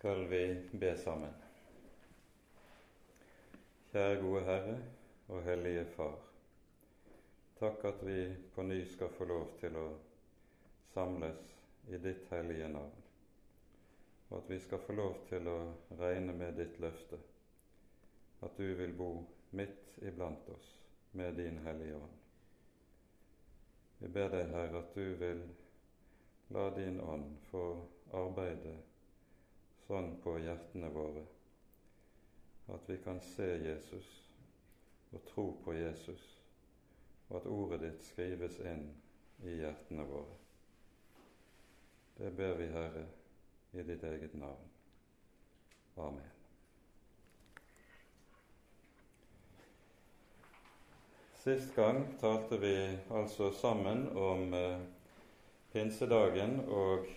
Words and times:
skal 0.00 0.28
vi 0.28 0.68
be 0.72 0.96
sammen. 0.96 1.32
Kjære 3.92 4.14
gode 4.22 4.40
Herre 4.46 4.78
og 5.28 5.42
Hellige 5.44 5.82
Far. 5.92 6.14
Takk 7.58 7.84
at 7.84 8.00
vi 8.08 8.14
på 8.54 8.64
ny 8.64 8.78
skal 8.88 9.12
få 9.18 9.28
lov 9.28 9.44
til 9.60 9.76
å 9.76 9.84
samles 10.94 11.52
i 11.92 12.00
ditt 12.00 12.24
hellige 12.32 12.72
navn, 12.72 12.96
og 14.30 14.38
at 14.38 14.50
vi 14.54 14.62
skal 14.64 14.80
få 14.88 14.96
lov 14.96 15.20
til 15.28 15.52
å 15.52 15.58
regne 16.00 16.32
med 16.32 16.56
ditt 16.62 16.80
løfte, 16.80 17.20
at 18.40 18.56
du 18.56 18.70
vil 18.80 18.96
bo 18.96 19.12
midt 19.52 20.00
iblant 20.00 20.48
oss 20.56 20.76
med 21.12 21.36
din 21.44 21.60
Hellige 21.68 22.00
Ånd. 22.00 22.20
Vi 23.98 24.16
ber 24.16 24.32
deg, 24.32 24.48
Herre, 24.56 24.80
at 24.80 24.96
du 24.96 25.12
vil 25.26 25.44
la 26.56 26.70
din 26.80 27.04
ånd 27.04 27.34
få 27.52 27.66
arbeide 28.16 28.80
sånn 29.90 30.12
på 30.22 30.38
hjertene 30.38 30.88
våre 30.94 31.26
at 32.70 32.84
vi 32.86 32.96
kan 33.02 33.18
se 33.20 33.46
Jesus 33.58 34.10
og 35.10 35.22
tro 35.26 35.46
på 35.64 35.72
Jesus, 35.74 36.22
og 37.28 37.40
at 37.40 37.46
ordet 37.50 37.80
ditt 37.82 38.04
skrives 38.06 38.60
inn 38.62 38.84
i 39.42 39.56
hjertene 39.58 40.04
våre. 40.06 40.36
Det 42.20 42.30
ber 42.38 42.54
vi, 42.60 42.68
Herre, 42.70 43.02
i 43.72 43.82
ditt 43.88 44.04
eget 44.06 44.36
navn. 44.38 44.68
Amen. 45.96 46.28
Sist 51.40 51.74
gang 51.74 52.04
talte 52.20 52.60
vi 52.62 52.76
altså 53.10 53.50
sammen 53.56 54.06
om 54.14 54.54
eh, 54.54 54.82
pinsedagen 55.72 56.60
og 56.68 57.08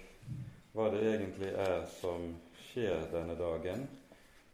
hva 0.74 0.88
det 0.90 1.04
egentlig 1.12 1.52
er 1.60 1.84
som 2.00 2.32
skjer 2.74 3.04
denne 3.12 3.36
dagen, 3.36 3.88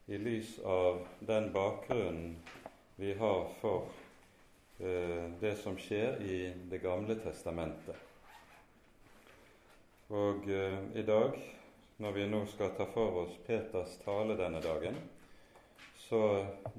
i 0.06 0.18
lys 0.18 0.60
av 0.60 1.08
den 1.20 1.54
bakgrunnen 1.54 2.36
vi 2.96 3.14
har 3.14 3.48
for 3.62 3.86
eh, 4.80 5.32
det 5.40 5.56
som 5.56 5.78
skjer 5.80 6.20
i 6.22 6.54
Det 6.68 6.82
gamle 6.84 7.16
testamentet. 7.16 7.96
Og 10.12 10.50
eh, 10.52 10.78
i 11.00 11.06
dag, 11.08 11.40
når 11.98 12.12
vi 12.18 12.28
nå 12.28 12.44
skal 12.52 12.76
ta 12.76 12.90
for 12.92 13.24
oss 13.24 13.40
Peters 13.48 13.96
tale 14.04 14.36
denne 14.36 14.60
dagen, 14.68 15.00
så 16.10 16.24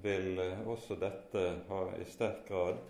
vil 0.04 0.36
eh, 0.44 0.66
også 0.68 0.98
dette 1.00 1.46
ha, 1.70 1.84
i 1.96 2.04
sterk 2.04 2.44
grad 2.50 2.82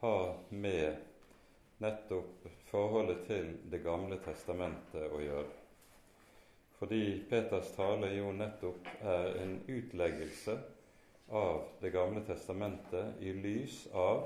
ha 0.00 0.16
med 0.48 1.82
nettopp 1.84 2.48
forholdet 2.70 3.26
til 3.28 3.58
Det 3.68 3.84
gamle 3.84 4.16
testamentet 4.24 5.12
å 5.12 5.20
gjøre 5.20 5.61
fordi 6.82 7.22
Peters 7.30 7.68
tale 7.76 8.08
jo 8.10 8.32
nettopp 8.34 8.88
er 9.06 9.36
en 9.38 9.52
utleggelse 9.70 10.56
av 11.30 11.60
Det 11.80 11.92
gamle 11.94 12.24
testamentet 12.26 13.22
i 13.22 13.30
lys 13.32 13.84
av 13.94 14.24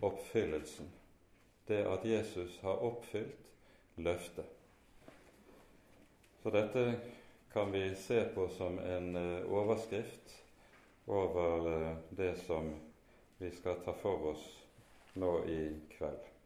oppfyllelsen. 0.00 0.88
Det 1.68 1.82
at 1.84 2.06
Jesus 2.08 2.56
har 2.62 2.80
oppfylt 2.88 3.52
løftet. 4.00 4.48
Så 6.42 6.50
dette 6.50 6.86
kan 7.52 7.72
vi 7.72 7.84
se 7.94 8.24
på 8.34 8.48
som 8.56 8.78
en 8.78 9.16
eh, 9.16 9.52
overskrift 9.52 10.32
over 11.06 11.72
eh, 11.74 11.96
det 12.08 12.34
som 12.46 12.72
vi 13.38 13.50
skal 13.50 13.84
ta 13.84 13.92
for 13.92 14.32
oss 14.32 14.48
nå 15.12 15.36
i 15.44 15.64
kveld. 15.92 16.39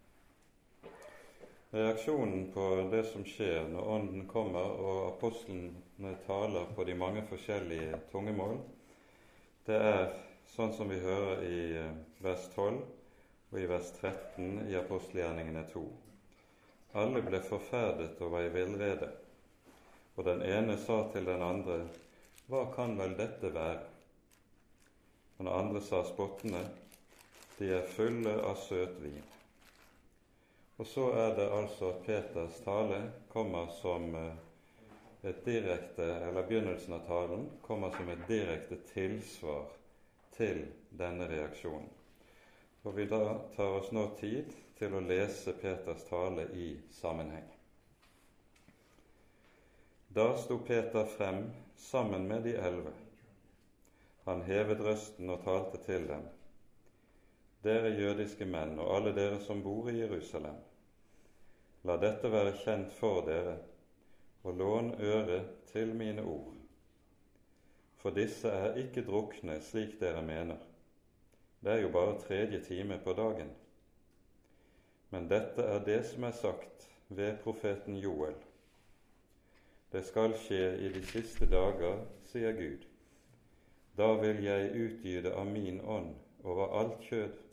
Reaksjonen 1.75 2.53
på 2.55 2.89
det 2.91 3.03
som 3.05 3.25
skjer 3.27 3.65
når 3.67 3.89
Ånden 3.97 4.27
kommer 4.31 4.77
og 4.79 4.99
apostlene 5.09 6.13
taler 6.23 6.69
på 6.77 6.85
de 6.87 6.95
mange 6.95 7.25
forskjellige 7.27 7.99
tungemål, 8.13 8.61
det 9.67 9.81
er 9.89 10.05
sånn 10.53 10.71
som 10.77 10.93
vi 10.93 11.01
hører 11.03 11.43
i 11.49 11.59
eh, 11.81 11.91
vers 12.23 12.47
12 12.55 12.79
og 12.79 13.59
i 13.59 13.67
vers 13.73 13.91
13 13.99 14.71
i 14.71 14.79
apostelgjerningene 14.79 15.67
2. 15.75 15.83
Alle 17.03 17.25
ble 17.27 17.43
forferdet 17.43 18.23
og 18.23 18.37
var 18.37 18.47
i 18.47 18.55
villrede, 18.55 19.11
og 20.15 20.31
den 20.31 20.47
ene 20.47 20.79
sa 20.87 21.03
til 21.11 21.27
den 21.27 21.43
andre, 21.43 21.83
Hva 22.47 22.69
kan 22.71 22.95
vel 23.03 23.19
dette 23.19 23.51
være? 23.51 23.83
Og 25.41 25.47
den 25.49 25.55
andre 25.59 25.83
sa 25.83 26.07
spottende, 26.07 26.69
De 27.59 27.75
er 27.75 27.95
fulle 27.99 28.39
av 28.47 28.63
søt 28.63 29.01
vin. 29.03 29.34
Og 30.77 30.87
så 30.87 31.05
er 31.13 31.37
det 31.37 31.47
altså 31.55 31.93
at 31.93 32.03
Peters 32.07 32.57
tale 32.65 32.99
kommer 33.31 33.67
som 33.81 34.15
eh, 34.19 34.33
et 35.23 35.45
direkte, 35.47 36.03
eller 36.03 36.43
begynnelsen 36.49 36.97
av 36.97 37.05
talen 37.07 37.47
kommer 37.63 37.95
som 37.95 38.11
et 38.11 38.25
direkte 38.29 38.81
tilsvar 38.91 39.69
til 40.35 40.65
denne 40.91 41.29
reaksjonen. 41.31 41.89
Og 42.85 42.97
vi 42.97 43.07
da 43.09 43.23
tar 43.55 43.79
oss 43.79 43.93
nå 43.95 44.09
tid 44.19 44.51
til 44.79 44.99
å 44.99 45.05
lese 45.07 45.55
Peters 45.63 46.03
tale 46.11 46.49
i 46.59 46.75
sammenheng. 46.93 47.47
Da 50.15 50.33
sto 50.39 50.59
Peter 50.67 51.07
frem 51.17 51.47
sammen 51.81 52.27
med 52.29 52.45
de 52.51 52.59
elleve. 52.59 52.93
Han 54.27 54.43
hevet 54.43 54.83
røsten 54.83 55.31
og 55.31 55.43
talte 55.47 55.81
til 55.87 56.11
dem 56.11 56.27
dere 57.65 57.95
jødiske 57.97 58.45
menn 58.45 58.79
og 58.79 58.91
alle 58.97 59.15
dere 59.17 59.41
som 59.41 59.63
bor 59.65 59.89
i 59.89 59.99
Jerusalem. 59.99 60.57
La 61.85 61.97
dette 62.01 62.31
være 62.33 62.57
kjent 62.61 62.93
for 62.97 63.25
dere, 63.27 63.57
og 64.45 64.57
lån 64.61 64.95
øre 65.01 65.41
til 65.73 65.95
mine 65.97 66.23
ord. 66.23 66.55
For 68.01 68.13
disse 68.13 68.49
er 68.49 68.77
ikke 68.81 69.05
drukne 69.07 69.59
slik 69.65 69.99
dere 70.01 70.23
mener. 70.23 70.61
Det 71.65 71.73
er 71.73 71.81
jo 71.81 71.93
bare 71.93 72.19
tredje 72.21 72.61
time 72.65 72.99
på 73.05 73.13
dagen. 73.13 73.53
Men 75.11 75.29
dette 75.31 75.63
er 75.63 75.85
det 75.85 76.03
som 76.07 76.25
er 76.25 76.37
sagt 76.37 76.89
ved 77.09 77.39
profeten 77.45 77.97
Joel. 77.97 78.37
Det 79.93 80.05
skal 80.05 80.35
skje 80.37 80.77
i 80.85 80.89
de 80.93 81.01
siste 81.07 81.47
dager, 81.47 82.03
sier 82.29 82.53
Gud. 82.53 82.85
Da 83.97 84.11
vil 84.21 84.43
jeg 84.45 84.73
utgyde 84.75 85.33
av 85.33 85.47
min 85.47 85.81
ånd 85.81 86.13
over 86.45 86.81
alt 86.81 87.01
kjød. 87.09 87.44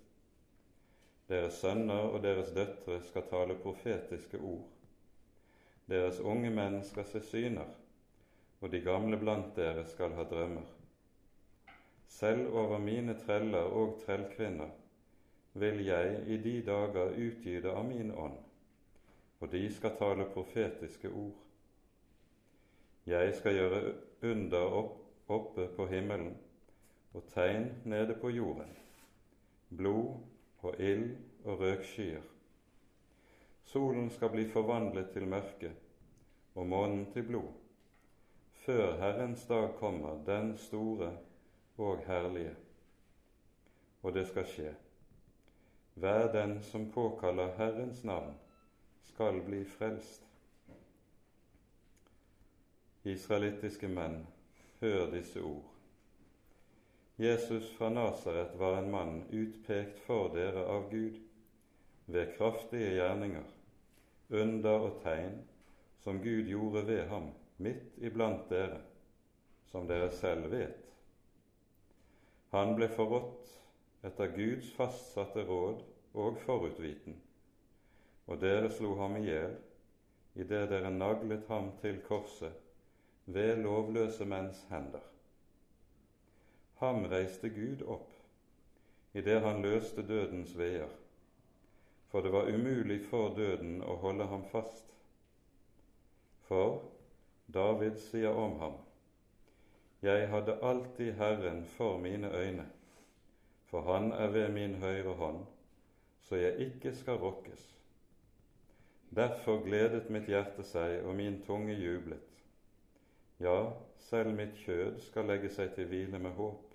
Deres 1.31 1.61
sønner 1.63 2.09
og 2.11 2.23
deres 2.25 2.49
døtre 2.51 2.97
skal 3.07 3.23
tale 3.29 3.55
profetiske 3.63 4.39
ord. 4.43 4.65
Deres 5.87 6.19
unge 6.19 6.49
menn 6.51 6.81
skal 6.83 7.05
se 7.07 7.21
syner, 7.23 7.69
og 8.59 8.71
de 8.73 8.81
gamle 8.83 9.15
blant 9.19 9.53
dere 9.55 9.85
skal 9.87 10.11
ha 10.17 10.25
drømmer. 10.27 10.65
Selv 12.11 12.51
over 12.59 12.81
mine 12.83 13.15
treller 13.21 13.71
og 13.79 14.01
trellkvinner 14.03 14.73
vil 15.53 15.85
jeg 15.85 16.19
i 16.27 16.39
de 16.43 16.55
dager 16.67 17.15
utgyde 17.15 17.71
av 17.71 17.87
min 17.87 18.11
ånd, 18.11 18.35
og 19.39 19.51
de 19.55 19.63
skal 19.71 19.95
tale 19.99 20.27
profetiske 20.33 21.09
ord. 21.09 21.39
Jeg 23.07 23.31
skal 23.39 23.55
gjøre 23.55 23.81
under 24.33 24.75
oppe 25.31 25.69
på 25.77 25.87
himmelen 25.87 26.35
og 27.15 27.23
tegn 27.31 27.71
nede 27.87 28.19
på 28.19 28.29
jorden, 28.35 28.75
blod 29.71 30.19
og 30.61 30.79
ild 30.79 31.17
og 31.44 31.59
røkskyer. 31.59 32.22
Solen 33.63 34.09
skal 34.09 34.29
bli 34.29 34.45
forvandlet 34.49 35.09
til 35.13 35.27
mørke 35.27 35.72
og 36.55 36.67
månen 36.67 37.05
til 37.13 37.23
blod, 37.23 37.51
før 38.66 38.97
Herrens 38.99 39.45
dag 39.47 39.69
kommer, 39.79 40.23
den 40.25 40.57
store 40.57 41.17
og 41.77 42.03
herlige. 42.07 42.55
Og 44.03 44.13
det 44.13 44.27
skal 44.27 44.45
skje. 44.45 44.75
Hver 45.94 46.31
den 46.31 46.61
som 46.63 46.91
påkaller 46.91 47.55
Herrens 47.57 48.03
navn, 48.03 48.35
skal 49.03 49.41
bli 49.45 49.63
frelst. 49.66 50.28
Israelittiske 53.03 53.87
menn, 53.87 54.28
hør 54.79 55.09
disse 55.11 55.41
ord. 55.41 55.71
Jesus 57.16 57.72
fra 57.78 57.90
Nasaret 57.90 58.55
var 58.59 58.78
en 58.78 58.91
mann 58.91 59.23
utpekt 59.29 59.99
for 60.05 60.31
dere 60.35 60.63
av 60.66 60.90
Gud 60.91 61.19
ved 62.05 62.35
kraftige 62.37 62.93
gjerninger, 62.96 63.46
under 64.29 64.87
og 64.87 65.02
tegn 65.03 65.41
som 66.03 66.22
Gud 66.23 66.47
gjorde 66.49 66.85
ved 66.87 67.03
ham 67.11 67.29
midt 67.61 67.99
iblant 68.02 68.47
dere, 68.49 68.79
som 69.72 69.87
dere 69.87 70.09
selv 70.16 70.49
vet. 70.52 70.87
Han 72.55 72.73
ble 72.75 72.90
forrådt 72.96 73.52
etter 74.08 74.34
Guds 74.35 74.72
fastsatte 74.75 75.46
råd 75.47 75.84
og 76.17 76.40
forutviten, 76.46 77.19
og 78.28 78.41
dere 78.41 78.72
slo 78.73 78.96
ham 78.99 79.19
i 79.19 79.28
hjel 79.28 79.55
idet 80.40 80.69
dere 80.72 80.91
naglet 80.96 81.47
ham 81.52 81.73
til 81.84 82.02
korset 82.08 82.55
ved 83.25 83.61
lovløse 83.63 84.25
menns 84.25 84.66
hender. 84.72 85.10
Ham 86.81 87.05
reiste 87.05 87.49
Gud 87.53 87.83
opp 87.85 88.09
idet 89.13 89.41
han 89.43 89.59
løste 89.61 90.01
dødens 90.01 90.55
veier, 90.57 90.89
for 92.09 92.25
det 92.25 92.31
var 92.33 92.47
umulig 92.49 93.03
for 93.05 93.35
døden 93.37 93.83
å 93.85 93.99
holde 94.01 94.25
ham 94.31 94.41
fast. 94.49 94.87
For 96.47 96.79
David 97.53 97.99
sier 98.01 98.33
om 98.33 98.57
ham, 98.63 98.79
Jeg 100.01 100.29
hadde 100.31 100.57
alltid 100.66 101.13
Herren 101.19 101.61
for 101.75 101.99
mine 102.01 102.31
øyne, 102.33 102.66
for 103.69 103.81
Han 103.81 104.11
er 104.11 104.34
ved 104.34 104.49
min 104.49 104.75
høyre 104.81 105.13
hånd, 105.22 105.45
så 106.22 106.35
jeg 106.35 106.57
ikke 106.66 106.95
skal 106.95 107.22
rokkes. 107.22 107.67
Derfor 109.16 109.61
gledet 109.61 110.09
mitt 110.09 110.25
hjerte 110.25 110.63
seg, 110.63 111.03
og 111.05 111.16
min 111.16 111.43
tunge 111.45 111.77
jublet. 111.77 112.43
Ja, 113.39 113.69
selv 113.99 114.34
mitt 114.34 114.57
kjød 114.66 114.99
skal 114.99 115.29
legge 115.29 115.49
seg 115.49 115.75
til 115.75 115.85
hvile 115.85 116.19
med 116.19 116.31
håp. 116.31 116.71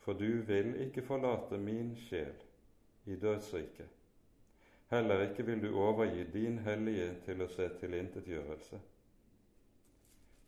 For 0.00 0.12
du 0.12 0.42
vil 0.48 0.74
ikke 0.86 1.02
forlate 1.04 1.58
min 1.58 1.92
sjel 2.08 2.36
i 3.06 3.16
dødsriket. 3.16 3.88
Heller 4.90 5.22
ikke 5.22 5.46
vil 5.46 5.62
du 5.62 5.76
overgi 5.78 6.24
din 6.32 6.58
hellige 6.58 7.12
til 7.24 7.44
å 7.44 7.48
se 7.52 7.68
tilintetgjørelse. 7.80 8.80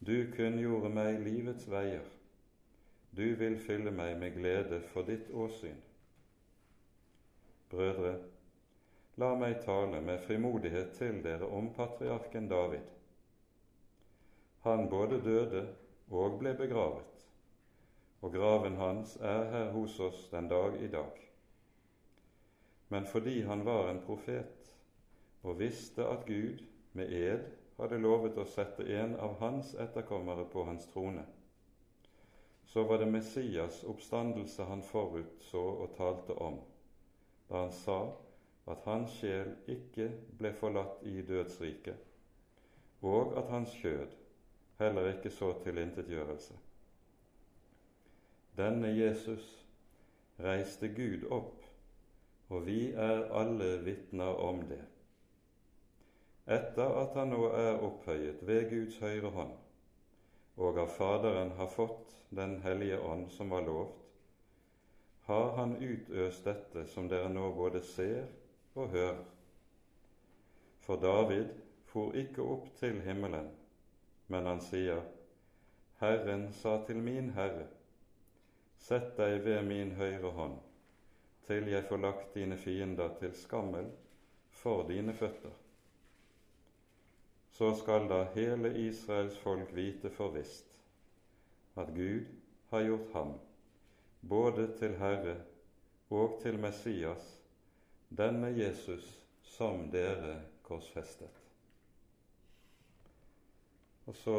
Du 0.03 0.17
kunngjorde 0.35 0.91
meg 0.91 1.21
livets 1.23 1.69
veier. 1.71 2.09
Du 3.17 3.27
vil 3.39 3.59
fylle 3.61 3.93
meg 3.95 4.17
med 4.19 4.35
glede 4.35 4.81
for 4.91 5.07
ditt 5.07 5.29
åsyn. 5.31 5.79
Brødre, 7.71 8.17
la 9.21 9.31
meg 9.39 9.61
tale 9.63 10.01
med 10.03 10.25
frimodighet 10.27 10.97
til 10.97 11.21
dere 11.23 11.47
om 11.47 11.71
patriarken 11.77 12.49
David. 12.51 12.89
Han 14.67 14.89
både 14.91 15.21
døde 15.23 15.63
og 16.11 16.39
ble 16.41 16.57
begravet, 16.59 17.23
og 18.23 18.33
graven 18.33 18.77
hans 18.79 19.17
er 19.17 19.45
her 19.51 19.71
hos 19.75 19.99
oss 20.01 20.29
den 20.31 20.49
dag 20.49 20.79
i 20.83 20.89
dag. 20.89 21.19
Men 22.89 23.07
fordi 23.07 23.41
han 23.43 23.65
var 23.67 23.91
en 23.91 24.03
profet 24.07 24.71
og 25.43 25.59
visste 25.59 26.07
at 26.07 26.27
Gud 26.27 26.63
med 26.93 27.13
ed 27.13 27.45
hadde 27.81 27.99
lovet 27.99 28.39
å 28.39 28.47
sette 28.47 28.87
en 29.01 29.17
av 29.19 29.39
hans 29.41 29.73
etterkommere 29.75 30.45
på 30.53 30.65
hans 30.69 30.87
trone, 30.93 31.25
så 32.73 32.85
var 32.89 33.03
det 33.03 33.11
Messias' 33.11 33.83
oppstandelse 33.89 34.65
han 34.65 34.85
forutså 34.87 35.63
og 35.85 35.97
talte 35.97 36.37
om, 36.39 36.61
da 37.49 37.65
han 37.65 37.73
sa 37.75 37.99
at 38.71 38.85
hans 38.87 39.17
sjel 39.19 39.51
ikke 39.69 40.09
ble 40.39 40.53
forlatt 40.61 41.03
i 41.09 41.23
dødsriket, 41.27 41.97
og 43.03 43.35
at 43.41 43.51
hans 43.51 43.75
kjød 43.83 44.15
heller 44.79 45.11
ikke 45.17 45.33
så 45.35 45.51
tilintetgjørelse. 45.65 46.55
Denne 48.57 48.91
Jesus 48.93 49.45
reiste 50.43 50.89
Gud 50.93 51.25
opp, 51.33 51.63
og 52.53 52.67
vi 52.67 52.93
er 52.93 53.31
alle 53.33 53.79
vitner 53.87 54.37
om 54.45 54.61
det. 54.69 54.83
Etter 56.53 56.99
at 57.01 57.17
han 57.17 57.33
nå 57.33 57.47
er 57.57 57.81
opphøyet 57.87 58.43
ved 58.47 58.69
Guds 58.71 58.99
høyre 59.01 59.31
hånd, 59.33 59.55
og 60.61 60.81
av 60.85 60.93
Faderen 60.99 61.55
har 61.57 61.71
fått 61.73 62.09
Den 62.33 62.63
hellige 62.65 62.97
ånd 62.97 63.27
som 63.31 63.51
var 63.53 63.61
lovt, 63.67 63.99
har 65.27 65.51
han 65.57 65.75
utøst 65.77 66.47
dette 66.49 66.87
som 66.89 67.09
dere 67.09 67.29
nå 67.29 67.51
både 67.53 67.83
ser 67.85 68.25
og 68.75 68.89
hører. 68.95 69.21
For 70.81 70.97
David 70.97 71.53
for 71.93 72.17
ikke 72.17 72.43
opp 72.55 72.71
til 72.81 73.03
himmelen, 73.05 73.51
men 74.33 74.49
han 74.49 74.65
sier, 74.65 75.05
Herren 76.01 76.49
sa 76.57 76.79
til 76.87 77.05
min 77.05 77.31
Herre, 77.37 77.69
Sett 78.83 79.13
deg 79.15 79.45
ved 79.45 79.63
min 79.63 79.93
høyre 79.95 80.33
hånd, 80.35 80.57
til 81.47 81.69
jeg 81.71 81.87
får 81.87 82.01
lagt 82.03 82.33
dine 82.35 82.57
fiender 82.59 83.13
til 83.21 83.35
skammel 83.39 83.87
for 84.59 84.83
dine 84.89 85.15
føtter. 85.15 85.55
Så 87.55 87.69
skal 87.79 88.09
da 88.11 88.25
hele 88.35 88.73
Israels 88.83 89.39
folk 89.39 89.71
vite 89.77 90.11
for 90.11 90.35
visst 90.35 90.75
at 91.79 91.95
Gud 91.95 92.27
har 92.73 92.83
gjort 92.89 93.15
ham 93.15 93.33
både 94.21 94.67
til 94.81 94.99
Herre 94.99 95.37
og 96.11 96.41
til 96.43 96.59
Messias, 96.59 97.31
denne 98.11 98.51
Jesus 98.57 99.07
som 99.47 99.87
dere 99.95 100.41
korsfestet. 100.67 101.39
Og 104.07 104.17
så 104.17 104.39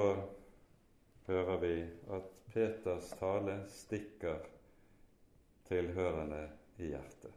hører 1.27 1.57
vi 1.61 1.75
at 2.15 2.27
Peters 2.53 3.09
tale 3.19 3.55
stikker 3.69 4.43
tilhørende 5.67 6.43
i 6.77 6.91
hjertet. 6.91 7.31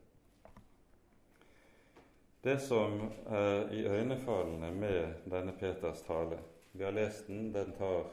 Det 2.46 2.58
som 2.62 3.00
er 3.26 3.72
iøynefallende 3.74 4.70
med 4.70 5.30
denne 5.32 5.54
Peters 5.58 6.02
tale 6.06 6.38
Vi 6.76 6.84
har 6.84 6.92
lest 6.92 7.26
den, 7.26 7.48
den 7.54 7.72
tar 7.78 8.04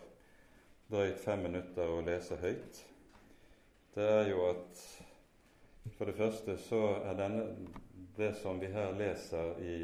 drøyt 0.90 1.20
fem 1.20 1.42
minutter 1.44 1.90
å 1.92 2.00
lese 2.06 2.38
høyt. 2.40 2.80
Det 3.94 4.06
er 4.08 4.30
jo 4.30 4.46
at 4.48 4.84
for 5.98 6.08
det 6.08 6.16
første 6.16 6.56
så 6.64 6.80
er 7.04 7.18
denne, 7.20 7.44
det 8.18 8.32
som 8.40 8.62
vi 8.62 8.70
her 8.72 8.96
leser 8.96 9.60
i 9.60 9.78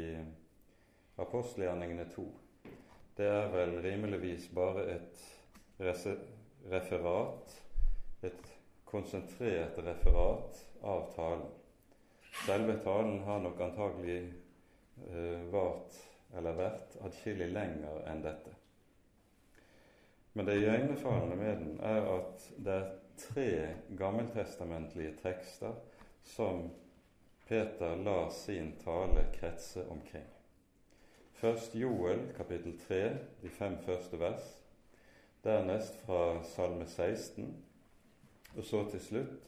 apostelgjerningene 1.20 2.08
2, 2.14 2.24
det 3.20 3.28
er 3.28 3.52
vel 3.52 3.76
rimeligvis 3.84 4.48
bare 4.56 4.86
et 4.94 5.20
referat, 5.80 7.56
et 8.22 8.52
konsentrert 8.84 9.78
referat 9.78 10.62
av 10.82 11.06
talen. 11.14 11.50
Selve 12.44 12.76
talen 12.84 13.20
har 13.26 13.40
nok 13.42 13.60
antagelig 13.60 14.20
uh, 15.08 15.42
vart 15.52 15.98
eller 16.36 16.58
vært 16.58 16.96
adskillig 17.04 17.50
lenger 17.52 18.04
enn 18.10 18.22
dette. 18.22 18.54
Men 20.32 20.46
det 20.46 20.60
iøynefallende 20.60 21.38
med 21.40 21.62
den 21.64 21.80
er 21.82 22.06
at 22.06 22.44
det 22.56 22.76
er 22.76 22.90
tre 23.20 23.48
gammeltestamentlige 23.98 25.16
tekster 25.22 25.74
som 26.22 26.68
Peter 27.48 27.96
lar 27.96 28.30
sin 28.30 28.76
tale 28.84 29.26
kretse 29.34 29.82
omkring. 29.90 30.28
Først 31.34 31.74
Joel 31.74 32.28
kapittel 32.36 32.78
3, 32.78 33.02
de 33.42 33.50
fem 33.50 33.78
første 33.86 34.20
vers. 34.20 34.59
Dernest 35.44 35.96
fra 36.04 36.42
Salme 36.44 36.86
16, 36.86 37.64
og 38.56 38.64
så 38.64 38.82
til 38.90 39.00
slutt 39.00 39.46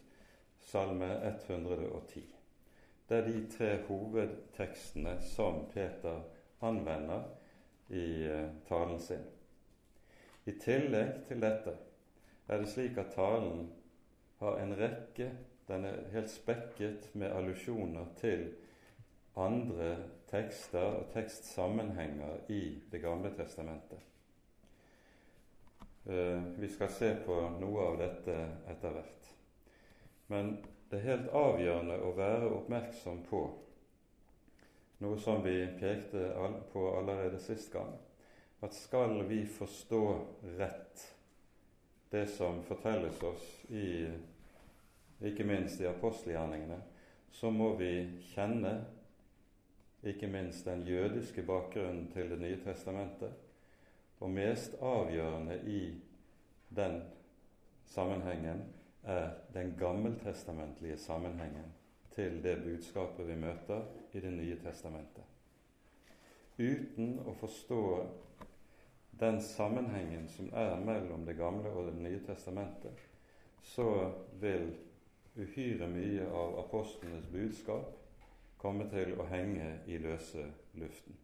Salme 0.65 1.09
110. 1.27 2.23
Det 3.09 3.19
er 3.19 3.27
de 3.27 3.41
tre 3.53 3.83
hovedtekstene 3.89 5.19
som 5.35 5.67
Peter 5.75 6.23
anvender 6.65 7.27
i 7.89 8.25
eh, 8.25 8.49
talen 8.69 9.01
sin. 9.01 9.27
I 10.47 10.55
tillegg 10.63 11.27
til 11.29 11.43
dette 11.43 11.75
er 12.49 12.63
det 12.63 12.71
slik 12.73 12.97
at 12.99 13.13
talen 13.15 13.67
har 14.41 14.63
en 14.63 14.73
rekke 14.79 15.31
Den 15.69 15.85
er 15.85 16.09
helt 16.13 16.31
spekket 16.31 17.11
med 17.15 17.31
allusjoner 17.31 18.09
til 18.19 18.49
andre 19.37 19.97
tekster 20.31 20.81
og 20.81 21.13
tekstsammenhenger 21.13 22.49
i 22.49 22.83
Det 22.93 23.01
gamle 23.01 23.31
testamentet. 23.37 24.12
Eh, 26.05 26.43
vi 26.59 26.69
skal 26.69 26.89
se 26.89 27.15
på 27.27 27.35
noe 27.61 27.83
av 27.87 27.99
dette 27.99 28.37
etter 28.69 28.95
hvert. 28.97 29.29
Men 30.27 30.57
det 30.91 30.99
er 30.99 31.11
helt 31.13 31.35
avgjørende 31.39 31.99
å 32.03 32.15
være 32.17 32.51
oppmerksom 32.57 33.23
på 33.29 33.43
noe 35.03 35.19
som 35.19 35.43
vi 35.43 35.57
pekte 35.79 36.29
på 36.73 36.83
allerede 36.99 37.39
sist 37.43 37.73
gang, 37.73 37.95
at 38.63 38.75
skal 38.75 39.23
vi 39.27 39.41
forstå 39.47 40.03
rett 40.59 41.07
det 42.11 42.27
som 42.31 42.61
fortelles 42.67 43.23
oss 43.27 43.47
i 43.71 44.07
ikke 45.27 45.47
minst 45.47 45.81
i 45.81 45.87
apostelgjerningene, 45.87 46.79
så 47.31 47.51
må 47.51 47.73
vi 47.79 47.95
kjenne 48.35 48.75
ikke 50.07 50.29
minst 50.31 50.67
den 50.67 50.83
jødiske 50.87 51.43
bakgrunnen 51.47 52.09
til 52.13 52.31
Det 52.31 52.39
nye 52.43 52.59
testamentet, 52.65 53.33
og 54.23 54.31
mest 54.31 54.75
avgjørende 54.79 55.59
i 55.67 55.83
den 56.77 57.01
sammenhengen 57.91 58.63
er 59.03 59.31
den 59.55 59.75
gammeltestamentlige 59.79 60.97
sammenhengen 60.97 61.73
til 62.15 62.43
det 62.43 62.59
budskapet 62.63 63.29
vi 63.29 63.35
møter 63.35 63.83
i 64.13 64.21
Det 64.21 64.33
nye 64.33 64.59
testamentet. 64.63 65.25
Uten 66.59 67.19
å 67.27 67.33
forstå 67.41 67.83
den 69.21 69.41
sammenhengen 69.43 70.29
som 70.29 70.53
er 70.53 70.77
mellom 70.81 71.27
Det 71.27 71.37
gamle 71.37 71.71
og 71.71 71.91
Det 71.91 71.97
nye 72.03 72.21
testamentet, 72.27 72.95
så 73.63 74.13
vil 74.41 74.71
uhyre 75.37 75.89
mye 75.89 76.29
av 76.29 76.59
apostlenes 76.67 77.27
budskap 77.33 77.97
komme 78.59 78.87
til 78.91 79.17
å 79.19 79.27
henge 79.27 79.79
i 79.87 79.99
løse 79.99 80.47
luften. 80.75 81.17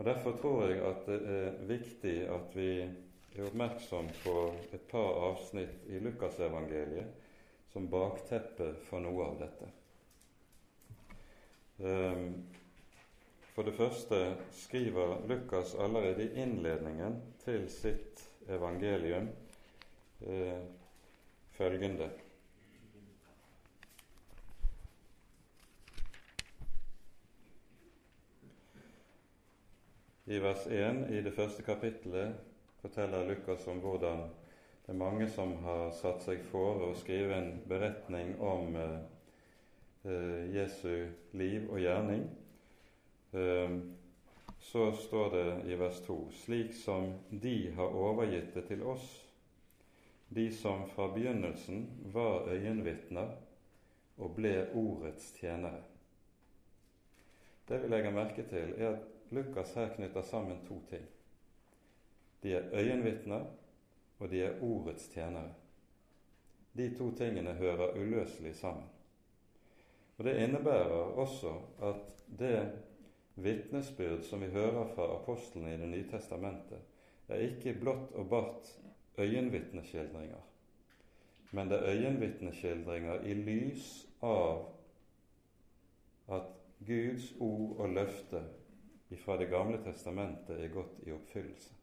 Og 0.00 0.06
Derfor 0.06 0.32
tror 0.40 0.62
jeg 0.64 0.78
at 0.80 1.02
det 1.04 1.16
er 1.28 1.56
viktig 1.68 2.12
at 2.32 2.54
vi 2.56 2.68
er 2.80 3.42
oppmerksom 3.44 4.06
på 4.22 4.32
et 4.72 4.86
par 4.88 5.18
avsnitt 5.26 5.82
i 5.92 5.98
Lukasevangeliet 6.00 7.10
som 7.68 7.88
bakteppe 7.92 8.70
for 8.86 9.04
noe 9.04 9.26
av 9.26 9.36
dette. 9.42 9.68
Ehm, 11.84 12.32
For 13.52 13.68
det 13.68 13.76
første 13.76 14.22
skriver 14.56 15.18
Lukas 15.28 15.74
allerede 15.74 16.24
i 16.24 16.42
innledningen 16.46 17.20
til 17.44 17.68
sitt 17.68 18.24
evangelium 18.48 19.28
eh, 20.24 20.64
følgende 21.58 22.08
I 30.30 30.38
vers 30.38 30.66
1 30.66 31.10
i 31.10 31.20
det 31.26 31.32
første 31.34 31.62
kapittelet 31.66 32.36
forteller 32.78 33.24
Lukas 33.26 33.64
om 33.66 33.80
hvordan 33.82 34.20
det 34.84 34.92
er 34.92 34.98
mange 35.00 35.26
som 35.26 35.56
har 35.64 35.88
satt 35.98 36.22
seg 36.22 36.44
for 36.52 36.84
å 36.86 36.90
skrive 37.00 37.34
en 37.34 37.48
beretning 37.66 38.36
om 38.38 38.78
eh, 38.78 38.94
eh, 40.06 40.54
Jesu 40.54 41.10
liv 41.34 41.66
og 41.66 41.82
gjerning. 41.82 42.22
Eh, 43.34 43.76
så 44.70 44.86
står 45.02 45.34
det 45.34 45.44
i 45.66 45.82
vers 45.82 45.98
2.: 46.06 46.20
Slik 46.44 46.78
som 46.78 47.10
de 47.30 47.58
har 47.74 48.00
overgitt 48.06 48.54
det 48.54 48.68
til 48.70 48.86
oss, 48.86 49.10
de 50.28 50.46
som 50.54 50.86
fra 50.94 51.10
begynnelsen 51.10 51.88
var 52.14 52.46
øyenvitner 52.54 53.34
og 54.22 54.36
ble 54.38 54.60
ordets 54.78 55.32
tjenere. 55.42 55.82
Det 57.66 57.82
vi 57.82 57.90
legger 57.90 58.14
merke 58.14 58.46
til, 58.46 58.78
er 58.78 58.94
at 58.94 59.16
Lukas 59.30 59.74
her 59.74 59.88
knytter 59.96 60.22
sammen 60.22 60.58
to 60.68 60.80
ting. 60.90 61.04
De 62.42 62.54
er 62.54 62.70
øyenvitner, 62.72 63.44
og 64.18 64.30
de 64.30 64.42
er 64.42 64.62
ordets 64.62 65.08
tjenere. 65.08 65.54
De 66.76 66.94
to 66.98 67.10
tingene 67.16 67.52
hører 67.52 67.96
uløselig 67.98 68.54
sammen. 68.56 68.84
Og 70.18 70.24
Det 70.24 70.36
innebærer 70.42 71.16
også 71.16 71.54
at 71.82 72.24
det 72.38 72.72
vitnesbyrd 73.34 74.22
som 74.22 74.40
vi 74.40 74.46
hører 74.46 74.94
fra 74.94 75.06
apostlene 75.16 75.74
i 75.74 75.76
Det 75.76 75.88
nye 75.88 76.10
testamentet, 76.10 76.78
er 77.28 77.36
ikke 77.36 77.78
blott 77.80 78.12
og 78.12 78.28
bart 78.28 78.80
øyenvitneskildringer, 79.18 80.40
men 81.50 81.70
det 81.70 81.78
er 81.78 81.94
øyenvitneskildringer 81.94 83.20
i 83.20 83.34
lys 83.34 84.06
av 84.22 84.64
at 86.28 86.42
Guds 86.86 87.34
ord 87.40 87.76
og 87.76 87.88
løfte 87.88 88.42
fra 89.16 89.36
Det 89.36 89.50
gamle 89.50 89.78
testamentet 89.84 90.60
er 90.60 90.74
gått 90.74 91.00
i 91.06 91.12
oppfyllelse. 91.12 91.74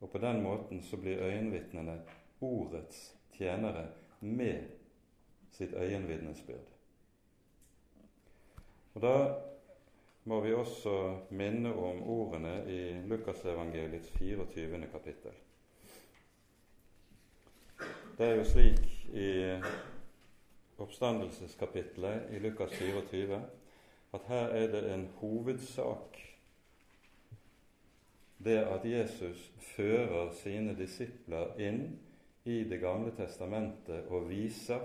Og 0.00 0.10
på 0.12 0.18
den 0.18 0.42
måten 0.42 0.82
så 0.82 0.96
blir 1.00 1.22
øyenvitnene 1.22 2.00
ordets 2.40 3.14
tjenere 3.32 3.86
med 4.20 4.64
sitt 5.50 5.72
øyenvitnesbyrd. 5.72 6.70
Og 8.94 9.02
Da 9.02 9.16
må 10.24 10.40
vi 10.40 10.54
også 10.54 11.16
minne 11.30 11.74
om 11.74 12.02
ordene 12.02 12.64
i 12.68 13.08
Lukasevangeliets 13.08 14.10
24. 14.10 14.86
kapittel. 14.92 15.32
Det 18.18 18.26
er 18.26 18.34
jo 18.34 18.44
slik 18.44 19.08
i 19.14 19.60
oppstandelseskapitlet 20.78 22.30
i 22.30 22.38
Lukas 22.38 22.70
24 22.72 23.42
at 24.14 24.20
her 24.26 24.46
er 24.48 24.66
det 24.66 24.94
en 24.94 25.08
hovedsak 25.16 26.33
det 28.38 28.58
at 28.64 28.84
Jesus 28.84 29.52
fører 29.74 30.32
sine 30.36 30.74
disipler 30.78 31.54
inn 31.60 31.84
i 32.44 32.62
Det 32.68 32.80
gamle 32.80 33.14
testamentet 33.16 34.10
og 34.12 34.28
viser 34.28 34.82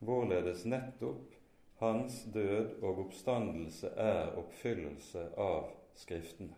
hvorledes 0.00 0.64
nettopp 0.64 1.34
hans 1.80 2.22
død 2.32 2.82
og 2.82 3.04
oppstandelse 3.06 3.90
er 3.96 4.32
oppfyllelse 4.40 5.26
av 5.36 5.70
Skriftene. 6.00 6.54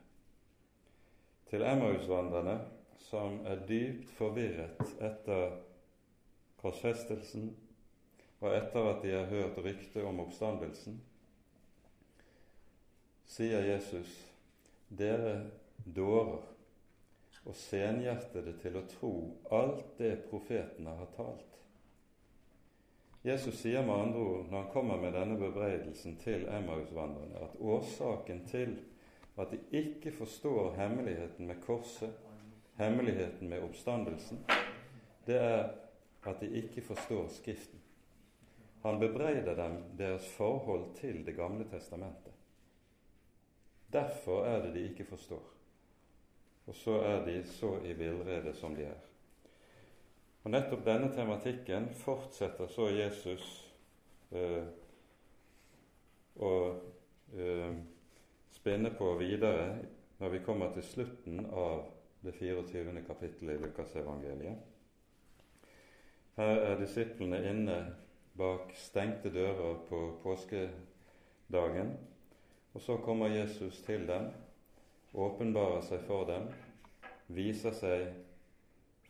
Til 1.50 1.64
Emmausvandrerne, 1.67 2.61
som 2.99 3.41
er 3.47 3.64
dypt 3.67 4.11
forvirret 4.14 4.83
etter 5.02 5.57
korsfestelsen 6.62 7.49
og 8.43 8.55
etter 8.55 8.87
at 8.93 9.02
de 9.02 9.14
har 9.14 9.26
hørt 9.31 9.59
rykte 9.64 10.05
om 10.07 10.21
oppstandelsen, 10.23 11.00
sier 13.26 13.67
Jesus, 13.67 14.14
dere 14.91 15.37
dårer 15.84 16.42
og 17.42 17.56
senhjertede 17.58 18.54
til 18.62 18.78
å 18.78 18.84
tro 18.90 19.14
alt 19.54 19.96
det 19.98 20.14
profetene 20.28 20.94
har 20.98 21.10
talt. 21.16 21.48
Jesus 23.22 23.60
sier 23.60 23.84
med 23.86 23.94
andre 23.94 24.22
ord, 24.22 24.46
når 24.50 24.58
han 24.58 24.72
kommer 24.72 24.98
med 24.98 25.14
denne 25.14 25.36
bebreidelsen 25.38 26.16
til 26.22 26.46
Emmausvandrerne, 26.50 27.44
at 27.44 27.60
årsaken 27.60 28.42
til 28.50 28.74
at 29.38 29.54
de 29.54 29.60
ikke 29.78 30.12
forstår 30.16 30.74
hemmeligheten 30.76 31.46
med 31.46 31.62
korset, 31.62 32.10
hemmeligheten 32.78 33.48
med 33.48 33.62
oppstandelsen, 33.62 34.42
det 35.26 35.38
er 35.38 35.70
at 36.26 36.42
de 36.42 36.50
ikke 36.62 36.82
forstår 36.82 37.28
Skriften. 37.34 37.78
Han 38.82 38.98
bebreider 38.98 39.54
dem 39.54 39.78
deres 39.98 40.26
forhold 40.34 40.94
til 40.98 41.26
Det 41.26 41.36
gamle 41.36 41.64
testamentet. 41.70 42.32
Derfor 43.92 44.44
er 44.44 44.62
det 44.62 44.74
de 44.74 44.88
ikke 44.90 45.04
forstår 45.04 45.62
og 46.66 46.75
så 46.75 46.99
er 47.02 47.25
de 47.26 47.42
så 47.47 47.76
i 47.85 47.92
villrede 47.99 48.54
som 48.54 48.75
de 48.76 48.87
er. 48.87 49.00
Og 50.42 50.50
Nettopp 50.50 50.85
denne 50.87 51.11
tematikken 51.14 51.88
fortsetter 51.95 52.71
så 52.71 52.88
Jesus 52.90 53.45
eh, 54.35 54.64
å 56.42 56.52
eh, 57.38 57.75
spinne 58.50 58.90
på 58.99 59.14
videre 59.21 59.66
når 60.19 60.35
vi 60.35 60.42
kommer 60.47 60.75
til 60.75 60.87
slutten 60.87 61.47
av 61.47 61.85
det 62.23 62.35
24. 62.38 62.95
kapittelet 63.07 63.59
i 63.59 63.62
Lukasevangeliet. 63.62 64.69
Her 66.38 66.61
er 66.71 66.78
disiplene 66.81 67.42
inne 67.50 67.78
bak 68.38 68.71
stengte 68.78 69.31
dører 69.35 69.83
på 69.88 70.00
påskedagen, 70.23 71.92
og 72.73 72.81
så 72.81 72.97
kommer 73.04 73.35
Jesus 73.35 73.83
til 73.85 74.07
dem 74.09 74.31
åpenbarer 75.12 75.81
seg 75.87 76.04
for 76.07 76.26
dem, 76.28 76.49
viser 77.33 77.75
seg 77.76 78.07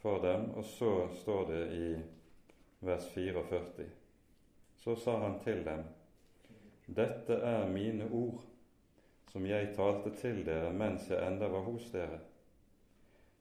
for 0.03 0.23
dem, 0.23 0.51
og 0.57 0.65
så 0.67 1.09
står 1.23 1.45
det 1.51 1.63
i 1.79 1.89
vers 2.83 3.07
44. 3.15 3.87
Så 4.83 4.97
sa 4.99 5.19
han 5.23 5.39
til 5.45 5.63
dem, 5.65 5.85
Dette 6.87 7.39
er 7.47 7.69
mine 7.71 8.09
ord, 8.11 8.43
som 9.31 9.47
jeg 9.47 9.71
talte 9.77 10.11
til 10.19 10.43
dere 10.45 10.73
mens 10.77 11.07
jeg 11.09 11.23
enda 11.25 11.49
var 11.49 11.63
hos 11.65 11.87
dere, 11.95 12.19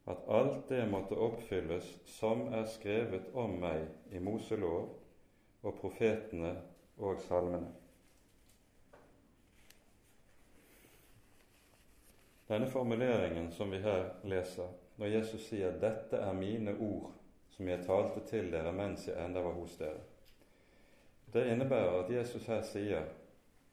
at 0.08 0.24
alt 0.30 0.70
det 0.70 0.86
måtte 0.90 1.18
oppfylles 1.18 1.88
som 2.10 2.46
er 2.54 2.70
skrevet 2.70 3.34
om 3.38 3.58
meg 3.62 4.14
i 4.14 4.22
Moselov 4.24 4.94
og 5.62 5.78
profetene 5.82 6.56
og 6.98 7.20
salmene. 7.28 7.81
Denne 12.52 12.68
formuleringen 12.68 13.52
som 13.52 13.72
vi 13.72 13.78
her 13.78 14.10
leser, 14.24 14.68
når 14.96 15.08
Jesus 15.08 15.46
sier 15.48 15.72
'Dette 15.72 16.18
er 16.18 16.34
mine 16.34 16.74
ord 16.84 17.14
som 17.50 17.68
jeg 17.68 17.86
talte 17.86 18.26
til 18.28 18.50
dere 18.52 18.74
mens 18.76 19.06
jeg 19.08 19.16
enda 19.26 19.40
var 19.40 19.56
hos 19.56 19.78
dere', 19.80 20.02
det 21.32 21.46
innebærer 21.48 21.96
at 22.02 22.12
Jesus 22.12 22.48
her 22.52 22.62
sier, 22.62 23.08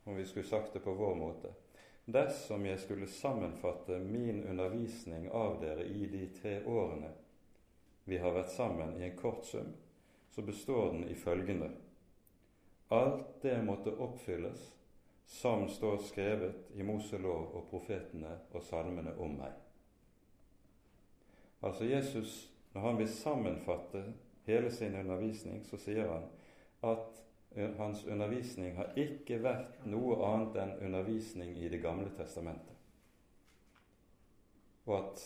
om 0.05 0.15
vi 0.17 0.27
skulle 0.27 0.47
sagt 0.47 0.75
det 0.75 0.85
på 0.85 0.95
vår 0.95 1.15
måte, 1.15 1.51
dersom 2.07 2.67
jeg 2.67 2.79
skulle 2.79 3.11
sammenfatte 3.11 3.99
min 3.99 4.45
undervisning 4.47 5.27
av 5.33 5.59
dere 5.61 5.83
i 5.83 6.07
de 6.07 6.29
tre 6.39 6.65
årene 6.67 7.11
vi 8.05 8.23
har 8.23 8.31
vært 8.31 8.55
sammen 8.55 8.95
i 9.03 9.05
en 9.11 9.17
kort 9.17 9.45
sum, 9.47 9.75
så 10.31 10.43
består 10.43 10.93
den 10.93 11.09
i 11.09 11.15
følgende. 11.15 11.71
Alt 12.89 13.43
det 13.43 13.59
måtte 13.65 13.99
oppfylles 13.99 14.78
som 15.29 15.69
står 15.69 15.99
skrevet 16.09 16.71
i 16.75 16.83
Moselov 16.83 17.51
og 17.55 17.67
profetene 17.71 18.31
og 18.57 18.63
salmene 18.65 19.13
om 19.21 19.35
meg. 19.37 19.53
Altså 21.63 21.85
Jesus, 21.85 22.49
når 22.73 22.81
han 22.81 22.99
vil 22.99 23.11
sammenfatte 23.13 24.05
hele 24.49 24.71
sin 24.73 24.97
undervisning, 24.97 25.61
så 25.69 25.77
sier 25.77 26.09
han 26.09 26.25
at 26.89 27.23
hans 27.77 28.05
undervisning 28.07 28.77
har 28.77 28.97
ikke 28.97 29.43
vært 29.45 29.85
noe 29.85 30.17
annet 30.25 30.57
enn 30.63 30.77
undervisning 30.89 31.57
i 31.57 31.69
Det 31.69 31.83
gamle 31.83 32.09
testamentet. 32.17 32.77
Og 34.87 34.95
at 34.99 35.25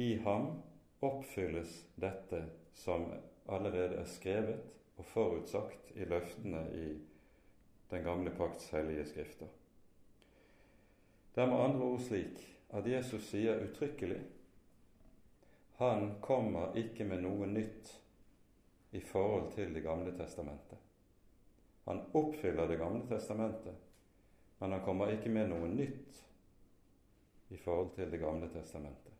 i 0.00 0.14
ham 0.24 0.54
oppfylles 1.04 1.82
dette 2.00 2.46
som 2.74 3.10
allerede 3.46 4.00
er 4.00 4.08
skrevet 4.08 4.62
og 4.96 5.04
forutsagt 5.04 5.92
i 5.96 6.06
løftene 6.08 6.64
i 6.72 6.86
den 7.94 8.04
gamle 8.04 8.30
pakts 8.34 8.70
hellige 8.74 9.06
skrifter. 9.10 9.50
Det 11.34 11.42
er 11.42 11.50
med 11.50 11.64
andre 11.64 11.86
ord 11.94 12.02
slik 12.02 12.40
at 12.74 12.86
Jesus 12.90 13.28
sier 13.30 13.62
uttrykkelig 13.64 14.20
han 15.76 16.14
kommer 16.20 16.76
ikke 16.78 17.04
med 17.04 17.24
noe 17.24 17.46
nytt 17.50 17.90
i 18.94 19.00
forhold 19.02 19.50
til 19.56 19.74
Det 19.74 19.82
gamle 19.82 20.12
testamentet. 20.14 20.78
Han 21.84 22.04
oppfyller 22.12 22.68
Det 22.68 22.78
gamle 22.78 23.06
testamentet, 23.08 23.74
men 24.58 24.72
han 24.72 24.84
kommer 24.84 25.10
ikke 25.10 25.32
med 25.34 25.50
noe 25.50 25.68
nytt 25.68 26.22
i 27.50 27.56
forhold 27.56 27.90
til 27.96 28.10
Det 28.10 28.20
gamle 28.22 28.48
testamentet. 28.48 29.12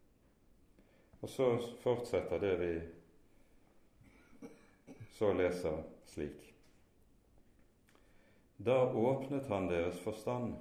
Og 1.20 1.28
så 1.28 1.58
fortsetter 1.82 2.38
det 2.38 2.54
vi 2.60 2.72
så 5.18 5.32
leser 5.32 5.82
slik. 6.06 6.53
Da 8.56 8.92
åpnet 8.92 9.46
han 9.46 9.66
deres 9.68 10.00
forstand, 10.00 10.54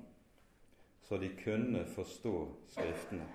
så 1.01 1.17
de 1.17 1.29
kunne 1.29 1.85
forstå 1.85 2.47
Skriftene. 2.73 3.27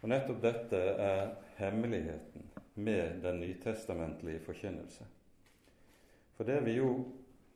Og 0.00 0.10
Nettopp 0.12 0.42
dette 0.44 0.78
er 1.02 1.32
hemmeligheten 1.58 2.44
med 2.74 3.22
den 3.24 3.40
nytestamentlige 3.40 4.40
forkynnelse. 4.44 5.06
For 6.36 6.44
det 6.44 6.60
vi 6.66 6.76
jo 6.78 6.90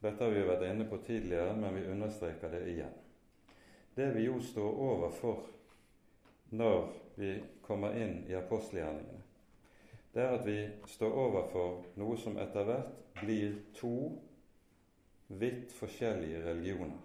Dette 0.01 0.25
har 0.25 0.31
vi 0.33 0.41
jo 0.41 0.47
vært 0.49 0.63
inne 0.65 0.87
på 0.89 0.97
tidligere, 1.05 1.53
men 1.61 1.75
vi 1.77 1.83
understreker 1.93 2.49
det 2.49 2.63
igjen. 2.73 2.95
Det 3.93 4.07
vi 4.15 4.23
jo 4.25 4.39
står 4.41 4.79
overfor 4.81 5.43
når 6.57 6.87
vi 7.21 7.35
kommer 7.63 7.93
inn 8.01 8.23
i 8.25 8.39
apostelgjerningene, 8.39 9.21
det 10.15 10.23
er 10.23 10.35
at 10.39 10.47
vi 10.47 10.59
står 10.91 11.13
overfor 11.27 11.85
noe 12.01 12.17
som 12.19 12.39
etter 12.43 12.67
hvert 12.67 13.21
blir 13.21 13.61
to 13.77 13.95
vidt 15.29 15.73
forskjellige 15.73 16.43
religioner 16.49 16.99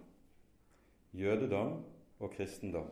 jødedom 1.16 1.84
og 2.18 2.30
kristendom. 2.30 2.90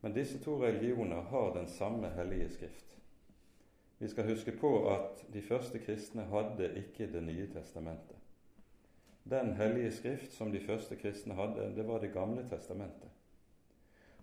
Men 0.00 0.14
disse 0.14 0.38
to 0.44 0.62
religioner 0.62 1.22
har 1.22 1.54
den 1.54 1.68
samme 1.68 2.08
hellige 2.10 2.50
skrift. 2.50 2.98
Vi 3.98 4.08
skal 4.08 4.30
huske 4.30 4.52
på 4.60 4.90
at 4.94 5.26
de 5.32 5.42
første 5.42 5.78
kristne 5.78 6.22
hadde 6.22 6.70
ikke 6.76 7.12
Det 7.12 7.22
nye 7.22 7.48
testamentet. 7.52 8.16
Den 9.24 9.54
hellige 9.54 9.92
skrift 9.92 10.32
som 10.32 10.52
de 10.52 10.60
første 10.60 10.96
kristne 10.96 11.34
hadde, 11.34 11.72
det 11.76 11.88
var 11.88 11.98
Det 11.98 12.12
gamle 12.12 12.48
testamentet. 12.50 13.10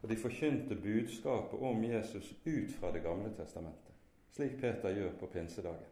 Og 0.01 0.10
de 0.10 0.15
forkynte 0.15 0.75
budskapet 0.75 1.60
om 1.60 1.84
Jesus 1.84 2.34
ut 2.45 2.72
fra 2.79 2.91
Det 2.91 3.03
gamle 3.03 3.34
testamentet, 3.38 3.95
slik 4.36 4.58
Peter 4.62 4.92
gjør 4.92 5.13
på 5.20 5.30
pinsedagen. 5.32 5.92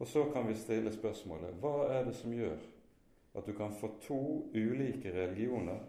Og 0.00 0.08
så 0.08 0.24
kan 0.32 0.48
vi 0.48 0.56
stille 0.56 0.92
spørsmålet 0.94 1.58
hva 1.60 1.74
er 1.92 2.06
det 2.06 2.14
som 2.16 2.32
gjør 2.32 2.56
at 3.36 3.46
du 3.46 3.52
kan 3.56 3.74
få 3.76 3.90
to 4.00 4.20
ulike 4.56 5.12
religioner 5.12 5.82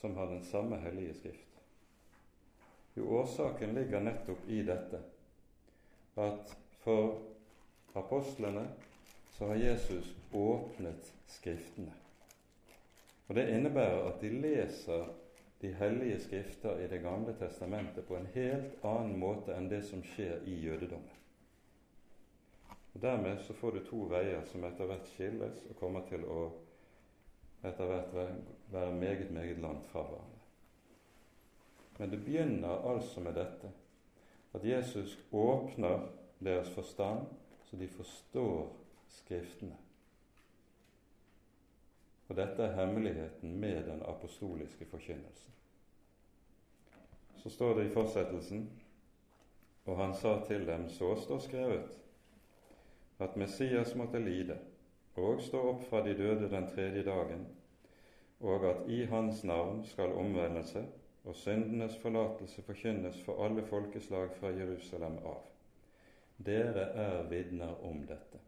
som 0.00 0.16
har 0.18 0.26
den 0.32 0.42
samme 0.44 0.80
hellige 0.82 1.14
skrift? 1.14 1.62
Jo, 2.98 3.06
årsaken 3.20 3.74
ligger 3.78 4.02
nettopp 4.02 4.50
i 4.50 4.58
dette 4.66 4.98
at 6.18 6.56
for 6.82 7.20
apostlene 7.94 8.66
så 9.36 9.52
har 9.52 9.62
Jesus 9.62 10.10
åpnet 10.34 11.14
Skriftene. 11.28 11.92
Og 13.28 13.34
Det 13.34 13.48
innebærer 13.52 14.06
at 14.08 14.20
de 14.20 14.28
leser 14.40 15.10
de 15.60 15.72
hellige 15.74 16.20
skrifter 16.20 16.80
i 16.80 16.88
Det 16.88 17.02
gamle 17.02 17.34
testamentet 17.38 18.06
på 18.06 18.16
en 18.16 18.28
helt 18.34 18.84
annen 18.86 19.18
måte 19.18 19.54
enn 19.54 19.68
det 19.70 19.82
som 19.86 20.02
skjer 20.02 20.44
i 20.46 20.54
jødedommen. 20.62 21.16
Og 22.94 23.02
Dermed 23.02 23.38
så 23.46 23.54
får 23.54 23.70
du 23.70 23.80
to 23.86 24.04
veier 24.10 24.44
som 24.46 24.64
etter 24.64 24.86
hvert 24.86 25.10
skilles 25.10 25.62
og 25.70 25.76
kommer 25.80 26.06
til 26.08 26.24
å 26.24 26.40
etter 27.66 27.90
hvert 27.90 28.14
være 28.70 28.94
meget, 28.94 29.30
meget 29.34 29.58
langt 29.58 29.86
fra 29.90 30.02
hverandre. 30.06 30.42
Men 31.98 32.10
det 32.10 32.22
begynner 32.24 32.90
altså 32.92 33.20
med 33.20 33.34
dette 33.34 33.70
at 34.54 34.64
Jesus 34.64 35.18
åpner 35.32 36.06
deres 36.38 36.70
forstand 36.70 37.26
så 37.66 37.76
de 37.76 37.88
forstår 37.88 38.68
Skriftene. 39.08 39.76
Og 42.28 42.36
dette 42.36 42.62
er 42.62 42.76
hemmeligheten 42.76 43.54
med 43.60 43.86
den 43.88 44.02
apostoliske 44.08 44.84
forkynnelsen. 44.90 45.54
Så 47.38 47.50
står 47.50 47.78
det 47.78 47.86
i 47.86 47.94
fortsettelsen 47.94 48.66
og 49.88 49.96
han 49.96 50.14
sa 50.14 50.34
til 50.44 50.66
dem, 50.66 50.88
så 50.88 51.14
står 51.16 51.38
skrevet, 51.38 51.94
at 53.18 53.36
Messias 53.36 53.94
måtte 53.96 54.20
lide 54.20 54.58
og 55.16 55.40
stå 55.42 55.62
opp 55.70 55.86
fra 55.88 56.02
de 56.04 56.12
døde 56.18 56.50
den 56.52 56.68
tredje 56.68 57.02
dagen, 57.06 57.46
og 58.40 58.66
at 58.68 58.84
i 58.92 59.04
hans 59.10 59.40
navn 59.48 59.80
skal 59.88 60.12
omvendelse 60.12 60.84
og 61.24 61.34
syndenes 61.34 61.96
forlatelse 62.02 62.62
forkynnes 62.62 63.22
for 63.24 63.40
alle 63.44 63.64
folkeslag 63.66 64.36
fra 64.36 64.52
Jerusalem 64.54 65.16
av. 65.24 65.48
Dere 66.36 66.84
er 67.06 67.24
vitner 67.32 67.80
om 67.84 68.04
dette. 68.06 68.38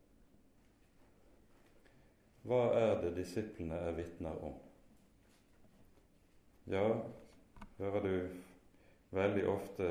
Hva 2.43 2.61
er 2.73 2.95
det 3.03 3.17
disiplene 3.19 3.77
er 3.85 3.97
vitner 3.99 4.39
om? 4.45 4.55
Ja, 6.71 6.87
hører 7.79 8.07
du 8.07 8.15
veldig 9.11 9.45
ofte 9.51 9.91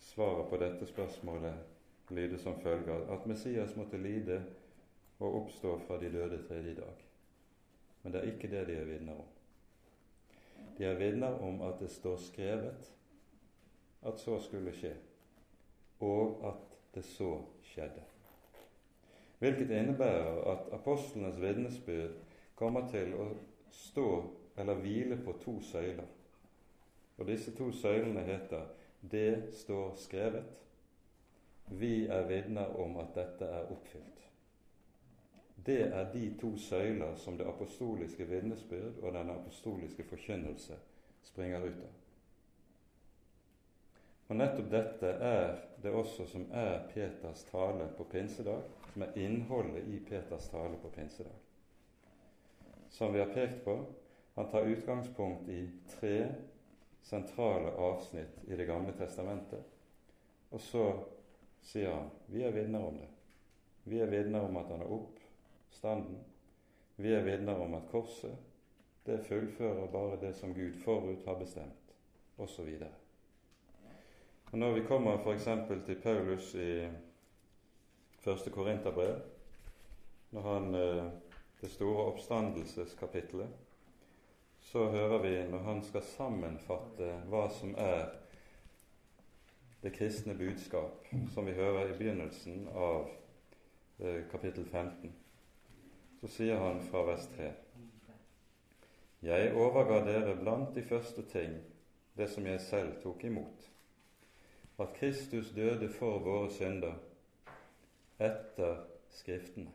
svaret 0.00 0.48
på 0.48 0.60
dette 0.62 0.88
spørsmålet 0.88 2.14
lyde 2.16 2.38
som 2.38 2.56
følger 2.60 3.12
at 3.12 3.26
Messias 3.26 3.76
måtte 3.76 4.00
lide 4.00 4.40
og 5.20 5.42
oppstå 5.42 5.76
fra 5.86 5.98
de 6.00 6.12
døde 6.12 6.40
tredje 6.48 6.74
dag. 6.74 7.04
Men 8.02 8.12
det 8.12 8.20
er 8.20 8.32
ikke 8.32 8.50
det 8.50 8.66
de 8.66 8.78
er 8.80 8.88
vitner 8.88 9.20
om. 9.20 9.28
De 10.78 10.86
er 10.88 10.98
vitner 10.98 11.42
om 11.44 11.60
at 11.62 11.76
det 11.80 11.90
står 11.92 12.16
skrevet 12.24 12.92
at 14.02 14.20
så 14.20 14.38
skulle 14.40 14.72
skje, 14.72 14.94
og 16.00 16.40
at 16.48 16.78
det 16.94 17.04
så 17.04 17.34
skjedde 17.68 18.09
hvilket 19.40 19.70
innebærer 19.72 20.42
at 20.52 20.68
apostlenes 20.76 21.40
vitnesbyrd 21.40 22.16
kommer 22.54 22.88
til 22.92 23.14
å 23.16 23.30
stå 23.72 24.08
eller 24.60 24.80
hvile 24.84 25.16
på 25.24 25.32
to 25.40 25.56
søyler. 25.64 26.08
Og 27.18 27.26
disse 27.28 27.54
to 27.56 27.70
søylene 27.72 28.20
heter 28.24 28.66
'Det 29.10 29.54
står 29.54 29.94
skrevet'. 29.94 30.58
Vi 31.70 32.06
er 32.06 32.26
vitner 32.26 32.80
om 32.80 32.96
at 32.96 33.14
dette 33.14 33.44
er 33.44 33.72
oppfylt. 33.72 34.20
Det 35.66 35.80
er 35.82 36.12
de 36.12 36.34
to 36.40 36.56
søyler 36.56 37.14
som 37.16 37.38
det 37.38 37.46
apostoliske 37.46 38.24
vitnesbyrd 38.24 39.02
og 39.02 39.12
den 39.12 39.30
apostoliske 39.30 40.04
forkynnelse 40.04 40.74
springer 41.22 41.58
ut 41.58 41.82
av. 41.84 41.92
Og 44.28 44.36
nettopp 44.36 44.70
dette 44.70 45.06
er 45.06 45.56
det 45.82 45.90
også 45.90 46.26
som 46.26 46.46
er 46.52 46.86
Peters 46.94 47.44
tale 47.44 47.88
på 47.96 48.04
pinsedag, 48.04 48.62
som 48.92 49.02
er 49.02 49.18
innholdet 49.18 49.88
i 49.88 50.00
Peters 50.08 50.48
tale 50.48 50.76
på 50.82 50.90
pinsedag. 50.90 51.32
Som 52.90 53.12
vi 53.12 53.20
har 53.20 53.34
pekt 53.34 53.64
på, 53.64 53.84
han 54.34 54.50
tar 54.50 54.66
utgangspunkt 54.66 55.48
i 55.48 55.70
tre 55.88 56.28
sentrale 57.02 57.70
avsnitt 57.70 58.44
i 58.48 58.56
Det 58.56 58.64
gamle 58.64 58.92
testamentet. 58.92 59.64
Og 60.50 60.60
så 60.60 60.84
sier 61.62 61.92
han 61.92 62.10
vi 62.26 62.42
er 62.42 62.52
vitner 62.52 62.84
om 62.86 62.98
det. 62.98 63.08
Vi 63.84 64.00
er 64.00 64.10
vitner 64.10 64.44
om 64.46 64.56
at 64.56 64.70
han 64.70 64.82
er 64.82 64.92
oppstanden. 64.92 66.18
Vi 66.96 67.12
er 67.14 67.22
vitner 67.24 67.60
om 67.60 67.74
at 67.74 67.88
korset 67.90 68.34
det 69.06 69.22
fullfører 69.24 69.86
bare 69.92 70.18
det 70.20 70.34
som 70.36 70.54
Gud 70.54 70.74
forut 70.84 71.24
har 71.26 71.38
bestemt, 71.38 71.94
osv. 72.36 72.68
Og 74.50 74.58
Når 74.58 74.72
vi 74.72 74.82
kommer 74.86 75.18
f.eks. 75.18 75.48
til 75.86 76.00
Paulus 76.02 76.54
i 76.54 76.88
første 78.20 78.50
Korinterbrev, 78.50 79.20
når 80.30 80.40
han 80.40 80.74
eh, 80.74 81.04
det 81.60 81.70
store 81.70 82.04
oppstandelseskapitlet, 82.12 83.48
så 84.60 84.88
hører 84.88 85.18
vi 85.18 85.50
når 85.50 85.58
han 85.58 85.82
skal 85.82 86.02
sammenfatte 86.02 87.08
hva 87.28 87.46
som 87.52 87.74
er 87.78 88.12
det 89.82 89.92
kristne 89.96 90.34
budskap, 90.36 91.08
som 91.34 91.46
vi 91.46 91.56
hører 91.56 91.88
i 91.88 91.96
begynnelsen 91.96 92.68
av 92.68 93.08
eh, 93.98 94.22
kapittel 94.30 94.64
15, 94.68 95.12
så 96.20 96.28
sier 96.28 96.60
han 96.60 96.82
fra 96.90 97.06
vers 97.08 97.26
3.: 97.36 97.50
Jeg 99.22 99.52
overga 99.56 100.04
dere 100.04 100.36
blant 100.36 100.74
de 100.74 100.82
første 100.84 101.22
ting 101.22 101.56
det 102.16 102.28
som 102.28 102.46
jeg 102.46 102.60
selv 102.60 103.00
tok 103.02 103.24
imot, 103.24 103.70
at 104.78 104.92
Kristus 105.00 105.50
døde 105.56 105.88
for 105.88 106.18
våre 106.18 106.50
synder 106.50 106.94
etter 108.20 108.82
Skriftene, 109.10 109.72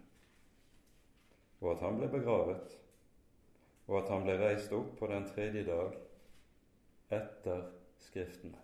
og 1.59 1.73
at 1.73 1.81
han 1.83 1.97
ble 1.99 2.07
begravet, 2.13 2.75
og 3.89 3.97
at 3.99 4.11
han 4.13 4.23
ble 4.23 4.37
reist 4.39 4.71
opp 4.75 4.93
på 4.99 5.09
den 5.11 5.25
tredje 5.27 5.65
dag 5.67 5.97
etter 7.17 7.65
Skriftene. 8.05 8.61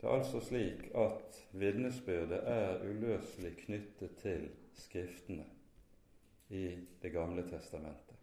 Det 0.00 0.08
er 0.10 0.18
altså 0.18 0.40
slik 0.44 0.88
at 1.00 1.38
vitnesbyrdet 1.56 2.40
er 2.54 2.82
uløselig 2.84 3.54
knyttet 3.64 4.16
til 4.20 4.48
Skriftene 4.76 5.46
i 6.48 6.66
Det 7.02 7.12
gamle 7.12 7.44
testamentet. 7.48 8.18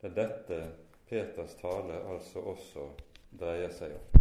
Det 0.00 0.10
er 0.10 0.16
dette 0.16 0.62
Peters 1.06 1.54
tale 1.54 2.00
altså 2.14 2.42
også 2.54 2.88
dreier 3.38 3.70
seg 3.74 3.94
om. 3.98 4.19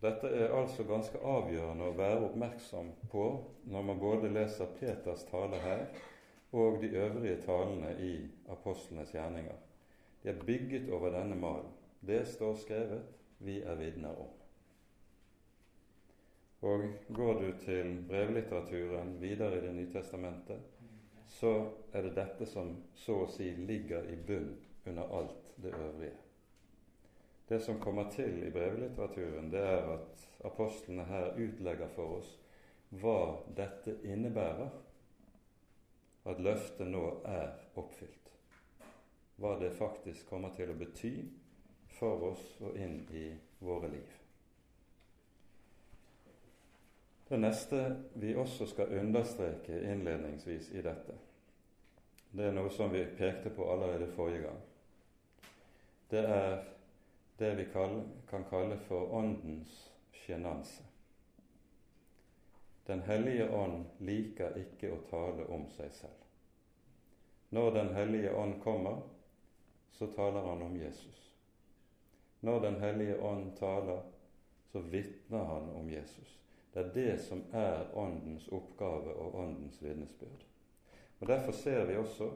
Dette 0.00 0.28
er 0.28 0.52
altså 0.52 0.84
ganske 0.84 1.18
avgjørende 1.24 1.88
å 1.88 1.96
være 1.96 2.26
oppmerksom 2.28 2.90
på 3.12 3.24
når 3.72 3.86
man 3.90 4.00
både 4.00 4.28
leser 4.28 4.74
Peters 4.76 5.24
tale 5.30 5.60
her 5.62 5.86
og 6.56 6.80
de 6.82 6.90
øvrige 7.00 7.40
talene 7.46 7.94
i 8.00 8.12
apostlenes 8.52 9.14
gjerninger. 9.14 9.56
De 10.22 10.28
er 10.32 10.42
bygget 10.46 10.90
over 10.92 11.14
denne 11.16 11.36
malen. 11.36 11.72
Det 12.00 12.26
står 12.28 12.54
skrevet, 12.60 13.08
vi 13.38 13.62
er 13.62 13.80
vitner 13.80 14.20
om. 14.20 14.28
Og 16.66 16.84
går 17.14 17.40
du 17.40 17.50
til 17.64 17.96
brevlitteraturen 18.08 19.16
videre 19.20 19.58
i 19.58 19.64
Det 19.64 19.74
nye 19.74 19.92
testamentet, 19.92 20.60
så 21.26 21.70
er 21.92 22.02
det 22.02 22.14
dette 22.16 22.46
som 22.46 22.76
så 22.94 23.22
å 23.24 23.30
si 23.30 23.50
ligger 23.68 24.08
i 24.12 24.16
bunn 24.16 24.54
under 24.86 25.18
alt 25.18 25.52
det 25.62 25.74
øvrige. 25.74 26.25
Det 27.48 27.60
som 27.60 27.80
kommer 27.80 28.10
til 28.10 28.42
i 28.42 28.50
brevlitteraturen, 28.50 29.50
det 29.50 29.62
er 29.62 29.86
at 29.94 30.26
apostlene 30.44 31.04
her 31.06 31.36
utlegger 31.38 31.88
for 31.94 32.18
oss 32.18 32.32
hva 32.90 33.42
dette 33.54 33.96
innebærer, 34.06 34.70
at 36.26 36.42
løftet 36.42 36.90
nå 36.90 37.04
er 37.26 37.54
oppfylt. 37.78 38.30
Hva 39.38 39.54
det 39.60 39.70
faktisk 39.78 40.26
kommer 40.30 40.54
til 40.56 40.72
å 40.72 40.78
bety 40.78 41.12
for 41.98 42.30
oss 42.32 42.44
og 42.66 42.78
inn 42.82 42.98
i 43.14 43.28
våre 43.62 43.90
liv. 43.94 44.14
Det 47.28 47.38
neste 47.42 47.82
vi 48.22 48.34
også 48.38 48.66
skal 48.70 48.94
understreke 49.00 49.80
innledningsvis 49.90 50.70
i 50.74 50.82
dette, 50.82 51.14
det 52.36 52.50
er 52.50 52.54
noe 52.54 52.70
som 52.74 52.90
vi 52.92 53.02
pekte 53.18 53.50
på 53.54 53.66
allerede 53.70 54.10
forrige 54.14 54.46
gang. 54.46 54.58
Det 56.10 56.22
er 56.22 56.58
det 57.36 57.54
vi 57.54 57.64
kan 58.30 58.44
kalle 58.50 58.76
for 58.76 59.14
Åndens 59.14 59.92
sjenanse. 60.12 60.82
Den 62.86 63.00
hellige 63.00 63.50
ånd 63.50 63.84
liker 63.98 64.54
ikke 64.58 64.92
å 64.94 65.02
tale 65.10 65.44
om 65.50 65.66
seg 65.74 65.90
selv. 65.92 66.22
Når 67.50 67.70
Den 67.70 67.94
hellige 67.94 68.34
ånd 68.34 68.60
kommer, 68.62 69.00
så 69.92 70.06
taler 70.06 70.46
han 70.46 70.62
om 70.62 70.76
Jesus. 70.76 71.34
Når 72.40 72.60
Den 72.60 72.80
hellige 72.80 73.20
ånd 73.20 73.56
taler, 73.58 74.02
så 74.72 74.78
vitner 74.78 75.44
han 75.44 75.70
om 75.70 75.90
Jesus. 75.90 76.38
Det 76.72 76.80
er 76.80 76.94
det 76.94 77.18
som 77.24 77.42
er 77.52 77.90
Åndens 77.94 78.48
oppgave 78.48 79.14
og 79.14 79.34
Åndens 79.34 79.82
vitnesbyrd. 79.82 80.44
Og 81.18 81.28
Derfor 81.28 81.52
ser 81.52 81.84
vi 81.84 81.96
også 81.96 82.30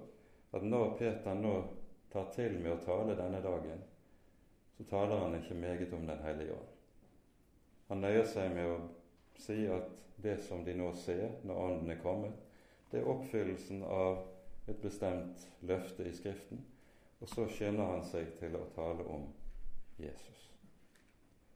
at 0.52 0.62
når 0.62 0.96
Peter 0.98 1.34
nå 1.34 1.54
tar 2.12 2.30
til 2.34 2.58
med 2.58 2.72
å 2.72 2.82
tale 2.84 3.14
denne 3.18 3.42
dagen, 3.44 3.82
så 4.80 4.84
taler 4.84 5.16
han 5.16 5.34
ikke 5.34 5.54
meget 5.54 5.92
om 5.92 6.06
Den 6.06 6.18
hellige 6.18 6.52
ånd. 6.52 6.68
Han 7.88 8.00
nøyer 8.00 8.24
seg 8.24 8.54
med 8.54 8.64
å 8.64 8.76
si 9.36 9.66
at 9.68 9.90
det 10.22 10.38
som 10.40 10.62
de 10.64 10.72
nå 10.74 10.86
ser 10.96 11.34
når 11.44 11.58
Ånden 11.64 11.90
er 11.90 11.98
kommet, 12.00 12.32
det 12.90 13.00
er 13.00 13.08
oppfyllelsen 13.12 13.82
av 13.84 14.22
et 14.68 14.80
bestemt 14.80 15.44
løfte 15.60 16.06
i 16.08 16.12
Skriften, 16.16 16.62
og 17.20 17.28
så 17.28 17.44
skynder 17.48 17.90
han 17.92 18.04
seg 18.08 18.30
til 18.38 18.56
å 18.56 18.62
tale 18.72 19.04
om 19.04 19.26
Jesus. 20.00 20.46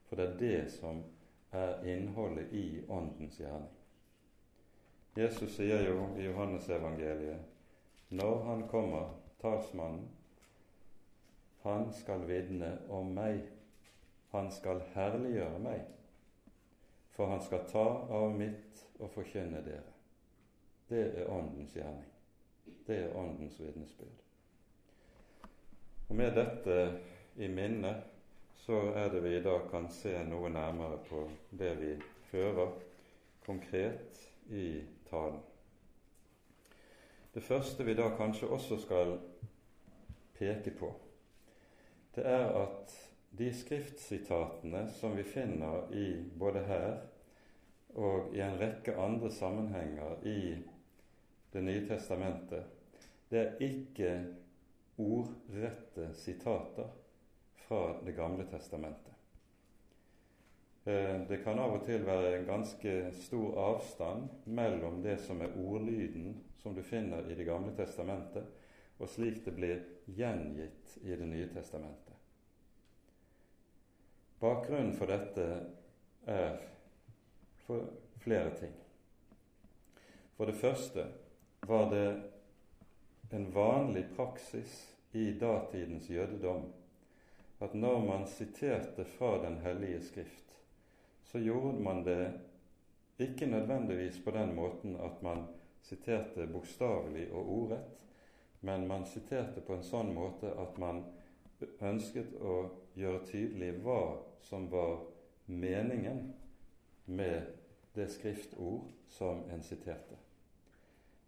For 0.08 0.20
det 0.20 0.26
er 0.26 0.36
det 0.42 0.72
som 0.74 1.00
er 1.52 1.80
innholdet 1.88 2.52
i 2.52 2.82
Åndens 2.88 3.40
gjerning. 3.40 3.72
Jesus 5.16 5.56
sier 5.56 5.86
jo 5.88 6.10
i 6.18 6.26
Johannesevangeliet 6.28 8.12
når 8.12 8.44
han 8.50 8.68
kommer, 8.68 9.16
talsmannen, 9.40 10.10
han 11.64 11.92
skal 11.92 12.26
vitne 12.28 12.74
om 12.92 13.14
meg, 13.16 13.40
han 14.34 14.50
skal 14.52 14.82
herliggjøre 14.92 15.60
meg, 15.64 15.84
for 17.16 17.30
han 17.30 17.40
skal 17.40 17.64
ta 17.70 17.84
av 18.12 18.34
mitt 18.36 18.82
og 18.98 19.08
forkynne 19.14 19.62
dere. 19.64 19.94
Det 20.88 21.04
er 21.22 21.30
Åndens 21.32 21.72
gjerning. 21.72 22.10
Det 22.86 22.98
er 23.06 23.16
Åndens 23.16 23.56
vitnesbyrd. 23.60 24.20
Og 26.08 26.16
Med 26.16 26.36
dette 26.36 26.76
i 27.40 27.48
minne 27.48 27.94
så 28.66 28.82
er 28.92 29.08
det 29.12 29.22
vi 29.24 29.36
i 29.38 29.42
dag 29.42 29.64
kan 29.70 29.88
se 29.92 30.12
noe 30.28 30.50
nærmere 30.52 31.00
på 31.08 31.24
det 31.50 31.72
vi 31.80 31.94
fører 32.28 32.76
konkret 33.46 34.20
i 34.52 34.82
talen. 35.08 35.40
Det 37.34 37.42
første 37.42 37.84
vi 37.84 37.96
da 37.96 38.12
kanskje 38.16 38.52
også 38.52 38.78
skal 38.84 39.16
peke 40.38 40.70
på, 40.78 40.92
det 42.14 42.24
er 42.30 42.46
at 42.62 42.94
de 43.34 43.48
skriftsitatene 43.54 44.84
som 44.94 45.16
vi 45.16 45.24
finner 45.26 45.90
i 45.94 46.06
både 46.38 46.62
her 46.68 46.92
og 47.94 48.34
i 48.34 48.42
en 48.42 48.58
rekke 48.58 48.94
andre 48.98 49.30
sammenhenger 49.30 50.22
i 50.26 50.38
Det 51.54 51.62
nye 51.62 51.84
testamentet, 51.86 52.64
det 53.30 53.38
er 53.38 53.60
ikke 53.62 54.08
ordrette 54.98 56.08
sitater 56.18 56.88
fra 57.66 58.00
Det 58.04 58.16
gamle 58.16 58.46
testamentet. 58.50 59.12
Eh, 60.84 61.20
det 61.28 61.38
kan 61.44 61.58
av 61.58 61.76
og 61.76 61.86
til 61.86 62.02
være 62.06 62.32
en 62.36 62.48
ganske 62.48 63.12
stor 63.22 63.54
avstand 63.68 64.26
mellom 64.44 64.98
det 65.02 65.20
som 65.22 65.40
er 65.40 65.54
ordlyden 65.56 66.34
som 66.58 66.74
du 66.74 66.82
finner 66.82 67.30
i 67.30 67.38
Det 67.38 67.46
gamle 67.46 67.72
testamentet, 67.76 68.44
og 68.98 69.08
slik 69.08 69.44
det 69.44 69.54
blir 69.54 69.80
gjengitt 70.06 70.98
i 71.02 71.16
Det 71.16 71.26
nye 71.26 71.48
testamentet. 71.48 72.14
Bakgrunnen 74.40 74.92
for 74.96 75.08
dette 75.08 75.44
er 76.26 76.58
for 77.66 77.86
flere 78.24 78.50
ting. 78.58 78.72
For 80.36 80.50
det 80.50 80.58
første 80.58 81.06
var 81.66 81.90
det 81.90 82.06
en 83.30 83.46
vanlig 83.54 84.04
praksis 84.16 84.74
i 85.12 85.30
datidens 85.38 86.10
jødedom 86.10 86.66
at 87.64 87.74
når 87.74 88.00
man 88.04 88.26
siterte 88.28 89.04
fra 89.04 89.38
Den 89.44 89.58
hellige 89.58 90.02
skrift, 90.02 90.58
så 91.24 91.38
gjorde 91.38 91.80
man 91.80 92.04
det 92.04 92.32
ikke 93.18 93.46
nødvendigvis 93.46 94.20
på 94.24 94.30
den 94.30 94.54
måten 94.54 94.96
at 94.96 95.22
man 95.22 95.46
siterte 95.82 96.46
bokstavelig 96.46 97.30
og 97.32 97.48
ordrett, 97.58 97.90
men 98.64 98.86
man 98.88 99.04
siterte 99.06 99.60
på 99.60 99.76
en 99.76 99.84
sånn 99.84 100.14
måte 100.16 100.52
at 100.60 100.78
man 100.80 101.02
ønsket 101.84 102.32
å 102.40 102.54
gjøre 102.96 103.26
tydelig 103.28 103.74
hva 103.84 104.00
som 104.44 104.68
var 104.72 105.02
meningen 105.46 106.30
med 107.04 107.50
det 107.94 108.08
skriftord 108.12 108.88
som 109.12 109.44
en 109.52 109.62
siterte. 109.62 110.16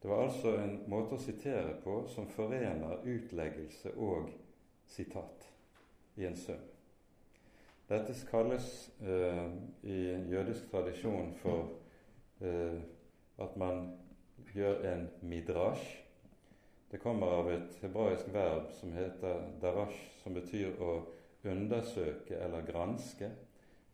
Det 0.03 0.09
var 0.09 0.25
altså 0.29 0.55
en 0.61 0.79
måte 0.89 1.17
å 1.17 1.21
sitere 1.21 1.77
på 1.85 1.99
som 2.13 2.29
forener 2.31 3.05
utleggelse 3.05 3.93
og 3.97 4.33
sitat 4.89 5.47
i 6.17 6.27
en 6.29 6.37
sum. 6.41 6.65
Dette 7.87 8.15
kalles 8.31 8.67
eh, 9.03 9.45
i 9.87 10.01
jødisk 10.33 10.71
tradisjon 10.71 11.35
for 11.43 11.69
eh, 12.41 12.81
at 13.39 13.57
man 13.57 13.93
gjør 14.55 14.83
en 14.91 15.09
midrash. 15.23 16.06
Det 16.91 16.99
kommer 16.99 17.27
av 17.27 17.51
et 17.51 17.79
hebraisk 17.83 18.29
verb 18.35 18.71
som 18.79 18.93
heter 18.95 19.41
darash, 19.61 19.99
som 20.23 20.35
betyr 20.35 20.79
å 20.79 20.93
undersøke 21.43 22.39
eller 22.39 22.63
granske. 22.67 23.31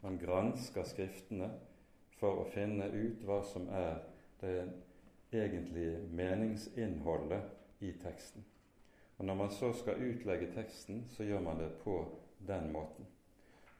Man 0.02 0.18
gransker 0.20 0.84
Skriftene 0.84 1.48
for 2.20 2.42
å 2.42 2.48
finne 2.52 2.90
ut 2.92 3.24
hva 3.24 3.40
som 3.48 3.68
er 3.72 4.02
det 4.42 4.56
egentlige 5.32 6.02
meningsinnholdet 6.12 7.80
i 7.80 7.94
teksten. 8.02 8.44
Og 9.18 9.24
Når 9.24 9.34
man 9.34 9.50
så 9.50 9.72
skal 9.72 10.02
utlegge 10.02 10.52
teksten, 10.52 11.04
så 11.16 11.24
gjør 11.24 11.40
man 11.40 11.58
det 11.58 11.70
på 11.84 11.96
den 12.46 12.72
måten. 12.72 13.06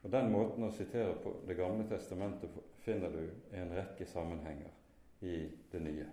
Og 0.03 0.11
Den 0.11 0.31
måten 0.31 0.63
å 0.63 0.71
sitere 0.71 1.13
på 1.23 1.35
Det 1.47 1.55
gamle 1.57 1.85
testamentet 1.89 2.49
finner 2.81 3.09
du 3.09 3.23
i 3.53 3.61
en 3.61 3.75
rekke 3.77 4.05
sammenhenger 4.05 4.73
i 5.21 5.47
det 5.71 5.81
nye. 5.81 6.09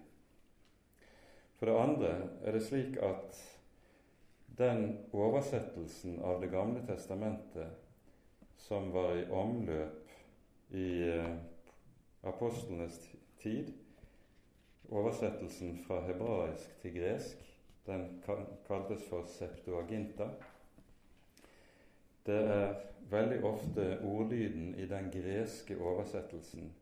For 1.61 1.67
det 1.67 1.77
andre 1.77 2.11
er 2.43 2.53
det 2.57 2.63
slik 2.65 2.95
at 3.05 3.37
den 4.57 4.87
oversettelsen 5.13 6.15
av 6.25 6.39
Det 6.41 6.49
gamle 6.51 6.81
testamentet 6.87 7.69
som 8.57 8.87
var 8.95 9.13
i 9.19 9.27
omløp 9.29 10.09
i 10.71 10.87
eh, 11.05 11.35
apostlenes 12.23 12.97
tid, 13.43 13.69
oversettelsen 14.89 15.77
fra 15.85 16.01
hebraisk 16.07 16.81
til 16.81 16.95
gresk, 16.97 17.45
den 17.87 18.23
kaltes 18.69 19.05
for 19.11 19.29
septuaginta. 19.29 20.31
Det 22.27 22.41
er 22.57 22.75
veldig 23.11 23.45
ofte 23.45 23.87
ordlyden 24.05 24.75
i 24.81 24.89
den 24.89 25.13
greske 25.13 25.77
oversettelsen 25.77 26.73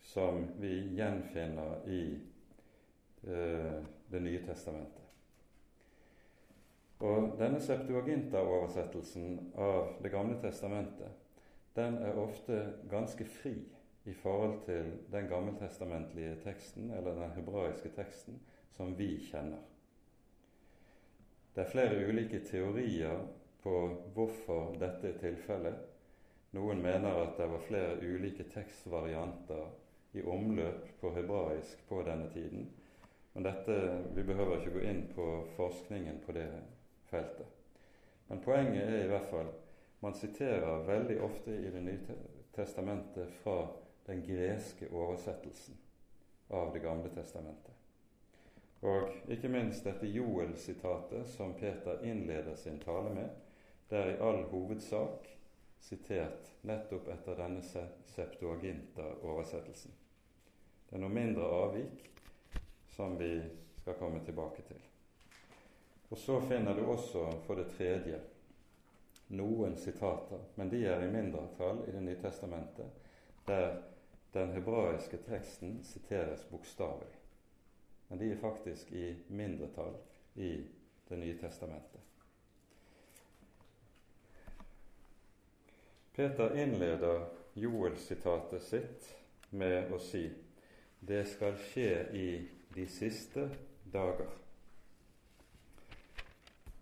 som 0.00 0.46
vi 0.56 0.72
gjenfinner 0.96 1.84
i 1.84 2.02
Det 3.22 4.20
nye 4.20 4.40
testamentet. 4.46 5.04
Og 6.98 7.34
Denne 7.38 7.60
septuaginta-oversettelsen 7.62 9.52
av 9.54 9.96
Det 10.02 10.10
gamle 10.10 10.38
testamentet 10.42 11.26
den 11.78 11.98
er 12.02 12.16
ofte 12.18 12.56
ganske 12.90 13.24
fri 13.24 13.54
i 14.08 14.14
forhold 14.18 14.64
til 14.64 14.88
den 15.12 15.28
gammeltestamentlige 15.30 16.36
teksten, 16.42 16.90
eller 16.90 17.14
den 17.14 17.36
hebraiske 17.36 17.92
teksten, 17.94 18.40
som 18.70 18.98
vi 18.98 19.12
kjenner. 19.30 19.60
Det 21.54 21.64
er 21.64 21.70
flere 21.70 22.08
ulike 22.08 22.40
teorier 22.46 23.20
på 23.62 23.74
hvorfor 24.14 24.74
dette 24.80 25.12
er 25.12 25.20
tilfellet. 25.22 25.78
Noen 26.56 26.82
mener 26.82 27.22
at 27.22 27.36
det 27.38 27.48
var 27.52 27.64
flere 27.68 27.96
ulike 28.02 28.48
tekstvarianter 28.48 29.66
i 30.18 30.22
omløp 30.24 30.86
på 31.00 31.12
hebraisk 31.14 31.82
på 31.88 32.02
denne 32.06 32.30
tiden. 32.32 32.70
Men 33.38 33.44
dette, 33.44 34.04
vi 34.14 34.22
behøver 34.22 34.56
ikke 34.58 34.70
gå 34.74 34.80
inn 34.82 35.04
på 35.14 35.24
forskningen 35.54 36.16
på 36.26 36.32
det 36.34 36.48
feltet. 37.06 37.46
Men 38.26 38.40
poenget 38.42 38.82
er 38.82 39.04
i 39.04 39.10
hvert 39.12 39.28
fall 39.30 39.52
man 40.02 40.16
siterer 40.18 40.82
veldig 40.88 41.20
ofte 41.22 41.54
i 41.54 41.70
Det 41.70 41.82
nye 41.86 42.16
testamentet 42.56 43.30
fra 43.44 43.68
den 44.08 44.24
greske 44.26 44.90
oversettelsen 44.90 45.78
av 46.50 46.72
Det 46.74 46.82
gamle 46.82 47.14
testamentet. 47.14 47.78
Og 48.82 49.30
ikke 49.30 49.52
minst 49.54 49.86
dette 49.86 50.10
Joel-sitatet 50.10 51.30
som 51.30 51.54
Peter 51.54 52.02
innleder 52.02 52.58
sin 52.58 52.82
tale 52.82 53.14
med, 53.14 53.30
det 53.86 53.98
er 54.02 54.14
i 54.16 54.20
all 54.20 54.42
hovedsak 54.50 55.30
sitert 55.78 56.50
nettopp 56.66 57.06
etter 57.14 57.38
denne 57.38 57.62
Septuaginta-oversettelsen. 58.16 59.94
Det 60.90 60.98
er 60.98 61.06
noe 61.06 61.20
mindre 61.22 61.46
avvik 61.62 62.17
som 62.98 63.18
vi 63.18 63.42
skal 63.80 63.94
komme 63.94 64.24
tilbake 64.24 64.62
til. 64.62 64.80
Og 66.08 66.18
Så 66.18 66.40
finner 66.40 66.74
du 66.74 66.86
også 66.86 67.30
for 67.46 67.54
det 67.54 67.68
tredje 67.76 68.18
noen 69.28 69.76
sitater, 69.78 70.40
men 70.54 70.72
de 70.72 70.80
er 70.86 71.04
i 71.04 71.10
mindretall 71.12 71.84
i 71.86 71.92
Det 71.94 72.02
nye 72.02 72.18
testamentet, 72.18 72.90
der 73.46 73.76
den 74.32 74.50
hebraiske 74.50 75.16
teksten 75.28 75.78
siteres 75.84 76.42
bokstavelig. 76.50 77.14
Men 78.08 78.18
de 78.18 78.32
er 78.32 78.42
faktisk 78.42 78.92
i 78.92 79.14
mindretall 79.28 79.94
i 80.34 80.66
Det 81.08 81.18
nye 81.18 81.38
testamentet. 81.38 82.00
Peter 86.16 86.56
innleder 86.56 87.26
Joel-sitatet 87.54 88.62
sitt 88.62 89.14
med 89.50 89.92
å 89.92 90.02
si 90.02 90.26
det 91.00 91.28
skal 91.30 91.54
skje 91.62 91.92
i 92.12 92.30
de 92.78 92.86
siste 92.86 93.48
dager. 93.82 94.26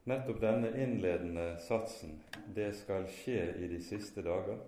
Nettopp 0.04 0.40
denne 0.40 0.82
innledende 0.82 1.56
satsen 1.56 2.20
'det 2.54 2.74
skal 2.76 3.06
skje 3.09 3.54
i 3.59 3.68
de 3.68 3.78
siste 3.80 4.22
dager' 4.22 4.61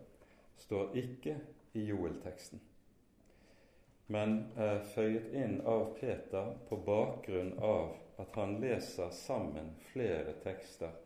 står 0.57 0.95
ikke 0.97 1.35
i 1.73 1.83
Joel-teksten, 1.85 2.61
men 4.07 4.33
er 4.57 4.81
føyet 4.95 5.35
inn 5.37 5.61
av 5.61 5.93
Peter 6.01 6.55
på 6.69 6.79
bakgrunn 6.87 7.53
av 7.59 7.93
at 8.19 8.33
han 8.41 8.57
leser 8.61 9.11
sammen 9.11 9.75
flere 9.93 10.33
tekster 10.45 10.97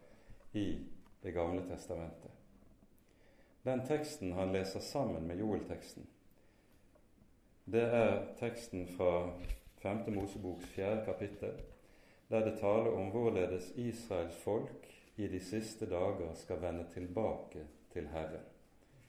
i 0.52 0.78
Det 1.22 1.30
gamle 1.35 1.62
testamentet. 1.68 2.30
Den 3.64 3.87
teksten 3.87 4.32
han 4.32 4.52
leser 4.52 4.80
sammen 4.80 5.26
med 5.26 5.38
Joel-teksten, 5.38 6.06
det 7.64 7.82
er 7.82 8.35
teksten 8.38 8.87
fra 8.96 9.38
5. 9.83 10.14
Moseboks 10.14 10.66
4. 10.66 11.05
kapittel, 11.05 11.53
der 12.31 12.45
det 12.45 12.59
taler 12.61 12.90
om 12.90 13.11
hvorledes 13.11 13.73
Israels 13.77 14.37
folk 14.37 14.88
i 15.16 15.27
de 15.29 15.40
siste 15.40 15.90
dager 15.90 16.35
skal 16.35 16.62
vende 16.62 16.85
tilbake 16.92 17.66
til 17.92 18.09
Herren. 18.09 18.45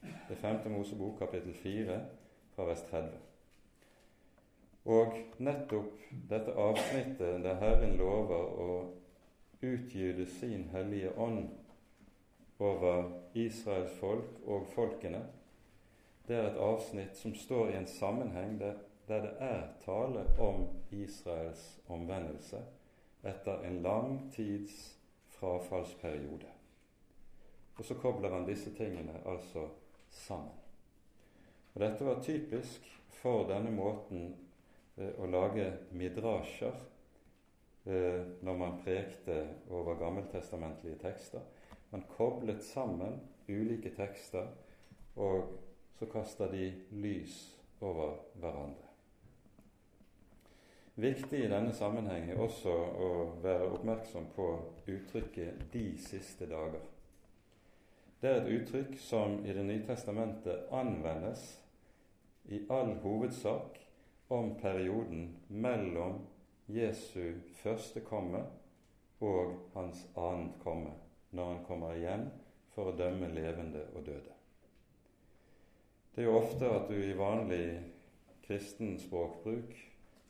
Det 0.02 0.36
er 0.36 0.60
5. 0.62 0.70
Mosebok 0.70 1.18
kapittel 1.18 1.54
4 1.54 2.00
fra 2.54 2.64
vers 2.64 2.82
30. 2.90 3.08
Og 4.84 5.14
nettopp 5.38 6.02
dette 6.30 6.52
avsnittet 6.52 7.44
der 7.44 7.60
Herren 7.62 7.96
lover 7.96 8.50
å 8.64 8.74
utgyte 9.62 10.26
sin 10.26 10.68
hellige 10.74 11.14
ånd 11.18 11.48
over 12.58 13.12
Israels 13.34 13.94
folk 14.00 14.42
og 14.46 14.66
folkene, 14.74 15.22
det 16.28 16.36
er 16.36 16.50
et 16.50 16.60
avsnitt 16.60 17.16
som 17.16 17.34
står 17.34 17.70
i 17.70 17.78
en 17.78 17.88
sammenheng 17.88 18.58
der, 18.60 18.76
der 19.08 19.20
det 19.20 19.32
er 19.38 19.62
tale 19.84 20.24
om 20.40 20.66
Israels 20.90 21.80
omvendelse 21.88 22.62
etter 23.24 23.64
en 23.64 23.82
lang 23.82 24.32
tids 24.32 24.98
frafallsperiode. 25.36 26.50
Og 27.76 27.84
så 27.84 27.94
kobler 27.94 28.32
han 28.32 28.46
disse 28.46 28.74
tingene 28.74 29.20
altså 29.26 29.68
sammen. 30.10 30.52
Og 31.74 31.80
Dette 31.80 32.06
var 32.06 32.22
typisk 32.22 32.86
for 33.08 33.48
denne 33.48 33.72
måten 33.74 34.28
eh, 34.96 35.10
å 35.18 35.26
lage 35.26 35.66
midrasjer 35.90 36.76
eh, 37.84 38.22
når 38.46 38.60
man 38.60 38.78
prekte 38.84 39.40
over 39.70 39.98
gammeltestamentlige 39.98 41.00
tekster. 41.02 41.42
Man 41.90 42.06
koblet 42.14 42.62
sammen 42.64 43.20
ulike 43.48 43.90
tekster, 43.96 44.48
og 45.16 45.58
så 45.98 46.06
kasta 46.10 46.48
de 46.50 46.70
lys 46.90 47.36
over 47.80 48.16
hverandre. 48.40 48.93
Viktig 50.94 51.44
i 51.44 51.48
denne 51.50 51.72
sammenheng 51.74 52.28
er 52.30 52.38
også 52.38 52.70
å 52.70 53.06
være 53.42 53.70
oppmerksom 53.74 54.28
på 54.36 54.44
uttrykket 54.86 55.64
'de 55.72 55.98
siste 55.98 56.46
dager'. 56.46 56.84
Det 58.20 58.30
er 58.30 58.36
et 58.40 58.52
uttrykk 58.60 58.98
som 58.98 59.40
i 59.46 59.52
Det 59.52 59.64
nye 59.64 59.86
testamentet 59.86 60.70
anvendes 60.70 61.62
i 62.44 62.60
all 62.70 62.94
hovedsak 63.02 63.80
om 64.28 64.54
perioden 64.54 65.36
mellom 65.48 66.20
Jesu 66.68 67.34
første 67.62 68.00
komme 68.00 68.44
og 69.20 69.58
hans 69.74 70.08
annet 70.16 70.54
komme, 70.62 70.92
når 71.30 71.44
han 71.44 71.64
kommer 71.64 71.94
igjen 71.94 72.30
for 72.74 72.92
å 72.92 72.96
dømme 72.96 73.28
levende 73.34 73.82
og 73.94 74.06
døde. 74.06 74.32
Det 76.14 76.22
er 76.22 76.30
jo 76.30 76.38
ofte 76.38 76.70
at 76.70 76.88
du 76.88 76.94
i 76.94 77.18
vanlig 77.18 77.80
kristen 78.46 78.98
språkbruk, 78.98 79.74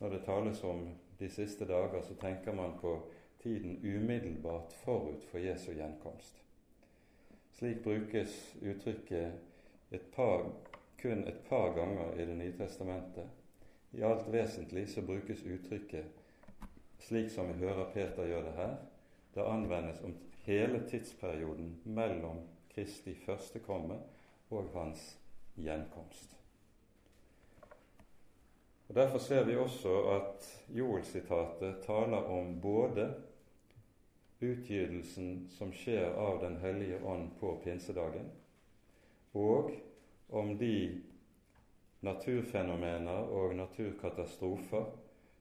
når 0.04 0.10
det 0.10 0.24
tales 0.24 0.64
om 0.64 0.88
de 1.18 1.28
siste 1.28 1.64
dager, 1.64 2.02
så 2.02 2.14
tenker 2.14 2.52
man 2.52 2.74
på 2.80 3.02
tiden 3.42 3.78
umiddelbart 3.82 4.72
forut 4.72 5.24
for 5.30 5.38
Jesu 5.38 5.70
gjenkomst. 5.72 6.42
Slik 7.56 7.80
brukes 7.84 8.34
uttrykket 8.60 9.32
et 9.90 10.04
par, 10.12 10.44
kun 11.00 11.24
et 11.24 11.40
par 11.48 11.72
ganger 11.72 12.20
i 12.20 12.26
Det 12.26 12.36
nye 12.36 12.52
testamentet. 12.52 13.24
I 13.92 14.02
alt 14.02 14.28
vesentlig 14.32 14.88
så 14.88 15.02
brukes 15.02 15.42
uttrykket 15.42 16.04
slik 16.98 17.30
som 17.30 17.48
vi 17.48 17.64
hører 17.64 17.90
Peter 17.94 18.28
gjøre 18.28 18.44
det 18.44 18.56
her. 18.56 18.76
Det 19.34 19.48
anvendes 19.48 20.04
om 20.04 20.14
hele 20.44 20.84
tidsperioden 20.88 21.80
mellom 21.84 22.44
Kristi 22.74 23.14
første 23.14 23.58
komme 23.58 23.98
og 24.50 24.68
hans 24.74 25.18
gjenkomst. 25.56 26.33
Og 28.88 28.94
Derfor 28.94 29.18
ser 29.18 29.44
vi 29.44 29.56
også 29.56 29.94
at 30.12 30.48
Joel-sitatet 30.68 31.80
taler 31.86 32.28
om 32.30 32.60
både 32.60 33.08
utgytelsen 34.40 35.48
som 35.48 35.72
skjer 35.72 36.12
av 36.20 36.40
Den 36.42 36.56
hellige 36.60 37.00
ånd 37.04 37.30
på 37.40 37.56
pinsedagen, 37.64 38.28
og 39.32 39.72
om 40.28 40.58
de 40.58 41.00
naturfenomener 42.04 43.32
og 43.32 43.56
naturkatastrofer 43.56 44.84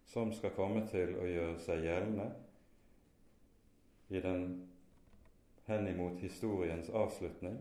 som 0.05 0.31
skal 0.33 0.55
komme 0.55 0.85
til 0.87 1.15
å 1.19 1.27
gjøre 1.27 1.59
seg 1.63 1.83
gjeldende 1.83 2.29
i 4.13 4.21
den 4.23 4.43
henimot 5.67 6.19
historiens 6.23 6.89
avslutning. 6.89 7.59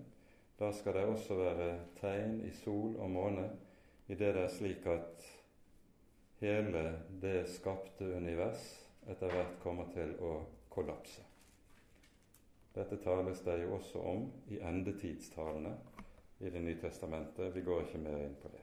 Da 0.59 0.71
skal 0.73 0.95
det 0.99 1.05
også 1.11 1.38
være 1.38 1.68
tegn 2.01 2.40
i 2.47 2.51
sol 2.62 2.97
og 2.99 3.11
måne 3.11 3.49
i 4.09 4.14
det 4.14 4.35
det 4.37 4.42
er 4.45 4.53
slik 4.53 4.87
at 4.87 5.25
hele 6.43 6.95
det 7.23 7.45
skapte 7.47 8.05
univers 8.05 8.63
etter 9.07 9.31
hvert 9.31 9.59
kommer 9.63 9.91
til 9.95 10.17
å 10.23 10.33
kollapse. 10.73 11.23
Dette 12.73 12.97
tales 13.05 13.43
det 13.45 13.59
jo 13.63 13.75
også 13.77 14.03
om 14.13 14.25
i 14.51 14.61
endetidstalene 14.65 15.75
i 16.43 16.51
Det 16.51 16.61
nye 16.61 16.81
testamentet. 16.81 17.55
Vi 17.55 17.63
går 17.63 17.85
ikke 17.85 17.99
mer 18.03 18.25
inn 18.25 18.35
på 18.43 18.49
det. 18.51 18.63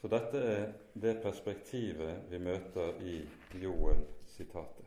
Så 0.00 0.08
dette 0.12 0.42
er 0.44 0.66
det 0.92 1.14
perspektivet 1.22 2.26
vi 2.28 2.38
møter 2.38 3.00
i 3.00 3.14
Joel-sitatet. 3.62 4.84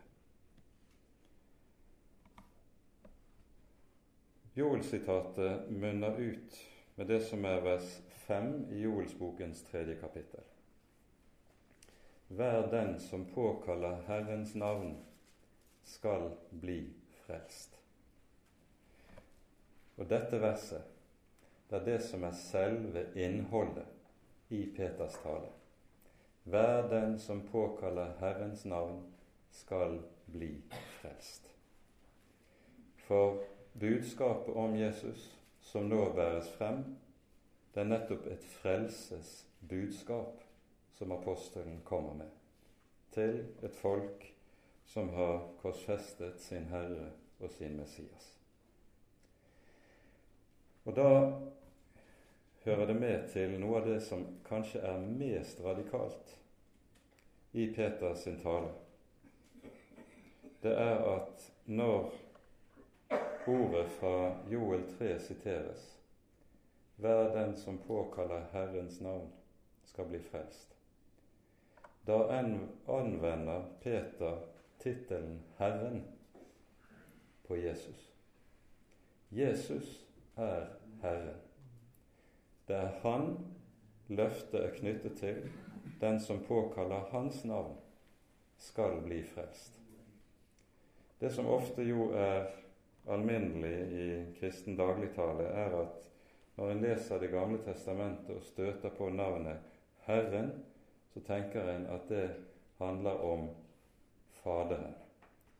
Joel-sitatet 4.54 5.66
munner 5.70 6.16
ut 6.20 6.62
med 6.96 7.10
det 7.10 7.20
som 7.26 7.44
er 7.44 7.60
vers 7.64 7.90
5 8.28 8.54
i 8.70 8.84
Joelsbokens 8.84 9.62
tredje 9.66 9.98
kapittel. 9.98 10.49
Vær 12.30 12.70
den 12.70 13.00
som 13.00 13.24
påkaller 13.34 14.02
Herrens 14.06 14.54
navn, 14.54 14.96
skal 15.82 16.30
bli 16.50 16.92
frelst. 17.24 17.74
Og 19.96 20.08
dette 20.08 20.38
verset 20.38 20.82
Det 21.70 21.78
er 21.78 21.84
det 21.84 22.00
som 22.02 22.24
er 22.26 22.34
selve 22.34 23.04
innholdet 23.14 23.86
i 24.50 24.64
Peters 24.76 25.14
tale. 25.22 25.50
Hver 26.44 26.88
den 26.90 27.18
som 27.18 27.46
påkaller 27.46 28.16
Herrens 28.18 28.64
navn, 28.64 29.04
skal 29.50 30.00
bli 30.26 30.62
frelst. 30.70 31.50
For 32.96 33.42
budskapet 33.80 34.54
om 34.54 34.76
Jesus 34.76 35.38
som 35.62 35.88
nå 35.88 36.12
bæres 36.14 36.50
frem, 36.58 36.84
det 37.74 37.80
er 37.80 37.90
nettopp 37.90 38.26
et 38.26 38.44
frelsesbudskap 38.44 40.49
som 41.00 41.12
apostelen 41.12 41.80
kommer 41.84 42.14
med 42.14 42.28
til 43.10 43.38
et 43.64 43.76
folk 43.76 44.34
som 44.84 45.08
har 45.08 45.46
korsfestet 45.62 46.42
sin 46.44 46.66
Herre 46.68 47.06
og 47.40 47.48
sin 47.50 47.78
Messias. 47.78 48.26
Og 50.84 50.92
da 50.96 51.06
hører 52.66 52.86
det 52.86 52.96
med 53.00 53.30
til 53.32 53.56
noe 53.62 53.78
av 53.80 53.88
det 53.88 53.96
som 54.04 54.26
kanskje 54.44 54.82
er 54.84 55.00
mest 55.00 55.62
radikalt 55.64 56.34
i 57.56 57.70
Peters 57.72 58.26
tale. 58.42 58.74
Det 60.60 60.74
er 60.76 61.00
at 61.14 61.46
når 61.64 62.10
ordet 63.48 63.86
fra 63.96 64.34
Joel 64.52 64.84
3 64.98 65.14
siteres, 65.30 65.86
hver 67.00 67.32
den 67.32 67.56
som 67.56 67.80
påkaller 67.86 68.44
Herrens 68.52 69.00
navn, 69.00 69.32
skal 69.88 70.04
bli 70.12 70.20
frelst. 70.20 70.79
Da 72.06 72.18
anvender 72.86 73.64
Peter 73.82 74.38
tittelen 74.78 75.42
Herren 75.58 76.04
på 77.46 77.56
Jesus. 77.56 78.12
Jesus 79.28 80.06
er 80.36 80.66
Herren. 81.02 81.40
Det 82.66 82.76
er 82.76 83.00
Han 83.02 83.36
løftet 84.08 84.64
er 84.64 84.74
knyttet 84.74 85.18
til. 85.18 85.50
Den 86.00 86.20
som 86.20 86.40
påkaller 86.48 87.10
Hans 87.10 87.44
navn, 87.44 87.76
skal 88.58 89.00
bli 89.02 89.22
frelst. 89.24 89.76
Det 91.20 91.30
som 91.32 91.46
ofte 91.46 91.82
jo 91.82 92.10
er 92.16 92.50
alminnelig 93.08 93.76
i 93.92 94.06
kristen 94.40 94.76
dagligtale, 94.76 95.44
er 95.48 95.76
at 95.82 96.10
når 96.56 96.70
en 96.70 96.82
leser 96.84 97.18
Det 97.18 97.30
gamle 97.30 97.58
testamentet 97.64 98.36
og 98.36 98.42
støter 98.42 98.88
på 98.88 99.08
navnet 99.08 99.56
Herren, 100.06 100.50
så 101.14 101.20
tenker 101.20 101.68
en 101.68 101.86
at 101.86 102.08
det 102.08 102.30
handler 102.78 103.10
om 103.10 103.48
Faderen. 104.30 104.94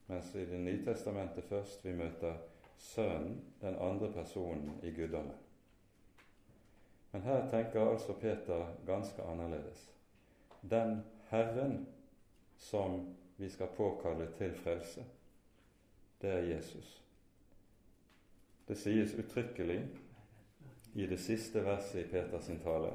Mens 0.06 0.34
i 0.34 0.46
Det 0.46 0.60
nye 0.60 0.84
testamentet 0.84 1.44
først 1.44 1.84
vi 1.84 1.92
møter 1.92 2.34
Sønnen, 2.76 3.42
den 3.60 3.76
andre 3.76 4.12
personen 4.12 4.80
i 4.82 4.90
guddommen. 4.90 5.36
Men 7.12 7.22
her 7.22 7.50
tenker 7.50 7.90
altså 7.90 8.12
Peter 8.12 8.66
ganske 8.86 9.22
annerledes. 9.22 9.90
Den 10.62 11.02
Herren 11.28 11.86
som 12.56 13.16
vi 13.36 13.48
skal 13.48 13.68
påkalle 13.76 14.28
til 14.38 14.54
frelse, 14.54 15.04
det 16.22 16.30
er 16.30 16.38
Jesus. 16.54 17.02
Det 18.68 18.78
sies 18.78 19.14
uttrykkelig 19.14 19.88
i 20.94 21.06
det 21.06 21.20
siste 21.20 21.64
verset 21.64 22.04
i 22.04 22.08
Peters 22.08 22.50
tale. 22.62 22.92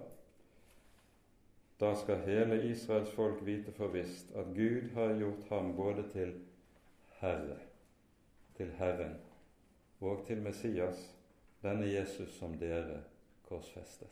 Da 1.79 1.95
skal 1.95 2.21
hele 2.23 2.63
Israels 2.63 3.11
folk 3.11 3.41
vite 3.45 3.71
for 3.71 3.87
visst 3.87 4.31
at 4.35 4.45
Gud 4.55 4.89
har 4.93 5.17
gjort 5.19 5.49
ham 5.49 5.75
både 5.75 6.09
til 6.11 6.33
Herre, 7.19 7.57
til 8.57 8.71
Herren, 8.71 9.17
og 9.99 10.23
til 10.27 10.41
Messias, 10.41 11.15
denne 11.63 11.87
Jesus 11.91 12.37
som 12.39 12.55
dere 12.59 13.01
korsfestet. 13.47 14.07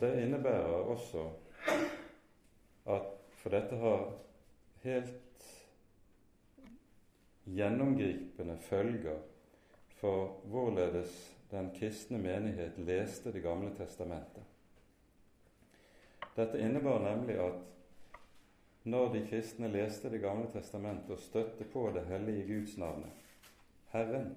Det 0.00 0.22
innebærer 0.22 0.90
også 0.90 1.30
at 2.86 3.16
For 3.40 3.48
dette 3.48 3.76
har 3.80 4.10
helt 4.82 5.44
gjennomgripende 7.44 8.58
følger 8.60 9.16
for 9.88 10.42
hvorledes 10.44 11.39
den 11.50 11.70
kristne 11.74 12.18
menighet 12.18 12.78
leste 12.78 13.32
Det 13.32 13.42
gamle 13.42 13.74
testamentet. 13.76 14.44
Dette 16.36 16.58
innebar 16.58 17.02
nemlig 17.02 17.38
at 17.42 17.58
når 18.82 19.12
de 19.12 19.26
kristne 19.28 19.68
leste 19.68 20.10
Det 20.10 20.20
gamle 20.20 20.50
testamentet 20.52 21.10
og 21.10 21.18
støtte 21.18 21.64
på 21.64 21.90
det 21.94 22.06
hellige 22.06 22.46
Guds 22.46 22.76
navnet, 22.78 23.10
Herren, 23.90 24.36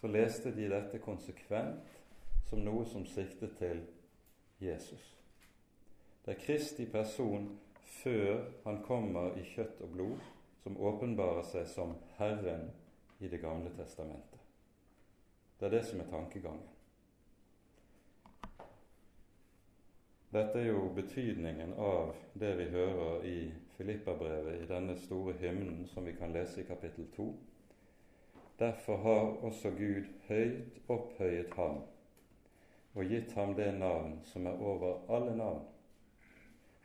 så 0.00 0.06
leste 0.06 0.50
de 0.56 0.68
dette 0.68 0.98
konsekvent 0.98 1.98
som 2.50 2.58
noe 2.58 2.84
som 2.90 3.06
siktet 3.06 3.54
til 3.58 3.84
Jesus. 4.60 5.04
Det 6.24 6.34
er 6.34 6.42
Kristi 6.42 6.86
person 6.86 7.48
før 8.02 8.44
han 8.64 8.82
kommer 8.82 9.38
i 9.38 9.46
kjøtt 9.54 9.80
og 9.86 9.94
blod, 9.94 10.18
som 10.62 10.78
åpenbarer 10.78 11.46
seg 11.46 11.66
som 11.70 11.96
Herren 12.18 12.70
i 13.20 13.28
Det 13.28 13.40
gamle 13.40 13.70
testamentet. 13.78 14.41
Det 15.62 15.68
er 15.68 15.78
det 15.78 15.84
som 15.86 16.00
er 16.00 16.08
tankegangen. 16.10 16.70
Dette 20.34 20.58
er 20.58 20.64
jo 20.72 20.88
betydningen 20.96 21.76
av 21.78 22.16
det 22.34 22.48
vi 22.58 22.64
hører 22.72 23.26
i 23.30 23.34
Filippabrevet, 23.76 24.56
i 24.58 24.66
denne 24.66 24.96
store 24.98 25.36
hymnen 25.38 25.84
som 25.86 26.02
vi 26.08 26.16
kan 26.18 26.34
lese 26.34 26.64
i 26.64 26.66
kapittel 26.66 27.06
2. 27.14 27.26
Derfor 28.58 28.96
har 29.04 29.30
også 29.46 29.70
Gud 29.78 30.08
høyt 30.26 30.80
opphøyet 30.88 31.54
ham 31.54 31.78
og 32.94 33.14
gitt 33.14 33.30
ham 33.38 33.54
det 33.54 33.70
navn 33.78 34.18
som 34.32 34.50
er 34.50 34.58
over 34.58 35.06
alle 35.14 35.36
navn, 35.36 35.62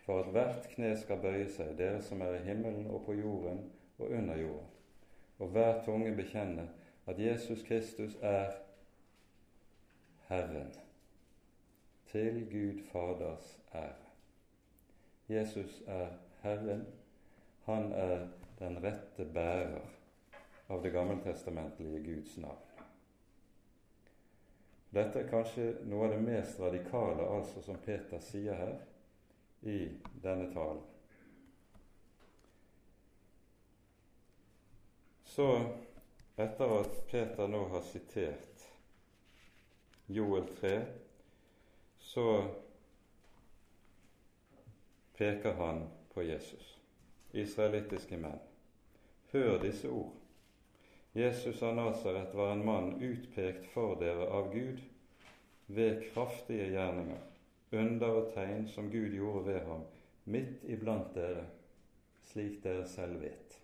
for 0.05 0.21
at 0.21 0.29
hvert 0.37 0.69
kne 0.75 0.93
skal 1.01 1.25
bøye 1.25 1.49
seg, 1.49 1.73
dere 1.81 2.05
som 2.05 2.21
er 2.21 2.37
i 2.37 2.45
himmelen 2.45 2.85
og 2.93 3.01
på 3.09 3.17
jorden 3.17 3.65
og 3.97 4.05
under 4.11 4.37
jorden, 4.37 4.69
og 5.39 5.57
hver 5.57 5.81
tunge 5.89 6.13
bekjenne 6.13 6.69
at 7.09 7.25
Jesus 7.25 7.65
Kristus 7.65 8.13
er 8.21 8.66
Herren, 10.27 10.73
til 12.11 12.43
Gud 12.51 12.83
Faders 12.91 13.59
ære. 13.73 14.07
Jesus 15.29 15.83
er 15.87 16.07
Herren. 16.41 16.87
Han 17.65 17.91
er 17.91 18.27
den 18.59 18.83
rette 18.83 19.25
bærer 19.33 19.87
av 20.69 20.83
det 20.83 20.91
gammeltestamentlige 20.91 22.03
Guds 22.03 22.37
navn. 22.37 22.63
Dette 24.89 25.19
er 25.19 25.29
kanskje 25.29 25.65
noe 25.87 26.07
av 26.07 26.13
det 26.15 26.21
mest 26.23 26.59
radikale 26.63 27.27
altså 27.27 27.61
som 27.63 27.79
Peter 27.83 28.21
sier 28.23 28.55
her 28.55 28.77
i 29.67 29.79
denne 30.23 30.47
talen. 30.53 30.83
Så, 35.27 35.49
etter 36.37 36.71
at 36.79 36.95
Peter 37.11 37.51
nå 37.51 37.67
har 37.69 37.83
sitert 37.85 38.56
Joel 40.07 40.47
3, 40.59 40.85
så 41.99 42.45
peker 45.17 45.53
han 45.53 45.87
på 46.13 46.23
Jesus. 46.23 46.77
Israelittiske 47.31 48.17
menn, 48.17 48.39
hør 49.33 49.57
disse 49.59 49.91
ord. 49.91 50.13
Jesus 51.17 51.59
av 51.63 51.75
Nasaret 51.75 52.31
var 52.35 52.53
en 52.53 52.65
mann 52.65 52.89
utpekt 53.03 53.67
for 53.73 53.99
dere 53.99 54.29
av 54.31 54.47
Gud 54.53 54.79
ved 55.67 56.05
kraftige 56.13 56.69
gjerninger, 56.71 57.21
under 57.71 58.19
og 58.21 58.33
tegn 58.35 58.67
som 58.71 58.87
Gud 58.91 59.11
gjorde 59.11 59.45
ved 59.51 59.63
ham, 59.67 59.83
midt 60.23 60.63
iblant 60.71 61.11
dere, 61.17 61.49
slik 62.31 62.61
dere 62.63 62.87
selv 62.87 63.19
vet. 63.27 63.59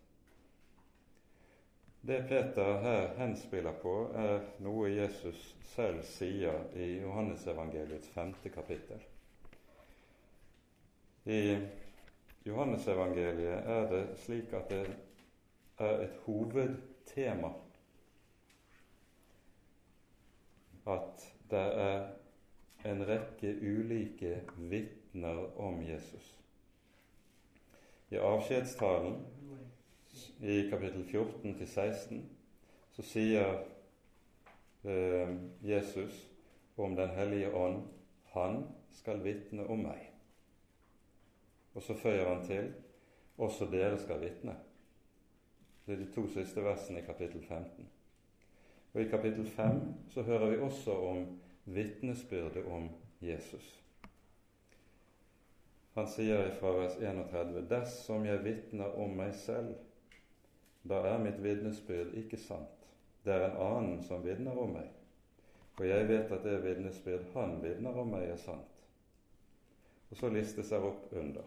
Det 2.05 2.25
Peter 2.29 2.79
her 2.81 3.13
henspiller 3.17 3.71
på, 3.81 3.93
er 4.19 4.41
noe 4.59 4.89
Jesus 4.91 5.39
selv 5.71 6.01
sier 6.03 6.65
i 6.75 6.97
Johannesevangeliets 6.99 8.09
femte 8.11 8.51
kapittel. 8.51 8.99
I 11.23 11.57
Johannesevangeliet 12.43 13.69
er 13.75 13.87
det 13.93 14.01
slik 14.19 14.51
at 14.59 14.67
det 14.73 14.81
er 15.79 16.03
et 16.03 16.17
hovedtema 16.25 17.53
at 20.91 21.23
det 21.53 21.63
er 21.85 22.03
en 22.91 23.05
rekke 23.07 23.53
ulike 23.63 24.41
vitner 24.57 25.45
om 25.55 25.79
Jesus. 25.87 26.33
I 28.11 28.19
avskjedstalen 28.19 29.21
i 30.41 30.69
kapittel 30.69 31.03
14 31.03 31.57
til 31.57 31.67
16 31.67 32.23
så 32.93 33.05
sier 33.05 33.55
eh, 34.83 35.35
Jesus 35.63 36.19
om 36.77 36.95
Den 36.95 37.09
hellige 37.09 37.53
ånd 37.55 37.83
han 38.33 38.63
skal 38.93 39.23
vitne 39.23 39.65
om 39.69 39.83
meg. 39.85 40.09
Og 41.73 41.81
så 41.81 41.93
føyer 41.97 42.29
han 42.29 42.45
til 42.45 42.71
også 43.37 43.65
dere 43.71 43.97
skal 44.01 44.21
vitne. 44.21 44.55
Det 45.85 45.93
er 45.93 46.01
de 46.03 46.11
to 46.13 46.27
siste 46.31 46.63
versene 46.63 47.01
i 47.01 47.05
kapittel 47.05 47.41
15. 47.41 47.89
Og 48.93 49.01
I 49.01 49.09
kapittel 49.09 49.47
5 49.49 49.81
så 50.09 50.21
hører 50.21 50.49
vi 50.49 50.57
også 50.57 50.91
om 50.91 51.25
vitnesbyrdet 51.65 52.65
om 52.65 52.89
Jesus. 53.21 53.79
Han 55.93 56.07
sier 56.09 56.49
fra 56.59 56.71
vers 56.77 56.95
31.: 56.97 57.65
Dersom 57.69 58.25
jeg 58.25 58.43
vitner 58.45 58.95
om 58.97 59.11
meg 59.17 59.35
selv, 59.37 59.75
da 60.83 60.99
er 61.07 61.21
mitt 61.23 61.39
vitnesbyrd 61.43 62.15
ikke 62.19 62.37
sant. 62.37 62.87
Det 63.23 63.31
er 63.33 63.45
en 63.47 63.59
annen 63.63 64.03
som 64.03 64.23
vitner 64.25 64.57
om 64.59 64.73
meg, 64.75 64.89
for 65.77 65.87
jeg 65.87 66.07
vet 66.09 66.31
at 66.31 66.43
det 66.43 66.59
vitnesbyrd 66.65 67.29
han 67.33 67.57
vitner 67.63 67.95
om 67.99 68.11
meg, 68.11 68.27
er 68.27 68.39
sant. 68.41 68.81
Og 70.11 70.19
så 70.19 70.29
listes 70.29 70.69
det 70.69 70.79
opp 70.83 71.13
under. 71.17 71.45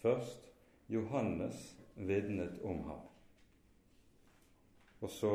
Først 0.00 0.46
Johannes 0.88 1.76
vitnet 1.96 2.62
om 2.64 2.84
ham. 2.86 3.02
Og 5.02 5.10
så, 5.10 5.34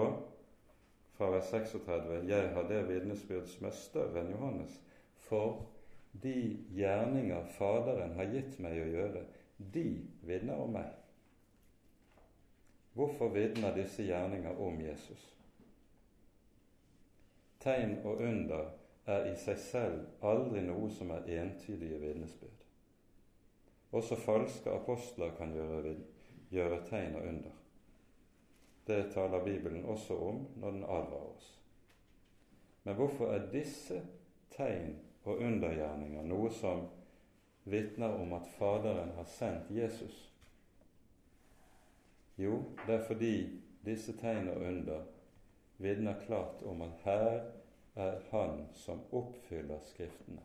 fra 1.17 1.29
vers 1.35 1.49
36, 1.51 2.21
jeg 2.29 2.53
har 2.55 2.69
det 2.69 2.85
vitnesbyrd 2.87 3.49
som 3.51 3.67
er 3.67 3.75
større 3.75 4.21
enn 4.21 4.31
Johannes, 4.31 4.79
for 5.27 5.65
de 6.23 6.63
gjerninger 6.73 7.51
Faderen 7.57 8.15
har 8.15 8.31
gitt 8.31 8.55
meg 8.63 8.79
å 8.79 8.87
gjøre, 8.93 9.25
de 9.57 9.87
vitner 10.25 10.63
om 10.63 10.71
meg. 10.79 10.87
Hvorfor 12.97 13.29
vitner 13.29 13.75
disse 13.75 14.03
gjerninger 14.03 14.57
om 14.57 14.79
Jesus? 14.81 15.25
Tegn 17.61 17.99
og 18.01 18.23
under 18.25 18.71
er 19.05 19.27
i 19.29 19.35
seg 19.37 19.59
selv 19.61 20.25
aldri 20.25 20.63
noe 20.65 20.89
som 20.89 21.11
er 21.13 21.27
entydige 21.37 21.99
vitnesbyrd. 22.01 22.63
Også 23.93 24.17
falske 24.17 24.73
apostler 24.73 25.35
kan 25.37 25.53
gjøre, 25.53 25.93
gjøre 26.49 26.79
tegn 26.89 27.19
og 27.19 27.27
under. 27.29 27.53
Det 28.87 29.11
taler 29.13 29.45
Bibelen 29.45 29.85
også 29.85 30.17
om 30.17 30.47
når 30.55 30.71
den 30.71 30.83
advarer 30.83 31.35
oss. 31.35 31.51
Men 32.83 32.95
hvorfor 32.95 33.29
er 33.35 33.51
disse 33.51 34.01
tegn 34.57 34.95
og 35.23 35.37
undergjerninger 35.37 36.25
noe 36.25 36.49
som 36.49 36.87
vitner 37.69 38.17
om 38.17 38.33
at 38.33 38.49
Faderen 38.57 39.13
har 39.19 39.29
sendt 39.29 39.69
Jesus? 39.69 40.26
Jo, 42.37 42.63
det 42.87 42.95
er 42.95 43.07
fordi 43.07 43.61
disse 43.85 44.13
tegn 44.17 44.49
og 44.49 44.61
under 44.61 45.01
vitner 45.77 46.19
klart 46.25 46.61
om 46.65 46.81
at 46.81 47.01
her 47.03 47.39
er 47.95 48.19
Han 48.31 48.67
som 48.73 49.01
oppfyller 49.11 49.79
Skriftene. 49.85 50.41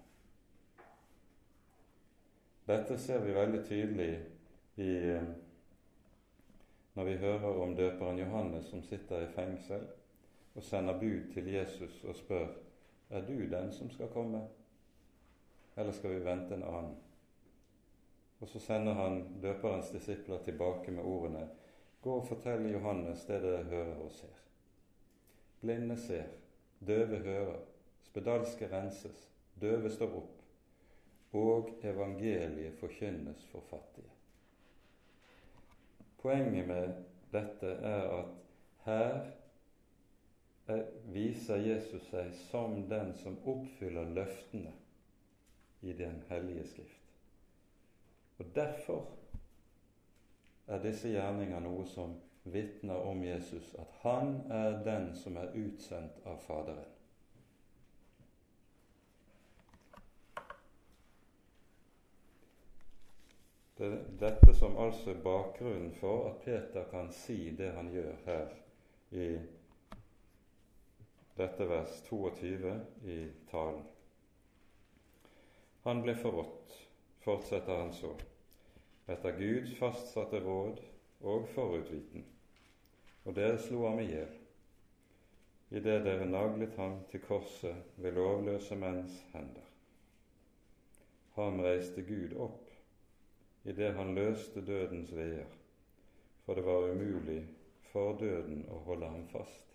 Dette 2.66 2.98
ser 2.98 3.20
vi 3.24 3.34
veldig 3.34 3.64
tydelig 3.66 4.10
i, 4.76 4.88
eh, 4.96 5.22
når 6.94 7.04
vi 7.04 7.16
hører 7.16 7.62
om 7.62 7.76
døperen 7.76 8.18
Johannes 8.18 8.64
som 8.64 8.82
sitter 8.82 9.26
i 9.26 9.32
fengsel 9.34 9.86
og 10.54 10.62
sender 10.62 11.00
bud 11.00 11.32
til 11.34 11.52
Jesus 11.52 12.04
og 12.04 12.16
spør 12.16 12.46
er 13.10 13.26
du 13.26 13.48
den 13.50 13.72
som 13.72 13.90
skal 13.90 14.08
komme, 14.08 14.40
eller 15.76 15.92
skal 15.92 16.14
vi 16.14 16.24
vente 16.24 16.54
en 16.54 16.62
annen? 16.62 16.96
Og 18.40 18.48
så 18.48 18.58
sender 18.58 18.92
han 18.92 19.40
døperens 19.42 19.90
disipler 19.90 20.38
tilbake 20.44 20.90
med 20.90 21.04
ordene 21.04 21.48
Gå 22.02 22.14
og 22.18 22.26
fortell 22.26 22.64
Johannes 22.72 23.24
det 23.28 23.38
dere 23.44 23.64
hører 23.70 23.98
og 24.02 24.10
ser. 24.10 24.38
Blinde 25.60 25.96
ser, 25.96 26.26
døve 26.86 27.20
hører, 27.22 27.60
spedalske 28.02 28.66
renses, 28.72 29.28
døve 29.60 29.90
står 29.90 30.16
opp, 30.18 30.40
og 31.32 31.70
evangeliet 31.86 32.74
forkynnes 32.80 33.44
for 33.52 33.62
fattige. 33.70 34.10
Poenget 36.18 36.66
med 36.68 36.98
dette 37.32 37.66
er 37.66 38.10
at 38.18 38.34
her 38.84 39.30
viser 41.14 41.62
Jesus 41.62 42.04
seg 42.10 42.34
som 42.50 42.76
den 42.90 43.14
som 43.22 43.38
oppfyller 43.48 44.10
løftene 44.14 44.74
i 45.82 45.92
Den 45.98 46.22
hellige 46.28 46.66
skrift. 46.68 47.16
Og 48.38 48.54
Derfor 48.54 49.21
er 50.72 50.80
disse 50.80 51.12
gjerninger 51.12 51.60
noe 51.60 51.84
som 51.86 52.14
vitner 52.42 53.04
om 53.06 53.20
Jesus, 53.24 53.74
at 53.78 53.92
han 54.02 54.38
er 54.50 54.80
den 54.84 55.12
som 55.16 55.36
er 55.36 55.52
utsendt 55.58 56.24
av 56.26 56.40
Faderen. 56.46 56.88
Det 63.76 63.88
er 63.88 64.02
dette 64.20 64.54
som 64.54 64.76
altså 64.78 65.10
er 65.10 65.22
bakgrunnen 65.24 65.92
for 65.98 66.28
at 66.30 66.42
Peter 66.44 66.84
kan 66.90 67.08
si 67.12 67.50
det 67.58 67.72
han 67.74 67.88
gjør 67.90 68.12
her 68.26 68.52
i 69.10 69.28
dette 71.36 71.66
vers 71.68 72.02
22 72.06 72.74
i 73.10 73.16
talen. 73.50 73.82
Han 75.82 76.04
ble 76.04 76.14
forrådt, 76.14 76.76
fortsetter 77.24 77.80
han 77.80 77.90
så, 77.96 78.12
etter 79.06 79.38
Guds 79.38 79.74
fastsatte 79.78 80.40
råd 80.44 80.78
og 81.22 81.48
forutviten, 81.54 82.24
og 83.24 83.36
dere 83.36 83.58
slo 83.62 83.86
ham 83.86 84.00
i 84.02 84.08
hjel, 84.10 84.38
idet 85.72 86.04
dere 86.04 86.28
naglet 86.28 86.76
ham 86.76 86.98
til 87.10 87.22
korset 87.24 87.96
ved 87.96 88.18
lovløse 88.18 88.76
menns 88.76 89.22
hender. 89.32 89.66
Ham 91.36 91.62
reiste 91.64 92.04
Gud 92.04 92.36
opp 92.36 92.68
idet 93.64 93.94
han 93.94 94.14
løste 94.14 94.60
dødens 94.66 95.12
veier, 95.14 95.48
for 96.44 96.58
det 96.58 96.64
var 96.66 96.90
umulig 96.90 97.42
for 97.92 98.18
døden 98.18 98.64
å 98.70 98.80
holde 98.86 99.10
ham 99.12 99.28
fast. 99.30 99.68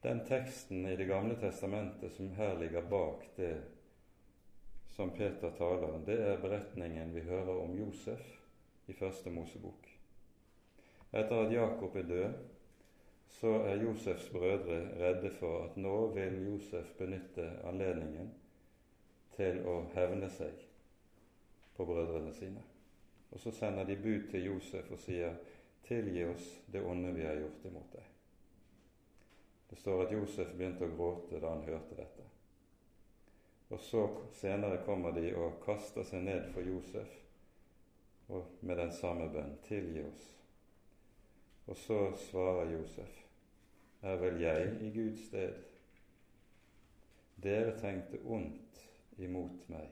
Den 0.00 0.22
teksten 0.24 0.86
i 0.88 0.96
Det 0.96 1.08
gamle 1.10 1.36
testamentet 1.36 2.14
som 2.16 2.30
her 2.38 2.54
ligger 2.58 2.86
bak 2.88 3.26
det 3.36 3.52
som 4.96 5.10
Peter 5.10 5.50
taler, 5.50 5.94
om, 5.94 6.04
det 6.04 6.18
er 6.22 6.40
beretningen 6.42 7.14
vi 7.14 7.20
hører 7.26 7.62
om 7.62 7.76
Josef 7.78 8.24
i 8.90 8.96
Første 8.96 9.30
Mosebok. 9.30 9.86
Etter 11.12 11.44
at 11.44 11.52
Jakob 11.52 11.96
er 11.96 12.08
død, 12.08 12.32
så 13.30 13.52
er 13.66 13.82
Josefs 13.82 14.28
brødre 14.30 14.80
redde 15.00 15.30
for 15.30 15.64
at 15.64 15.76
nå 15.76 15.94
vil 16.14 16.42
Josef 16.46 16.92
benytte 16.98 17.46
anledningen 17.64 18.32
til 19.36 19.62
å 19.66 19.76
hevne 19.94 20.28
seg 20.30 20.66
på 21.76 21.86
brødrene 21.86 22.34
sine. 22.34 22.62
Og 23.30 23.40
så 23.40 23.54
sender 23.54 23.86
de 23.86 23.96
bud 23.96 24.28
til 24.30 24.44
Josef 24.50 24.90
og 24.90 24.98
sier, 24.98 25.34
'Tilgi 25.82 26.24
oss 26.24 26.60
det 26.72 26.82
onde 26.86 27.14
vi 27.14 27.22
har 27.22 27.34
gjort 27.34 27.64
imot 27.64 27.92
deg'. 27.92 28.10
Det 29.70 29.78
står 29.78 30.04
at 30.04 30.12
Josef 30.12 30.52
begynte 30.56 30.84
å 30.84 30.96
gråte 30.96 31.40
da 31.40 31.48
han 31.48 31.64
hørte 31.64 31.96
dette. 31.96 32.26
Og 33.70 33.80
så 33.80 34.04
senere 34.34 34.82
kommer 34.84 35.14
de 35.14 35.30
og 35.38 35.60
kaster 35.64 36.06
seg 36.06 36.24
ned 36.26 36.48
for 36.54 36.66
Josef 36.66 37.18
og 38.30 38.46
med 38.60 38.76
den 38.76 38.92
samme 38.92 39.28
bønn 39.30 39.56
'Tilgi 39.62 40.02
oss'. 40.02 40.36
Og 41.66 41.76
så 41.76 42.16
svarer 42.16 42.70
Josef, 42.72 43.26
'Er 44.02 44.16
vel 44.16 44.40
jeg 44.40 44.82
i 44.82 44.90
Guds 44.90 45.26
sted?' 45.26 45.62
Dere 47.42 47.78
tenkte 47.80 48.18
ondt 48.26 48.90
imot 49.18 49.68
meg, 49.68 49.88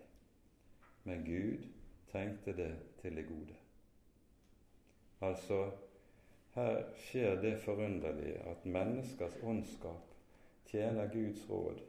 men 1.05 1.25
Gud 1.25 1.65
tenkte 2.13 2.57
det 2.57 2.75
til 3.01 3.17
det 3.17 3.27
gode. 3.29 3.55
Altså, 5.21 5.71
her 6.55 6.83
skjer 6.95 7.41
det 7.41 7.61
forunderlige 7.61 8.39
at 8.39 8.67
menneskers 8.67 9.37
ondskap 9.43 10.15
tjener 10.67 11.09
Guds 11.13 11.51
råd, 11.51 11.81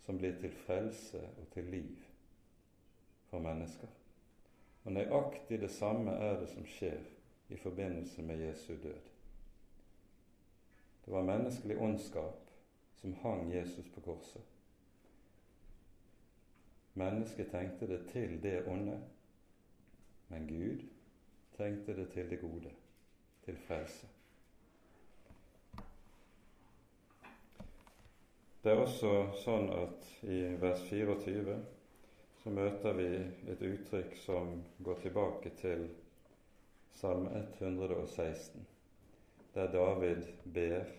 som 0.00 0.18
blir 0.18 0.36
til 0.40 0.52
frelse 0.66 1.20
og 1.20 1.48
til 1.54 1.64
liv 1.64 1.96
for 3.30 3.38
mennesker. 3.38 3.88
Og 4.84 4.92
nøyaktig 4.92 5.60
det 5.60 5.70
samme 5.70 6.10
er 6.10 6.38
det 6.40 6.48
som 6.48 6.66
skjer 6.66 7.00
i 7.50 7.56
forbindelse 7.56 8.22
med 8.22 8.40
Jesu 8.46 8.72
død. 8.82 9.10
Det 11.04 11.12
var 11.14 11.22
menneskelig 11.22 11.78
ondskap 11.78 12.50
som 12.94 13.14
hang 13.22 13.54
Jesus 13.54 13.88
på 13.94 14.00
korset. 14.00 14.42
Mennesket 16.94 17.50
tenkte 17.50 17.88
det 17.88 18.08
til 18.12 18.42
det 18.42 18.68
onde, 18.68 19.00
men 20.28 20.48
Gud 20.48 20.86
tenkte 21.56 21.96
det 21.96 22.08
til 22.12 22.30
det 22.30 22.40
gode, 22.40 22.70
til 23.44 23.56
frelse. 23.56 24.06
Det 28.62 28.72
er 28.72 28.82
også 28.82 29.12
sånn 29.40 29.70
at 29.72 30.08
i 30.28 30.40
vers 30.60 30.82
24 30.88 31.56
så 32.42 32.52
møter 32.52 32.96
vi 32.98 33.08
et 33.52 33.62
uttrykk 33.64 34.16
som 34.20 34.54
går 34.84 35.02
tilbake 35.04 35.52
til 35.60 35.86
Salme 37.00 37.44
116, 37.58 38.66
der 39.54 39.70
David 39.72 40.26
ber 40.44 40.96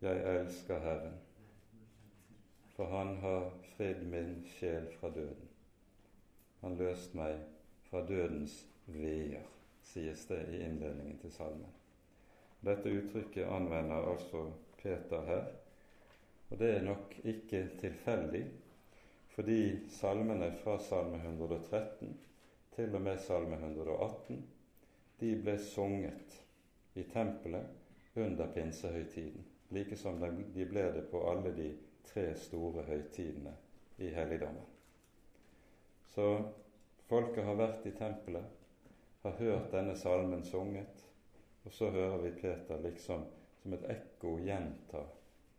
Jeg 0.00 0.22
elsker 0.36 0.80
Herren 0.80 1.18
for 2.80 2.86
han 2.86 3.16
har 3.16 3.50
fridd 3.76 4.06
min 4.06 4.44
sjel 4.46 4.86
fra 5.00 5.10
døden. 5.10 5.48
han 6.60 6.76
løst 6.76 7.14
meg 7.14 7.42
fra 7.90 8.00
dødens 8.08 8.54
veer, 8.86 9.44
sies 9.84 10.22
det 10.30 10.38
i 10.48 10.62
innledningen 10.64 11.18
til 11.20 11.32
salmen. 11.32 11.79
Dette 12.60 12.92
uttrykket 12.92 13.48
anvender 13.48 14.10
altså 14.12 14.44
Peter 14.82 15.22
her, 15.26 15.46
og 16.50 16.58
det 16.58 16.70
er 16.76 16.82
nok 16.84 17.14
ikke 17.24 17.62
tilfeldig, 17.80 18.44
fordi 19.34 19.60
salmene 19.88 20.50
fra 20.62 20.78
salme 20.82 21.16
113 21.16 22.16
til 22.74 22.94
og 22.94 23.02
med 23.02 23.18
salme 23.18 23.56
118 23.56 24.42
de 25.20 25.30
ble 25.42 25.56
sunget 25.60 26.36
i 26.94 27.04
tempelet 27.12 28.16
under 28.16 28.52
pinsehøytiden, 28.54 29.44
like 29.70 29.96
som 29.96 30.20
de 30.54 30.66
ble 30.66 30.86
det 30.96 31.06
på 31.10 31.22
alle 31.30 31.52
de 31.56 31.70
tre 32.08 32.34
store 32.36 32.82
høytidene 32.88 33.52
i 33.98 34.08
helligdommen. 34.14 34.66
Så 36.14 36.26
folket 37.08 37.44
har 37.44 37.58
vært 37.60 37.86
i 37.86 37.94
tempelet, 37.96 38.44
har 39.22 39.36
hørt 39.38 39.72
denne 39.72 39.96
salmen 39.96 40.42
sunget, 40.44 41.09
og 41.64 41.72
så 41.72 41.90
hører 41.90 42.18
vi 42.22 42.30
Peter 42.40 42.80
liksom 42.82 43.24
som 43.62 43.74
et 43.76 43.84
ekko 43.92 44.38
gjenta 44.40 45.02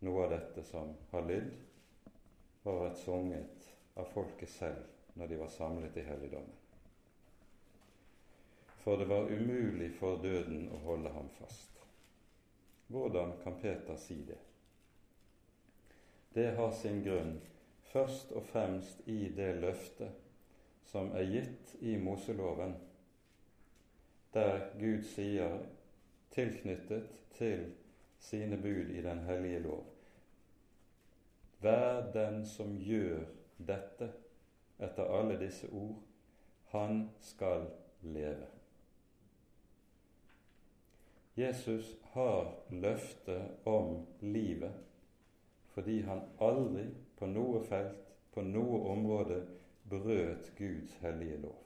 noe 0.02 0.24
av 0.24 0.32
dette 0.34 0.64
som 0.66 0.90
har 1.12 1.28
lydd 1.28 1.52
og 2.64 2.80
vært 2.80 2.98
sunget 3.04 3.68
av 3.98 4.08
folket 4.14 4.50
selv 4.50 5.18
når 5.18 5.30
de 5.30 5.38
var 5.42 5.52
samlet 5.52 5.96
i 6.00 6.06
helligdommen. 6.06 6.58
For 8.82 8.98
det 8.98 9.06
var 9.06 9.30
umulig 9.30 9.92
for 9.94 10.18
døden 10.22 10.66
å 10.74 10.80
holde 10.82 11.12
ham 11.14 11.28
fast. 11.38 11.84
Hvordan 12.90 13.36
kan 13.44 13.60
Peter 13.62 13.96
si 13.96 14.18
det? 14.26 14.40
Det 16.34 16.48
har 16.56 16.72
sin 16.74 17.02
grunn 17.04 17.36
først 17.92 18.32
og 18.32 18.48
fremst 18.50 19.06
i 19.06 19.28
det 19.36 19.52
løftet 19.62 20.18
som 20.90 21.12
er 21.16 21.28
gitt 21.28 21.76
i 21.80 21.94
Moseloven, 22.00 22.74
der 24.34 24.66
Gud 24.80 25.04
sier, 25.12 25.60
tilknyttet 26.34 27.08
til 27.38 27.66
sine 28.22 28.56
bud 28.56 28.92
i 28.94 29.02
Den 29.02 29.24
hellige 29.28 29.62
lov 29.64 29.86
Vær 31.62 32.12
den 32.12 32.42
som 32.46 32.74
gjør 32.78 33.22
dette 33.58 34.08
etter 34.82 35.10
alle 35.14 35.36
disse 35.38 35.68
ord, 35.70 36.00
han 36.72 37.04
skal 37.20 37.68
leve. 38.02 38.48
Jesus 41.36 41.96
har 42.12 42.50
løftet 42.70 43.66
om 43.66 44.06
livet 44.20 44.74
fordi 45.72 46.00
han 46.04 46.20
aldri 46.40 46.88
på 47.16 47.26
noe 47.30 47.62
felt, 47.64 48.10
på 48.34 48.42
noe 48.44 48.82
område, 48.92 49.38
brøt 49.88 50.50
Guds 50.58 50.98
hellige 51.00 51.38
lov. 51.40 51.61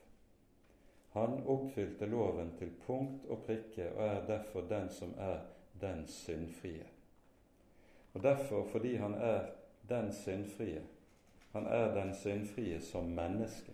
Han 1.17 1.39
oppfylte 1.47 2.07
loven 2.07 2.51
til 2.59 2.75
punkt 2.85 3.25
og 3.33 3.39
prikke 3.47 3.87
og 3.95 4.03
er 4.05 4.27
derfor 4.29 4.67
den 4.69 4.91
som 4.93 5.15
er 5.17 5.39
den 5.81 6.03
syndfrie. 6.07 6.85
Og 8.13 8.23
derfor, 8.23 8.67
fordi 8.69 8.95
han 8.95 9.15
er 9.15 9.47
den 9.89 10.13
syndfrie, 10.13 10.83
han 11.53 11.67
er 11.67 11.95
den 11.95 12.15
syndfrie 12.15 12.81
som 12.81 13.05
menneske. 13.05 13.73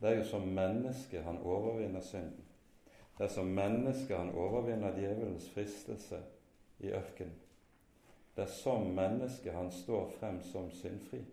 Det 0.00 0.10
er 0.10 0.16
jo 0.16 0.24
som 0.24 0.48
menneske 0.48 1.22
han 1.22 1.38
overvinner 1.38 2.00
synden. 2.00 2.44
Det 3.18 3.24
er 3.24 3.34
som 3.34 3.46
menneske 3.46 4.16
han 4.16 4.30
overvinner 4.34 4.94
djevelens 4.94 5.50
fristelse 5.50 6.22
i 6.78 6.86
ørkenen. 6.86 7.34
Det 8.36 8.42
er 8.42 8.54
som 8.62 8.86
menneske 8.86 9.52
han 9.52 9.72
står 9.72 10.10
frem 10.20 10.42
som 10.42 10.70
syndfri. 10.70 11.24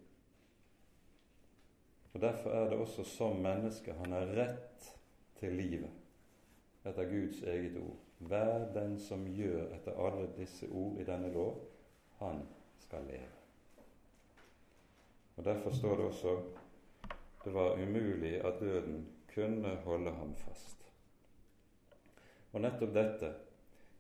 Og 2.14 2.22
Derfor 2.22 2.50
er 2.50 2.70
det 2.70 2.78
også 2.78 3.04
som 3.04 3.42
menneske 3.42 3.94
han 3.94 4.12
har 4.12 4.32
rett 4.38 4.94
til 5.40 5.54
livet 5.54 6.88
etter 6.88 7.10
Guds 7.10 7.44
eget 7.44 7.78
ord. 7.78 7.98
Vær 8.20 8.72
den 8.74 8.98
som 9.00 9.28
gjør 9.28 9.70
etter 9.76 10.00
alle 10.06 10.30
disse 10.38 10.68
ord 10.72 10.98
i 11.00 11.06
denne 11.08 11.30
lov, 11.34 11.60
han 12.20 12.42
skal 12.80 13.06
leve. 13.08 13.36
Og 15.38 15.46
Derfor 15.46 15.72
står 15.72 15.96
det 15.96 16.06
også 16.06 16.40
det 17.44 17.54
var 17.54 17.74
umulig 17.74 18.46
at 18.46 18.60
døden 18.60 19.08
kunne 19.34 19.76
holde 19.76 20.12
ham 20.12 20.36
fast. 20.36 20.92
Og 22.52 22.62
nettopp 22.62 22.94
dette, 22.94 23.34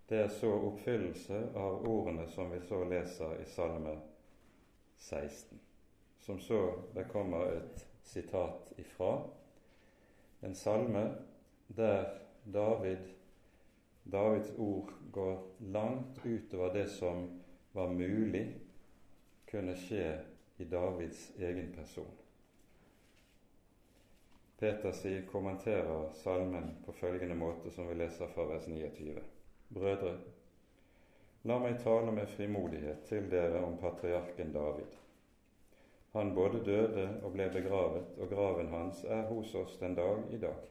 det 0.09 0.17
er 0.19 0.27
så 0.33 0.49
oppfyllelse 0.51 1.39
av 1.55 1.85
ordene 1.87 2.25
som 2.33 2.51
vi 2.51 2.59
så 2.67 2.81
leser 2.83 3.39
i 3.39 3.45
Salme 3.47 3.93
16, 4.97 5.59
som 6.19 6.39
så 6.39 6.61
det 6.95 7.07
kommer 7.11 7.53
et 7.53 7.88
sitat 8.09 8.73
ifra. 8.77 9.21
En 10.41 10.55
salme 10.55 11.15
der 11.67 12.05
David, 12.43 12.97
Davids 14.03 14.51
ord 14.57 14.93
går 15.11 15.43
langt 15.59 16.25
utover 16.25 16.73
det 16.73 16.87
som 16.89 17.41
var 17.71 17.91
mulig 17.93 18.47
kunne 19.51 19.75
skje 19.77 20.07
i 20.57 20.65
Davids 20.65 21.29
egen 21.37 21.73
person. 21.75 22.15
Peter 24.59 24.91
sier, 24.91 25.21
kommenterer 25.31 26.09
salmen 26.19 26.73
på 26.85 26.91
følgende 26.91 27.35
måte, 27.35 27.71
som 27.71 27.87
vi 27.87 27.95
leser 27.95 28.27
fra 28.33 28.47
vers 28.49 28.67
29. 28.67 29.21
Brødre, 29.69 30.15
la 31.47 31.59
meg 31.63 31.77
tale 31.83 32.11
med 32.11 32.27
frimodighet 32.33 33.05
til 33.07 33.29
dere 33.31 33.61
om 33.63 33.77
patriarken 33.79 34.51
David 34.53 34.97
han 36.11 36.33
både 36.35 36.63
døde 36.65 37.05
og 37.23 37.33
ble 37.33 37.49
begravet, 37.53 38.05
og 38.17 38.29
graven 38.29 38.71
hans 38.73 39.03
er 39.03 39.27
hos 39.29 39.53
oss 39.55 39.77
den 39.81 39.95
dag 39.95 40.23
i 40.33 40.39
dag. 40.41 40.65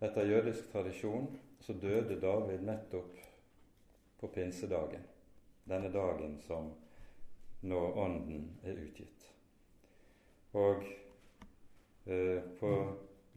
Etter 0.00 0.26
jødisk 0.26 0.70
tradisjon 0.72 1.30
så 1.60 1.74
døde 1.74 2.20
David 2.20 2.62
nettopp 2.66 3.18
på 4.18 4.30
pinsedagen, 4.34 5.02
denne 5.66 5.90
dagen 5.94 6.38
som 6.46 6.72
når 7.60 7.98
Ånden 7.98 8.44
er 8.62 8.78
utgitt. 8.78 9.26
Og 10.52 10.82
eh, 12.06 12.42
på 12.60 12.74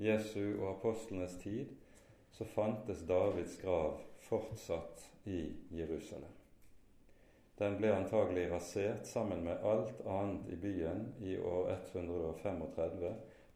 Jesu 0.01 0.61
og 0.61 0.67
apostlenes 0.75 1.37
tid 1.41 1.73
så 2.31 2.45
fantes 2.45 3.01
Davids 3.09 3.57
grav 3.61 3.99
fortsatt 4.29 5.09
i 5.25 5.43
Jerusalem. 5.73 6.40
Den 7.61 7.75
ble 7.77 7.91
antagelig 7.93 8.47
rasert 8.49 9.05
sammen 9.05 9.43
med 9.45 9.61
alt 9.61 9.99
annet 10.09 10.47
i 10.49 10.55
byen 10.57 11.03
i 11.21 11.35
år 11.37 11.67
135 11.93 13.11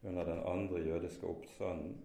under 0.06 0.26
den 0.26 0.44
andre 0.46 0.82
jødiske 0.86 1.26
oppstanden, 1.26 1.96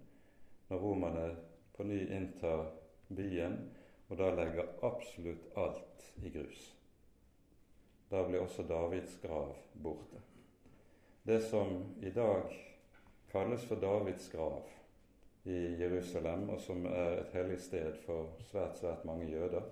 når 0.69 0.81
romerne 0.81 1.27
på 1.75 1.85
ny 1.85 1.99
inntar 2.09 2.71
byen 3.13 3.59
og 4.09 4.17
da 4.19 4.31
legger 4.35 4.71
absolutt 4.83 5.45
alt 5.55 6.07
i 6.25 6.29
grus. 6.33 6.63
Da 8.09 8.23
blir 8.27 8.41
også 8.43 8.65
Davids 8.67 9.13
grav 9.21 9.53
borte. 9.73 10.19
Det 11.23 11.39
som 11.45 11.77
i 12.01 12.09
dag 12.11 12.49
kalles 13.31 13.63
for 13.69 13.79
Davids 13.79 14.25
grav 14.33 14.65
i 15.43 15.59
Jerusalem, 15.79 16.49
og 16.49 16.59
som 16.65 16.83
er 16.85 17.21
et 17.21 17.37
hellig 17.37 17.61
sted 17.61 18.01
for 18.07 18.33
svært, 18.49 18.81
svært 18.81 19.05
mange 19.05 19.29
jøder, 19.31 19.69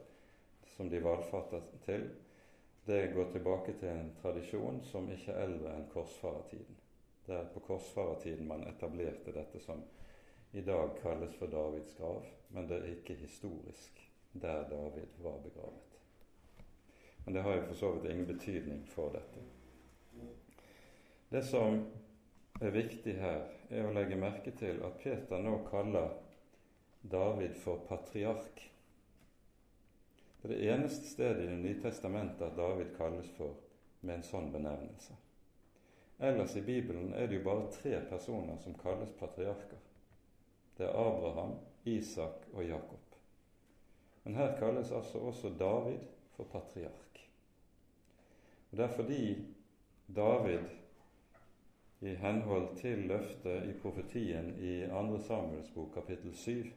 som 0.79 0.89
de 0.89 0.99
valfarter 1.03 1.65
til, 1.83 2.05
det 2.85 3.11
går 3.13 3.31
tilbake 3.31 3.73
til 3.81 3.89
en 3.91 4.13
tradisjon 4.21 4.77
som 4.87 5.09
ikke 5.11 5.33
er 5.33 5.41
eldre 5.43 5.73
enn 5.75 5.89
korsfarertiden. 5.91 6.77
Det 7.25 7.35
er 7.35 7.49
på 7.51 7.59
korsfarertiden 7.65 8.47
man 8.47 8.63
etablerte 8.63 9.33
dette 9.35 9.59
som 9.59 9.83
i 10.55 10.63
dag 10.63 10.93
kalles 11.01 11.35
for 11.35 11.51
Davids 11.51 11.91
grav, 11.97 12.23
men 12.55 12.71
det 12.71 12.77
er 12.79 12.93
ikke 12.93 13.19
historisk 13.19 13.99
der 14.31 14.63
David 14.71 15.19
var 15.19 15.35
begravet. 15.43 15.99
Men 17.25 17.35
det 17.35 17.43
har 17.43 17.59
jo 17.59 17.67
for 17.67 17.81
så 17.81 17.91
vidt 17.97 18.11
ingen 18.13 18.31
betydning 18.31 18.87
for 18.87 19.11
dette. 19.19 19.43
Det 21.29 21.43
som 21.45 21.83
er 22.61 22.71
viktig 22.71 23.19
her, 23.19 23.43
er 23.69 23.83
å 23.83 23.93
legge 23.99 24.15
merke 24.15 24.55
til 24.63 24.79
at 24.87 25.03
Peter 25.03 25.43
nå 25.43 25.59
kaller 25.67 26.15
David 27.03 27.59
for 27.59 27.83
patriark. 27.91 28.68
Det 30.41 30.47
er 30.47 30.55
det 30.55 30.73
eneste 30.73 31.05
stedet 31.05 31.43
i 31.43 31.47
Det 31.47 31.57
nye 31.59 31.81
testamentet 31.81 32.45
at 32.45 32.55
David 32.57 32.93
kalles 32.97 33.31
for 33.37 33.57
med 34.01 34.15
en 34.15 34.23
sånn 34.23 34.51
benevnelse. 34.53 35.15
Ellers 36.19 36.55
i 36.55 36.61
Bibelen 36.63 37.13
er 37.13 37.27
det 37.27 37.39
jo 37.39 37.43
bare 37.43 37.71
tre 37.71 37.99
personer 38.09 38.57
som 38.63 38.75
kalles 38.79 39.11
patriarker. 39.19 39.79
Det 40.77 40.87
er 40.87 40.95
Abraham, 40.95 41.57
Isak 41.83 42.47
og 42.53 42.63
Jakob. 42.63 43.17
Men 44.23 44.35
her 44.35 44.55
kalles 44.59 44.91
altså 44.91 45.19
også 45.19 45.51
David 45.59 46.07
for 46.35 46.47
patriark. 46.51 47.19
Og 48.71 48.77
Det 48.77 48.85
er 48.85 48.95
fordi 48.95 49.45
David 50.15 50.69
i 52.01 52.15
henhold 52.15 52.77
til 52.77 53.07
løftet 53.11 53.67
i 53.69 53.73
profetien 53.81 54.55
i 54.59 54.87
2. 54.87 55.19
Samuels 55.19 55.71
bok 55.75 55.93
kapittel 55.93 56.35
7 56.35 56.71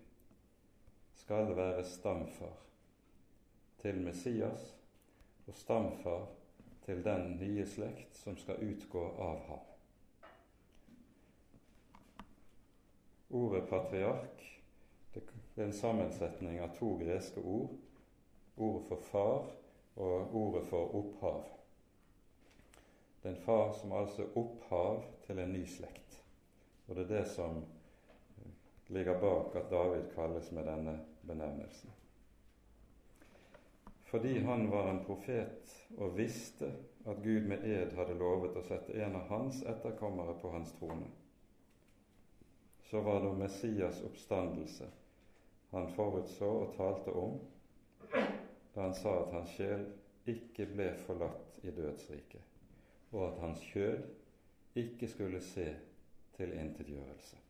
skal 1.15 1.57
være 1.57 1.85
stamfar 1.85 2.59
til 3.83 3.99
Messias 4.01 4.71
og 5.47 5.55
stamfar 5.59 6.29
til 6.87 7.03
den 7.05 7.37
nye 7.41 7.67
slekt 7.67 8.17
som 8.19 8.39
skal 8.39 8.63
utgå 8.63 9.03
av 9.19 9.45
ham. 9.49 9.69
Ordet 13.33 13.67
patriark 13.71 14.43
det 15.55 15.63
er 15.63 15.67
en 15.67 15.73
sammensetning 15.77 16.61
av 16.65 16.71
to 16.79 16.95
greske 16.97 17.41
ord. 17.45 17.75
Ordet 18.57 18.87
for 18.89 19.03
far 19.11 19.51
og 20.01 20.37
ordet 20.37 20.63
for 20.71 20.95
opphav. 20.97 21.43
Det 23.23 23.29
er 23.29 23.35
en 23.35 23.45
far 23.45 23.73
som 23.77 23.93
altså 23.93 24.25
er 24.25 24.39
opphav 24.41 25.03
til 25.27 25.39
en 25.39 25.53
ny 25.53 25.67
slekt. 25.69 26.17
Og 26.89 26.97
det 26.97 27.05
er 27.05 27.13
det 27.19 27.27
som 27.35 27.61
ligger 28.89 29.21
bak 29.21 29.57
at 29.61 29.71
David 29.71 30.09
kalles 30.15 30.51
med 30.53 30.67
denne 30.67 30.97
benevnelsen. 31.27 31.93
Fordi 34.13 34.39
han 34.45 34.71
var 34.71 34.91
en 34.91 35.05
profet 35.07 35.71
og 35.97 36.17
visste 36.19 36.69
at 37.09 37.23
Gud 37.25 37.47
med 37.49 37.63
ed 37.65 37.95
hadde 37.97 38.19
lovet 38.21 38.59
å 38.61 38.65
sette 38.67 38.93
en 39.01 39.15
av 39.17 39.31
hans 39.33 39.63
etterkommere 39.65 40.35
på 40.43 40.51
hans 40.53 40.75
trone, 40.77 41.09
så 42.91 43.01
var 43.01 43.23
det 43.25 43.31
Messias 43.39 44.03
oppstandelse 44.05 44.91
han 45.71 45.89
forutså 45.97 46.45
og 46.45 46.75
talte 46.77 47.15
om 47.17 47.39
da 48.13 48.83
han 48.83 48.93
sa 49.01 49.15
at 49.23 49.33
hans 49.33 49.55
sjel 49.57 49.87
ikke 50.29 50.67
ble 50.75 50.91
forlatt 51.07 51.63
i 51.65 51.73
dødsriket, 51.73 52.45
og 53.17 53.25
at 53.31 53.41
hans 53.47 53.65
kjød 53.73 54.77
ikke 54.83 55.09
skulle 55.09 55.41
se 55.41 55.71
til 56.37 56.53
intetgjørelse. 56.53 57.41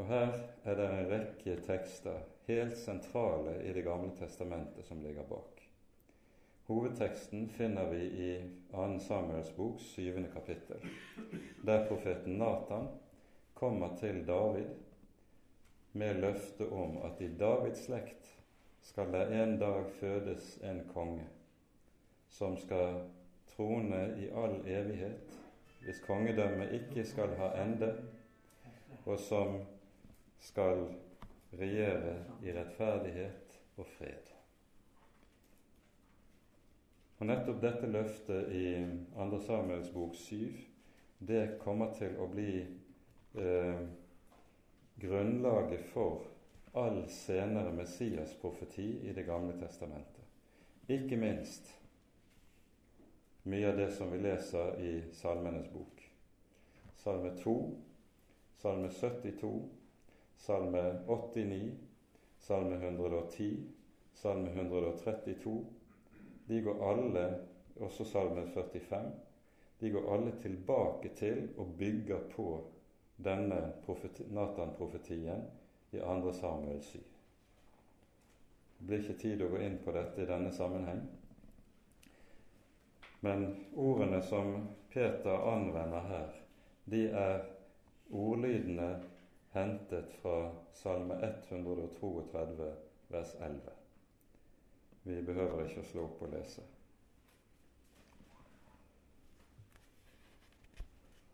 Og 0.00 0.06
Her 0.06 0.30
er 0.64 0.76
det 0.78 0.84
en 0.88 1.08
rekke 1.10 1.54
tekster, 1.66 2.22
helt 2.46 2.78
sentrale 2.78 3.58
i 3.68 3.72
Det 3.76 3.82
gamle 3.84 4.14
testamentet, 4.16 4.84
som 4.84 5.02
ligger 5.04 5.26
bak. 5.28 5.58
Hovedteksten 6.70 7.48
finner 7.52 7.90
vi 7.90 7.98
i 8.06 8.28
2. 8.70 8.98
Samuels 9.04 9.50
bok, 9.52 9.80
7. 9.80 10.24
kapittel, 10.32 10.86
der 11.66 11.84
profeten 11.88 12.38
Natan 12.38 12.86
kommer 13.54 13.96
til 14.00 14.26
David 14.26 14.70
med 15.92 16.14
løfte 16.14 16.68
om 16.72 16.96
at 17.04 17.20
i 17.20 17.28
Davids 17.36 17.84
slekt 17.84 18.30
skal 18.82 19.12
det 19.12 19.26
en 19.42 19.58
dag 19.60 19.84
fødes 19.98 20.54
en 20.64 20.80
konge 20.94 21.26
som 22.28 22.56
skal 22.56 23.02
trone 23.52 24.00
i 24.16 24.30
all 24.32 24.56
evighet, 24.64 25.36
hvis 25.84 26.00
kongedømmet 26.06 26.72
ikke 26.72 27.04
skal 27.04 27.36
ha 27.36 27.50
ende, 27.66 27.92
og 29.04 29.18
som 29.18 29.60
skal 30.40 30.86
regjere 31.50 32.16
i 32.42 32.52
rettferdighet 32.56 33.56
og 33.76 33.86
fred. 33.96 34.34
Og 37.20 37.28
Nettopp 37.28 37.60
dette 37.60 37.88
løftet 37.90 38.52
i 38.56 38.66
2. 39.14 39.40
Samuels 39.44 39.90
bok 39.92 40.14
7 40.16 40.70
det 41.20 41.58
kommer 41.60 41.90
til 41.92 42.14
å 42.16 42.26
bli 42.32 42.62
eh, 43.36 43.80
grunnlaget 45.02 45.82
for 45.92 46.24
all 46.80 47.02
senere 47.12 47.74
Messias-profeti 47.76 48.86
i 49.04 49.12
Det 49.12 49.26
gamle 49.28 49.58
testamentet. 49.60 50.24
Ikke 50.88 51.18
minst 51.20 51.68
mye 53.42 53.68
av 53.68 53.76
det 53.76 53.90
som 53.92 54.08
vi 54.12 54.22
leser 54.22 54.80
i 54.80 54.94
Salmenes 55.12 55.68
bok. 55.72 56.00
Salme 57.02 57.34
2, 57.36 57.54
Salme 58.62 58.88
72, 58.90 59.52
Salme 60.40 60.82
89, 61.06 61.70
Salme 62.38 62.76
110, 62.76 63.50
Salme 64.14 64.50
132. 64.50 65.64
De 66.46 66.62
går 66.62 66.90
alle, 66.90 67.24
også 67.76 68.04
Salme 68.04 68.46
45, 68.54 69.12
de 69.80 69.90
går 69.90 70.14
alle 70.14 70.32
tilbake 70.42 71.08
til 71.16 71.48
og 71.56 71.74
bygger 71.78 72.18
på 72.36 72.64
denne 73.24 73.60
Natan-profetien 74.30 75.44
i 75.92 75.98
2. 75.98 76.32
Samuel 76.32 76.82
7. 76.82 76.98
Det 78.78 78.86
blir 78.86 79.04
ikke 79.04 79.20
tid 79.20 79.42
å 79.44 79.48
gå 79.52 79.60
inn 79.60 79.78
på 79.84 79.92
dette 79.92 80.22
i 80.24 80.28
denne 80.28 80.52
sammenheng. 80.56 81.00
Men 83.20 83.46
ordene 83.76 84.22
som 84.24 84.54
Peter 84.88 85.44
anvender 85.52 86.06
her, 86.08 86.30
de 86.84 87.02
er 87.12 87.42
ordlydende 88.10 88.94
hentet 89.50 90.12
fra 90.22 90.52
Salme 90.72 91.14
132, 91.14 92.72
vers 93.08 93.34
11. 93.40 93.60
Vi 95.02 95.22
behøver 95.22 95.64
ikke 95.64 95.82
å 95.82 95.88
slå 95.90 96.04
opp 96.06 96.22
og 96.22 96.34
lese. 96.34 96.62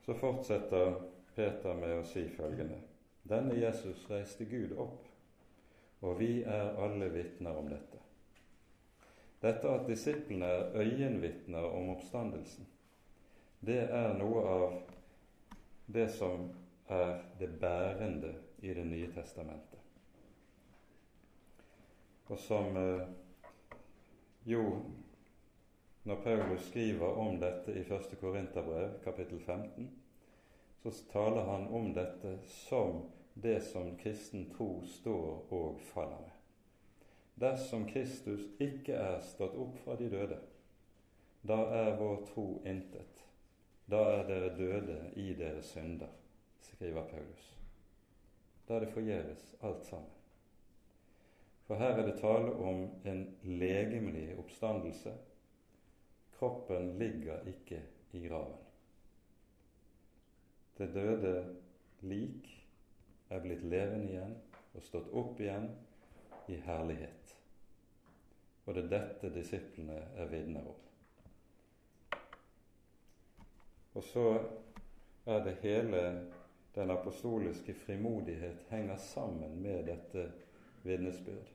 Så 0.07 0.15
fortsetter 0.15 1.01
Peter 1.35 1.75
med 1.75 1.99
å 1.99 2.07
si 2.07 2.29
følgende.: 2.31 2.79
Denne 3.27 3.57
Jesus 3.59 4.07
reiste 4.11 4.47
Gud 4.47 4.77
opp, 4.79 5.09
og 6.01 6.19
vi 6.21 6.43
er 6.43 6.77
alle 6.79 7.09
vitner 7.11 7.59
om 7.59 7.69
dette. 7.69 7.99
Dette 9.43 9.69
at 9.69 9.89
disiplene 9.89 10.47
er 10.47 10.79
øyenvitner 10.81 11.67
om 11.69 11.91
oppstandelsen, 11.97 12.67
det 13.61 13.83
er 13.91 14.15
noe 14.15 14.45
av 14.47 14.79
det 15.87 16.07
som 16.15 16.47
er 16.89 17.23
det 17.39 17.61
bærende 17.61 18.35
i 18.59 18.75
Det 18.75 18.87
nye 18.87 19.13
testamentet. 19.13 19.79
Og 22.27 22.39
som 22.39 22.77
eh, 22.77 23.09
jo 24.45 24.83
Når 26.05 26.23
Paulus 26.23 26.61
skriver 26.61 27.07
om 27.07 27.41
dette 27.41 27.73
i 27.75 27.81
1. 27.81 28.19
Korinterbrev, 28.21 28.91
kapittel 29.05 29.41
15, 29.41 29.91
så 30.83 30.93
taler 31.13 31.43
han 31.43 31.67
om 31.69 31.95
dette 31.95 32.39
som 32.47 33.03
det 33.35 33.61
som 33.63 33.97
kristen 33.99 34.45
tro 34.57 34.85
står 34.87 35.53
og 35.53 35.81
faller 35.81 36.21
med. 36.21 36.31
Dersom 37.41 37.89
Kristus 37.91 38.41
ikke 38.61 38.93
er 38.93 39.19
stått 39.21 39.59
opp 39.59 39.75
fra 39.85 39.97
de 39.97 40.11
døde, 40.11 40.39
da 41.43 41.59
er 41.75 41.99
vår 41.99 42.23
tro 42.31 42.47
intet. 42.65 43.27
Da 43.91 44.05
er 44.13 44.23
dere 44.31 44.55
døde 44.57 45.01
i 45.17 45.35
deres 45.35 45.75
synder 45.75 46.15
skriver 46.67 47.09
Paulus. 47.11 47.49
Da 48.69 48.81
det 48.83 48.93
forgjeves 48.93 49.55
alt 49.63 49.87
sammen. 49.87 50.11
For 51.67 51.75
her 51.75 51.99
er 51.99 52.07
det 52.07 52.19
tale 52.21 52.53
om 52.63 52.85
en 53.05 53.23
legemlig 53.43 54.29
oppstandelse. 54.39 55.15
Kroppen 56.39 56.93
ligger 56.99 57.47
ikke 57.47 57.81
i 58.13 58.23
graven. 58.29 58.63
Det 60.79 60.93
døde 60.95 61.35
lik 62.01 62.53
er 63.31 63.43
blitt 63.43 63.65
levende 63.65 64.13
igjen 64.13 64.37
og 64.77 64.85
stått 64.85 65.09
opp 65.17 65.41
igjen 65.41 65.71
i 66.53 66.61
herlighet. 66.67 67.33
Og 68.67 68.75
det 68.77 68.85
er 68.85 68.93
dette 68.93 69.33
disiplene 69.35 69.97
er 70.19 70.31
vitner 70.31 70.69
om. 70.71 70.83
Og 73.97 74.05
så 74.05 74.27
er 75.27 75.45
det 75.47 75.57
hele 75.63 76.03
den 76.77 76.91
apostoliske 76.91 77.75
frimodighet 77.75 78.67
henger 78.69 78.97
sammen 78.97 79.63
med 79.63 79.87
dette 79.89 80.27
vitnesbyrd. 80.83 81.49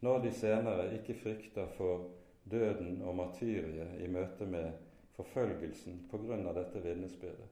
Når 0.00 0.18
de 0.18 0.32
senere 0.32 0.92
ikke 0.98 1.14
frykter 1.14 1.66
for 1.78 2.10
døden 2.44 3.00
og 3.02 3.16
martyriet 3.16 3.96
i 4.04 4.06
møte 4.12 4.46
med 4.46 4.72
forfølgelsen 5.16 6.04
pga. 6.10 6.52
dette 6.60 6.82
vitnesbyrdet, 6.82 7.48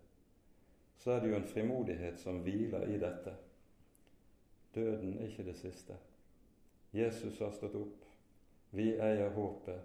så 0.96 1.10
er 1.10 1.20
det 1.20 1.30
jo 1.30 1.40
en 1.40 1.48
frimodighet 1.48 2.20
som 2.20 2.42
hviler 2.44 2.86
i 2.86 2.98
dette. 2.98 3.34
Døden 4.74 5.18
er 5.18 5.26
ikke 5.26 5.44
det 5.44 5.56
siste. 5.56 5.96
Jesus 6.92 7.38
har 7.38 7.50
stått 7.50 7.74
opp. 7.74 8.04
Vi 8.70 8.92
eier 9.00 9.32
håpet, 9.32 9.80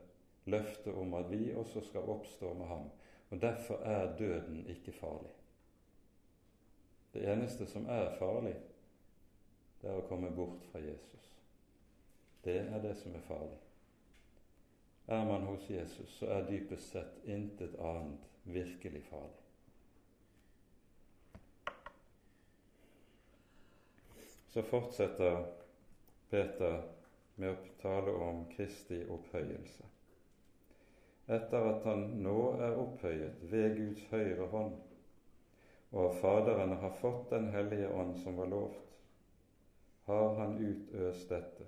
løftet 0.46 0.94
om 0.94 1.14
at 1.14 1.32
vi 1.32 1.54
også 1.56 1.82
skal 1.88 2.10
oppstå 2.10 2.54
med 2.54 2.68
ham. 2.68 2.89
Og 3.30 3.42
derfor 3.42 3.76
er 3.76 4.18
døden 4.18 4.66
ikke 4.68 4.92
farlig. 4.92 5.41
Det 7.12 7.26
eneste 7.28 7.66
som 7.66 7.89
er 7.89 8.16
farlig, 8.20 8.55
det 9.82 9.89
er 9.89 9.99
å 9.99 10.07
komme 10.07 10.30
bort 10.36 10.64
fra 10.72 10.80
Jesus. 10.80 11.28
Det 12.43 12.57
er 12.62 12.80
det 12.82 12.95
som 12.97 13.16
er 13.16 13.26
farlig. 13.28 13.59
Er 15.12 15.26
man 15.26 15.43
hos 15.49 15.70
Jesus, 15.70 16.09
så 16.18 16.30
er 16.32 16.47
dypest 16.47 16.93
sett 16.93 17.26
intet 17.26 17.76
annet 17.80 18.30
virkelig 18.43 19.03
farlig. 19.09 19.41
Så 24.51 24.64
fortsetter 24.68 25.45
Peter 26.30 26.82
med 27.36 27.53
å 27.53 27.76
tale 27.82 28.14
om 28.24 28.45
Kristi 28.51 29.01
opphøyelse. 29.09 29.88
Etter 31.32 31.68
at 31.70 31.86
han 31.88 32.07
nå 32.24 32.38
er 32.59 32.80
opphøyet 32.80 33.43
ved 33.51 33.78
Guds 33.78 34.07
høyre 34.12 34.47
hånd, 34.51 34.76
og 35.92 36.06
av 36.06 36.18
Faderen 36.22 36.78
har 36.80 36.98
fått 37.02 37.30
Den 37.30 37.50
hellige 37.52 37.89
ånd 37.89 38.18
som 38.24 38.38
var 38.38 38.48
lovt, 38.52 38.98
har 40.06 40.36
han 40.36 40.58
utøst 40.58 41.30
dette, 41.30 41.68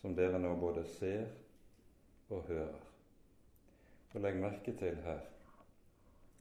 som 0.00 0.14
dere 0.16 0.38
nå 0.38 0.54
både 0.56 0.84
ser 0.98 1.26
og 2.28 2.46
hører. 2.48 2.86
Og 4.14 4.22
legg 4.24 4.40
merke 4.40 4.72
til 4.76 4.96
her 5.04 5.26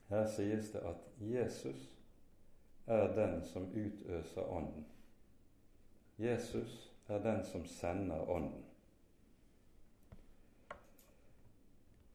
her 0.10 0.28
sies 0.32 0.72
det 0.72 0.80
at 0.88 1.08
Jesus 1.20 1.90
er 2.88 3.10
den 3.16 3.42
som 3.44 3.68
utøser 3.76 4.48
Ånden. 4.48 4.86
Jesus 6.18 6.92
er 7.08 7.20
den 7.24 7.44
som 7.46 7.66
sender 7.66 8.30
Ånden. 8.30 8.64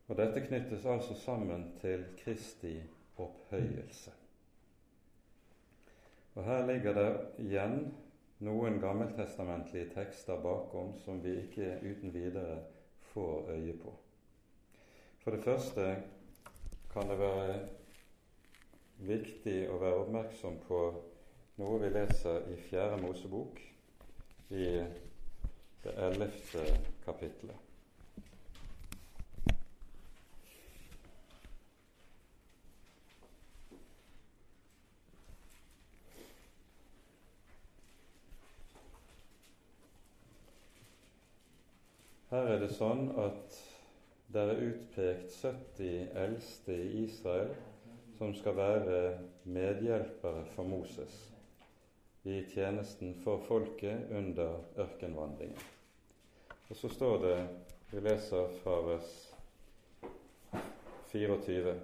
Og 0.08 0.16
Dette 0.16 0.40
knyttes 0.46 0.84
altså 0.86 1.14
sammen 1.14 1.72
til 1.80 2.04
Kristi 2.24 2.82
opphøyelse. 3.16 4.12
Og 6.34 6.44
Her 6.44 6.66
ligger 6.66 6.94
det 6.96 7.08
igjen 7.44 7.76
noen 8.42 8.78
gammeltestamentlige 8.80 9.90
tekster 9.92 10.40
bakom 10.40 10.94
som 11.04 11.20
vi 11.24 11.36
ikke 11.42 11.76
uten 11.82 12.14
videre 12.14 12.62
får 13.12 13.50
øye 13.52 13.76
på. 13.82 13.92
For 15.22 15.30
det 15.30 15.44
første 15.44 15.88
kan 16.92 17.08
det 17.08 17.18
være 17.20 17.58
viktig 19.06 19.58
å 19.70 19.76
være 19.82 20.04
oppmerksom 20.04 20.56
på 20.66 20.80
noe 21.60 21.82
vi 21.82 21.90
leser 21.92 22.48
i 22.50 22.56
Fjerde 22.68 23.02
Mosebok, 23.02 23.60
i 24.50 24.64
det 25.82 25.92
ellevte 26.08 26.64
kapittelet. 27.04 27.68
Her 42.32 42.46
er 42.48 42.58
det 42.58 42.71
sånn 42.82 43.12
at 43.22 43.58
det 44.32 44.42
er 44.42 44.62
utpekt 44.66 45.34
70 45.36 46.16
eldste 46.18 46.74
i 46.74 47.04
Israel 47.04 47.52
som 48.18 48.32
skal 48.34 48.56
være 48.58 49.02
medhjelpere 49.44 50.42
for 50.54 50.66
Moses 50.66 51.14
i 52.26 52.40
tjenesten 52.50 53.14
for 53.22 53.42
folket 53.46 54.10
under 54.14 54.62
ørkenvandringen. 54.78 55.58
Og 56.70 56.76
så 56.78 56.88
står 56.88 57.16
det, 57.22 57.38
vi 57.90 58.02
leser 58.02 58.54
fra 58.62 58.78
vers 58.86 59.10
24 61.12 61.74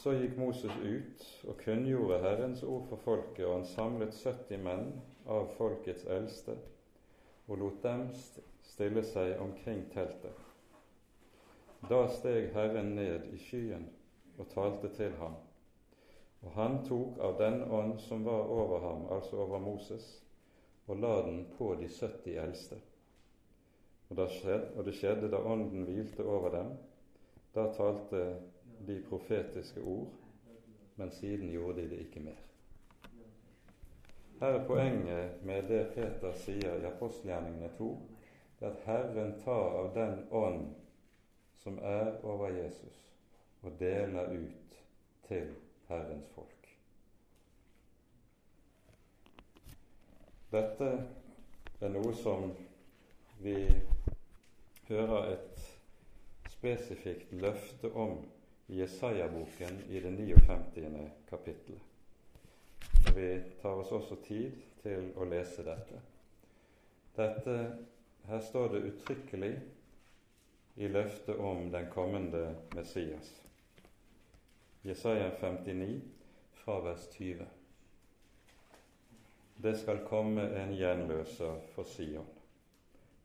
Så 0.00 0.12
gikk 0.16 0.36
Moses 0.40 0.74
ut 0.82 1.24
og 1.48 1.58
kunngjorde 1.64 2.20
Herrens 2.24 2.62
ord 2.64 2.86
for 2.88 3.02
folket, 3.04 3.46
og 3.46 3.58
han 3.58 3.66
samlet 3.68 4.14
70 4.16 4.62
menn 4.64 4.92
av 5.28 5.50
folkets 5.56 6.06
eldste 6.08 6.56
og 7.50 7.58
lot 7.58 7.82
dem 7.82 8.06
stille 8.80 9.02
seg 9.04 9.40
omkring 9.40 9.82
teltet. 9.92 10.36
Da 11.88 12.06
steg 12.08 12.46
Herren 12.54 12.94
ned 12.96 13.26
i 13.28 13.36
skyen 13.36 13.82
og 14.40 14.46
talte 14.48 14.88
til 14.96 15.12
ham. 15.20 15.34
Og 16.40 16.54
han 16.54 16.78
tok 16.86 17.18
av 17.20 17.34
den 17.36 17.58
ånd 17.68 17.98
som 18.00 18.24
var 18.24 18.48
over 18.48 18.80
ham, 18.80 19.02
altså 19.12 19.36
over 19.44 19.60
Moses, 19.60 20.06
og 20.88 20.96
la 20.96 21.10
den 21.26 21.42
på 21.58 21.74
de 21.76 21.88
70 21.92 22.38
eldste. 22.40 22.78
Og, 24.08 24.16
det 24.16 24.94
skjedde 24.96 25.28
da 25.28 25.42
ånden 25.44 25.84
hvilte 25.84 26.24
over 26.24 26.54
dem. 26.54 26.70
Da 27.54 27.66
talte 27.76 28.22
de 28.86 28.96
profetiske 29.10 29.82
ord, 29.84 30.08
men 30.96 31.12
siden 31.12 31.52
gjorde 31.52 31.82
de 31.82 31.90
det 31.90 32.00
ikke 32.06 32.24
mer. 32.30 32.40
Her 34.40 34.56
er 34.56 34.64
poenget 34.66 35.44
med 35.44 35.68
det 35.68 35.82
Peter 35.94 36.32
sier 36.32 36.80
i 36.80 36.88
apostelgjerningene 36.88 37.68
2, 37.76 37.90
det 38.60 38.66
at 38.66 38.82
Herren 38.84 39.34
tar 39.44 39.70
av 39.80 39.94
den 39.94 40.26
ånd 40.30 40.74
som 41.62 41.78
er 41.78 42.24
over 42.24 42.48
Jesus, 42.48 43.00
og 43.62 43.72
deler 43.78 44.32
ut 44.32 44.76
til 45.28 45.54
Herrens 45.88 46.28
folk. 46.34 46.68
Dette 50.50 50.88
er 51.80 51.92
noe 51.94 52.12
som 52.16 52.50
vi 53.40 53.54
hører 54.88 55.36
et 55.36 55.60
spesifikt 56.50 57.32
løfte 57.32 57.92
om 57.92 58.18
i 58.68 58.80
Jesaja-boken 58.80 59.84
i 59.88 60.00
det 60.00 60.10
59. 60.12 61.06
kapittelet. 61.30 61.80
Vi 63.14 63.30
tar 63.62 63.80
oss 63.80 63.92
også 63.92 64.16
tid 64.26 64.52
til 64.82 65.08
å 65.16 65.24
lese 65.24 65.64
dette. 65.66 66.02
Dette 67.16 67.56
her 68.30 68.40
står 68.40 68.68
det 68.68 68.78
uttrykkelig 68.78 69.60
i 70.74 70.88
løftet 70.88 71.36
om 71.36 71.70
den 71.70 71.90
kommende 71.90 72.54
Messias. 72.74 73.46
Jesaja 74.82 75.30
59 75.40 76.00
fra 76.52 76.80
vers 76.80 77.08
20. 77.12 77.46
Det 79.56 79.74
skal 79.78 80.04
komme 80.06 80.46
en 80.62 80.76
gjenløser 80.78 81.58
for 81.74 81.90
Sion, 81.90 82.30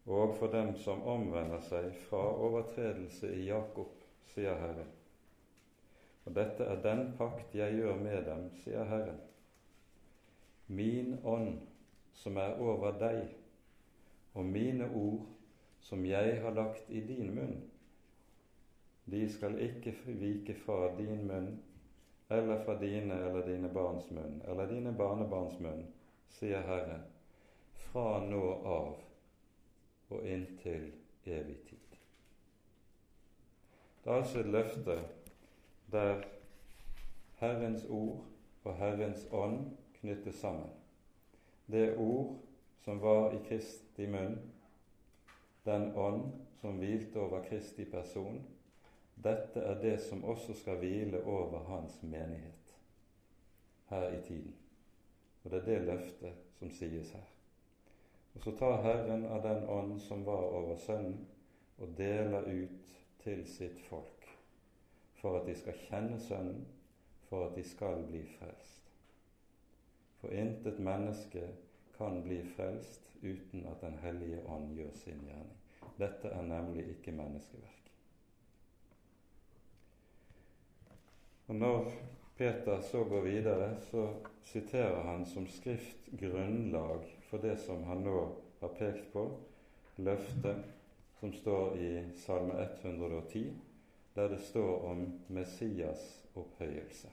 og 0.05 0.35
for 0.39 0.49
dem 0.51 0.73
som 0.81 1.05
omvender 1.05 1.61
seg 1.69 1.93
fra 2.09 2.25
overtredelse 2.49 3.29
i 3.29 3.45
Jakob, 3.51 3.93
sier 4.33 4.57
Herren. 4.57 4.89
Og 6.25 6.33
dette 6.33 6.65
er 6.65 6.81
den 6.81 7.11
pakt 7.21 7.53
jeg 7.53 7.77
gjør 7.77 8.01
med 8.01 8.25
dem, 8.25 8.49
sier 8.65 8.89
Herren. 8.89 9.21
Min 10.67 11.19
ånd 11.23 11.59
som 12.17 12.41
er 12.41 12.57
over 12.57 12.97
deg, 12.97 13.27
og 14.35 14.45
mine 14.45 14.89
ord 14.91 15.23
som 15.79 16.05
jeg 16.05 16.41
har 16.41 16.53
lagt 16.55 16.89
i 16.89 17.01
din 17.07 17.31
munn, 17.35 17.55
de 19.05 19.21
skal 19.29 19.59
ikke 19.61 19.93
vike 20.05 20.55
fra 20.65 20.89
din 20.97 21.27
munn 21.27 21.51
eller 22.29 22.63
fra 22.65 22.77
dine 22.81 23.19
eller 23.27 23.45
dine 23.47 23.69
barns 23.69 24.09
munn 24.11 24.41
eller 24.47 24.67
dine 24.67 24.93
barnebarns 24.97 25.59
munn, 25.59 25.85
sier 26.29 26.65
Herren, 26.65 27.05
fra 27.87 28.19
nå 28.25 28.45
av 28.65 28.95
og 30.09 30.25
inntil 30.25 30.89
evig 31.25 31.59
tid. 31.69 31.99
Det 34.03 34.11
er 34.11 34.17
altså 34.21 34.39
et 34.41 34.49
løfte 34.53 34.97
der 35.91 36.25
Herrens 37.39 37.85
ord 37.89 38.25
og 38.63 38.75
Herrens 38.77 39.27
ånd 39.31 39.71
knyttes 39.99 40.35
sammen. 40.41 40.69
Det 41.67 41.95
ord 41.97 42.35
som 42.83 42.99
var 42.99 43.33
i 43.33 43.39
Kristi 43.47 44.07
munn, 44.07 44.37
den 45.63 45.95
ånd 45.95 46.31
som 46.61 46.77
hvilte 46.79 47.19
over 47.19 47.45
Kristi 47.49 47.85
person, 47.89 48.41
dette 49.15 49.61
er 49.63 49.79
det 49.81 49.95
som 50.03 50.23
også 50.23 50.53
skal 50.53 50.77
hvile 50.81 51.23
over 51.23 51.63
hans 51.69 52.01
menighet 52.03 52.75
her 53.89 54.11
i 54.11 54.21
tiden. 54.21 54.55
Og 55.43 55.51
det 55.51 55.61
er 55.61 55.65
det 55.65 55.81
løftet 55.87 56.45
som 56.59 56.71
sies 56.73 57.11
her. 57.13 57.31
Og 58.35 58.41
så 58.43 58.51
tar 58.59 58.81
Herren 58.83 59.25
av 59.25 59.43
den 59.43 59.63
ånd 59.69 59.99
som 60.01 60.25
var 60.25 60.49
over 60.51 60.75
Sønnen, 60.75 61.27
og 61.77 61.91
deler 61.97 62.47
ut 62.47 62.95
til 63.23 63.43
sitt 63.47 63.79
folk, 63.89 64.27
for 65.19 65.39
at 65.39 65.47
de 65.47 65.55
skal 65.55 65.77
kjenne 65.87 66.19
Sønnen, 66.19 66.65
for 67.29 67.47
at 67.47 67.55
de 67.55 67.63
skal 67.63 68.03
bli 68.07 68.21
frelst. 68.37 68.91
For 70.21 70.33
intet 70.33 70.79
menneske 70.79 71.47
kan 71.97 72.21
bli 72.23 72.41
frelst 72.55 73.01
uten 73.21 73.65
at 73.65 73.81
Den 73.81 73.97
hellige 74.03 74.43
ånd 74.47 74.75
gjør 74.77 74.91
sin 74.93 75.21
gjerning. 75.25 75.57
Dette 75.97 76.27
er 76.27 76.41
nemlig 76.41 76.87
ikke 76.95 77.11
menneskeverk. 77.15 77.91
Og 81.47 81.55
Når 81.55 81.91
Peter 82.37 82.81
så 82.81 83.03
går 83.03 83.21
videre, 83.21 83.81
så 83.81 84.07
siterer 84.43 85.03
han 85.03 85.25
som 85.25 85.47
skrift 85.47 86.09
grunnlag 86.19 87.05
for 87.29 87.37
det 87.37 87.59
som 87.59 87.83
han 87.83 88.03
nå 88.03 88.17
har 88.59 88.73
pekt 88.79 89.13
på, 89.13 89.29
løftet 89.97 90.65
som 91.19 91.33
står 91.33 91.77
i 91.77 91.91
Salme 92.15 92.67
110, 92.83 93.53
der 94.15 94.27
det 94.27 94.41
står 94.41 94.89
om 94.89 95.05
Messias 95.27 96.25
opphøyelse. 96.35 97.09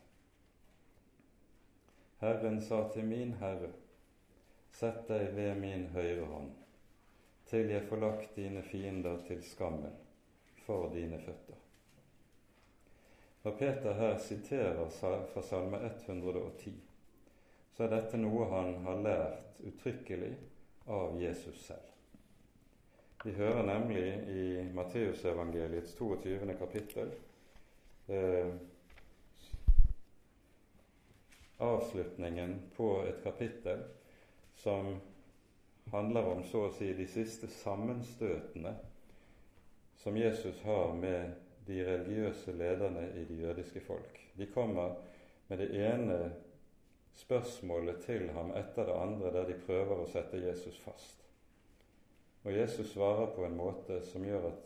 Herren 2.20 2.61
sa 2.62 2.89
til 2.95 3.05
min 3.05 3.35
Herre, 3.35 3.70
sett 4.73 5.05
deg 5.09 5.35
ved 5.37 5.59
min 5.61 5.89
høyre 5.95 6.27
hånd, 6.27 6.53
til 7.51 7.70
jeg 7.70 7.85
får 7.89 8.01
lagt 8.03 8.37
dine 8.37 8.62
fiender 8.64 9.20
til 9.27 9.43
skammen 9.45 9.95
for 10.66 10.89
dine 10.95 11.20
føtter. 11.20 11.59
Når 13.43 13.57
Peter 13.59 13.93
her 13.99 14.18
siterer 14.18 14.89
fra 15.33 15.43
Salme 15.43 15.81
110, 15.87 16.75
så 17.75 17.85
er 17.85 17.95
dette 17.97 18.20
noe 18.20 18.47
han 18.53 18.77
har 18.85 19.01
lært 19.03 19.64
uttrykkelig 19.66 20.35
av 20.87 21.16
Jesus 21.20 21.64
selv. 21.66 21.89
Vi 23.25 23.33
hører 23.33 23.62
nemlig 23.66 24.07
i 24.35 24.45
Matteusevangeliets 24.75 25.95
22. 25.95 26.55
kapittel 26.59 27.12
eh, 28.07 28.55
avslutningen 31.62 32.57
på 32.77 32.89
et 33.07 33.20
kapittel 33.23 33.85
som 34.55 34.94
handler 35.90 36.26
om 36.26 36.44
så 36.44 36.66
å 36.66 36.72
si 36.72 36.92
de 36.94 37.07
siste 37.11 37.48
sammenstøtene 37.50 38.74
som 40.03 40.16
Jesus 40.16 40.62
har 40.62 40.94
med 40.94 41.34
de 41.66 41.82
religiøse 41.86 42.53
lederne 42.59 43.05
i 43.16 43.24
det 43.28 43.38
jødiske 43.42 43.80
folk. 43.80 44.20
De 44.34 44.46
kommer 44.46 44.94
med 45.48 45.59
det 45.59 45.68
ene 45.78 46.18
spørsmålet 47.14 48.00
til 48.07 48.30
ham 48.34 48.50
etter 48.57 48.88
det 48.88 48.96
andre 48.98 49.32
der 49.32 49.50
de 49.50 49.59
prøver 49.66 50.00
å 50.00 50.09
sette 50.11 50.40
Jesus 50.42 50.78
fast. 50.80 51.20
Og 52.42 52.57
Jesus 52.57 52.90
svarer 52.92 53.30
på 53.36 53.44
en 53.46 53.57
måte 53.57 54.00
som 54.07 54.24
gjør 54.26 54.48
at 54.50 54.64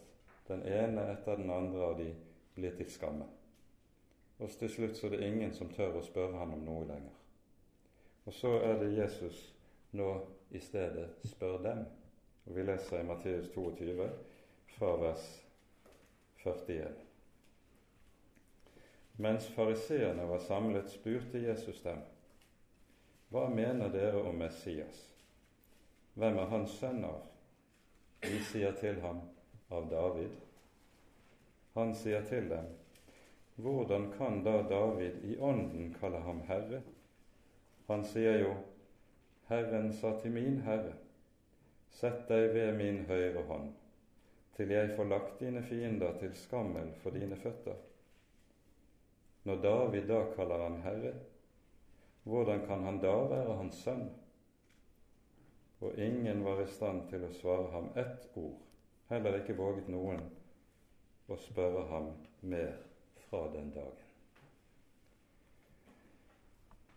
den 0.49 0.63
ene 0.63 1.11
etter 1.13 1.37
den 1.37 1.51
andre 1.51 1.83
av 1.91 1.99
de 1.99 2.13
blir 2.55 2.77
til 2.79 2.89
skamme. 2.91 3.27
Og 4.39 4.53
til 4.61 4.71
slutt 4.71 4.97
så 4.97 5.09
er 5.09 5.17
det 5.17 5.27
ingen 5.27 5.53
som 5.53 5.69
tør 5.73 5.99
å 5.99 6.05
spørre 6.05 6.39
han 6.39 6.55
om 6.55 6.65
noe 6.65 6.87
lenger. 6.89 7.13
Og 8.25 8.35
så 8.35 8.55
er 8.63 8.81
det 8.81 8.95
Jesus 8.97 9.56
nå 9.97 10.11
i 10.51 10.61
stedet 10.63 11.09
spør 11.25 11.59
dem. 11.65 11.85
Og 12.47 12.57
Vi 12.57 12.63
leser 12.63 13.01
i 13.01 13.07
Matteus 13.09 13.49
22 13.55 14.11
fra 14.77 14.93
vers 15.01 15.25
41. 16.45 16.93
Mens 19.17 19.49
fariseerne 19.49 20.29
var 20.29 20.39
samlet, 20.45 20.91
spurte 20.93 21.41
Jesus 21.43 21.81
dem 21.83 22.05
hva 23.35 23.49
mener 23.51 23.91
dere 23.91 24.21
om 24.23 24.37
Messias? 24.39 25.01
Hvem 26.15 26.37
er 26.39 26.51
hans 26.53 26.77
sønn 26.79 27.03
av? 27.05 27.25
De 28.23 28.39
sier 28.47 28.77
til 28.79 29.01
ham, 29.03 29.19
av 29.75 29.89
David. 29.91 30.37
Han 31.75 31.91
sier 31.99 32.23
til 32.31 32.47
dem, 32.53 32.69
hvordan 33.59 34.07
kan 34.15 34.45
da 34.47 34.61
David 34.71 35.25
i 35.27 35.35
ånden 35.43 35.91
kalle 35.99 36.23
ham 36.23 36.45
herre? 36.47 36.81
Han 37.91 38.07
sier 38.07 38.39
jo, 38.45 38.55
Herren 39.49 39.93
sa 39.93 40.11
til 40.19 40.33
min 40.35 40.57
Herre, 40.67 40.97
sett 41.95 42.25
deg 42.27 42.49
ved 42.55 42.73
min 42.81 43.05
høyre 43.07 43.45
hånd, 43.47 43.69
til 44.57 44.73
jeg 44.75 44.95
får 44.97 45.07
lagt 45.13 45.37
dine 45.39 45.63
fiender 45.63 46.17
til 46.19 46.33
skammel 46.35 46.89
for 47.03 47.15
dine 47.15 47.39
føtter. 47.39 47.77
Når 49.47 49.61
David 49.63 50.09
da 50.11 50.25
kaller 50.35 50.65
han 50.65 50.81
Herre, 50.83 51.13
hvordan 52.27 52.65
kan 52.67 52.83
han 52.89 52.99
da 52.99 53.15
være 53.31 53.59
hans 53.61 53.85
sønn? 53.87 54.09
Og 55.81 55.95
ingen 55.95 56.43
var 56.45 56.65
i 56.65 56.67
stand 56.73 57.05
til 57.13 57.23
å 57.23 57.31
svare 57.37 57.71
ham 57.71 57.93
ett 58.03 58.27
ord, 58.35 58.59
heller 59.13 59.39
ikke 59.39 59.55
våget 59.61 59.93
noen 59.93 60.27
å 61.31 61.39
spørre 61.39 61.87
ham 61.93 62.11
mer 62.43 62.75
fra 63.29 63.47
den 63.55 63.71
dagen. 63.77 64.06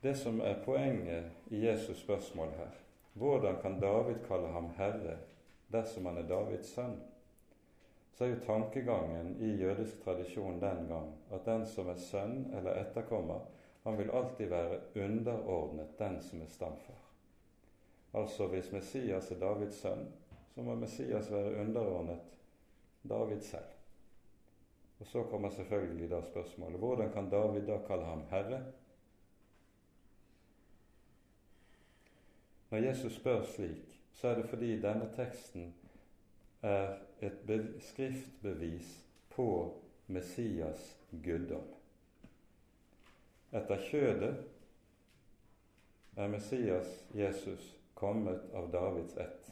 Det 0.01 0.15
som 0.15 0.41
er 0.41 0.61
poenget 0.65 1.31
i 1.51 1.65
Jesus' 1.67 1.99
spørsmål 1.99 2.49
her, 2.57 2.71
hvordan 3.13 3.61
kan 3.61 3.79
David 3.79 4.21
kalle 4.27 4.47
ham 4.47 4.69
herre 4.77 5.17
dersom 5.71 6.05
han 6.05 6.17
er 6.17 6.27
Davids 6.27 6.71
sønn? 6.71 6.95
Så 8.13 8.23
er 8.23 8.29
jo 8.29 8.39
tankegangen 8.45 9.35
i 9.43 9.49
jødisk 9.59 9.99
tradisjon 10.03 10.61
den 10.61 10.87
gang 10.87 11.11
at 11.31 11.45
den 11.45 11.65
som 11.67 11.91
er 11.91 11.99
sønn 11.99 12.47
eller 12.55 12.79
etterkommer, 12.79 13.43
han 13.83 13.97
vil 13.97 14.11
alltid 14.11 14.47
være 14.47 14.79
underordnet 14.95 15.99
den 15.99 16.21
som 16.21 16.41
er 16.41 16.51
stamfar. 16.55 17.03
Altså 18.13 18.47
hvis 18.47 18.71
Messias 18.71 19.31
er 19.31 19.39
Davids 19.39 19.83
sønn, 19.83 20.07
så 20.55 20.63
må 20.63 20.75
Messias 20.75 21.31
være 21.31 21.59
underordnet 21.61 22.39
David 23.09 23.41
selv. 23.41 23.75
Og 24.99 25.05
Så 25.05 25.23
kommer 25.23 25.49
selvfølgelig 25.49 26.09
da 26.09 26.21
spørsmålet 26.21 26.79
hvordan 26.79 27.11
kan 27.11 27.29
David 27.29 27.67
da 27.67 27.77
kalle 27.87 28.05
ham 28.05 28.23
herre? 28.29 28.63
Når 32.69 32.77
Jesus 32.77 33.15
spør 33.15 33.43
slik, 33.43 33.99
så 34.13 34.27
er 34.27 34.35
det 34.35 34.49
fordi 34.49 34.75
denne 34.81 35.09
teksten 35.15 35.73
er 36.61 36.97
et 37.21 37.71
skriftbevis 37.81 38.91
på 39.29 39.47
Messias 40.07 40.97
guddom. 41.23 41.65
Etter 43.51 43.81
kjødet 43.89 44.33
er 46.17 46.27
Messias 46.27 46.91
Jesus 47.15 47.71
kommet 47.97 48.45
av 48.53 48.69
Davids 48.73 49.17
ett. 49.17 49.49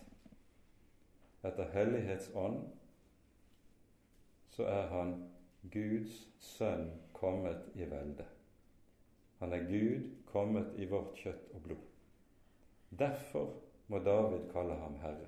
Etter 1.47 1.71
hellighetsånd 1.73 2.61
så 4.53 4.69
er 4.69 4.87
han 4.93 5.17
Guds 5.73 6.21
sønn 6.43 6.91
kommet 7.17 7.69
i 7.75 7.89
velde. 7.89 8.25
Han 9.39 9.53
er 9.53 9.69
Gud 9.69 10.09
kommet 10.29 10.77
i 10.77 10.85
vårt 10.89 11.17
kjøtt 11.17 11.53
og 11.53 11.61
blod. 11.65 11.96
Derfor 12.89 13.53
må 13.87 13.99
David 13.99 14.49
kalle 14.51 14.75
ham 14.75 14.95
Herre, 15.01 15.27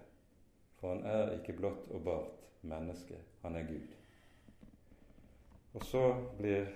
for 0.80 0.96
han 0.96 1.06
er 1.06 1.34
ikke 1.38 1.58
blott 1.58 1.90
og 1.92 2.04
bart 2.04 2.46
menneske, 2.62 3.20
han 3.42 3.56
er 3.56 3.68
Gud. 3.68 3.96
Og 5.74 5.84
så 5.86 6.04
blir 6.38 6.70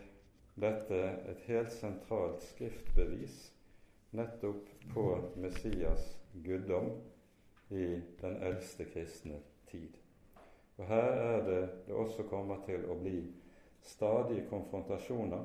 dette 0.59 0.99
et 1.31 1.47
helt 1.47 1.71
sentralt 1.73 2.43
skriftbevis 2.45 3.53
nettopp 4.13 4.69
på 4.93 5.05
Messias 5.41 6.17
guddom 6.45 6.91
i 7.69 7.87
den 8.21 8.37
eldste 8.43 8.85
kristne 8.85 9.39
tid. 9.71 9.97
Og 10.77 10.85
Her 10.87 11.09
er 11.23 11.45
det 11.45 11.61
det 11.87 11.95
også 11.95 12.23
kommer 12.29 12.61
til 12.65 12.85
å 12.89 12.97
bli 13.01 13.17
stadige 13.81 14.45
konfrontasjoner 14.49 15.43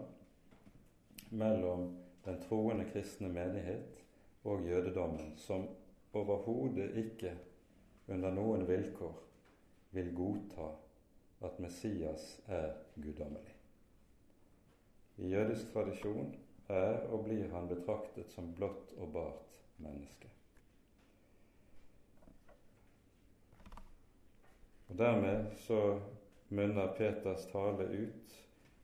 mellom 1.30 1.88
den 2.24 2.42
troende 2.48 2.84
kristne 2.92 3.28
menighet 3.32 4.04
og 4.44 4.64
jødedommen, 4.66 5.32
som 5.36 5.68
overhodet 6.12 6.90
ikke 6.96 7.34
under 8.08 8.32
noen 8.32 8.66
vilkår 8.68 9.16
vil 9.96 10.10
godta 10.16 10.70
at 11.46 11.60
Messias 11.62 12.40
er 12.46 12.72
guddommelig. 12.96 13.54
I 15.18 15.28
jødisk 15.32 15.72
tradisjon 15.72 16.34
er 16.68 17.06
og 17.10 17.24
blir 17.24 17.48
han 17.52 17.68
betraktet 17.68 18.30
som 18.30 18.52
blått 18.54 18.92
og 18.98 19.12
bart 19.12 19.62
menneske. 19.82 20.30
Og 24.88 24.98
Dermed 24.98 25.50
så 25.66 26.00
munner 26.48 26.94
Peters 26.96 27.46
tale 27.52 27.84
ut 27.84 28.36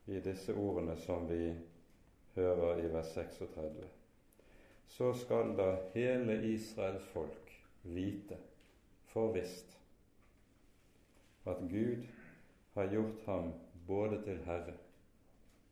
i 0.05 0.19
disse 0.21 0.53
ordene 0.53 0.97
som 1.01 1.25
vi 1.29 1.53
hører 2.35 2.83
i 2.83 2.91
vers 2.93 3.13
36. 3.13 3.87
Så 4.87 5.13
skal 5.13 5.55
da 5.57 5.69
hele 5.93 6.39
Israels 6.53 7.03
folk 7.13 7.51
vite 7.83 8.37
for 9.11 9.33
visst 9.33 9.77
at 11.45 11.61
Gud 11.69 12.07
har 12.73 12.91
gjort 12.91 13.25
ham 13.25 13.53
både 13.87 14.21
til 14.23 14.39
Herre 14.45 14.73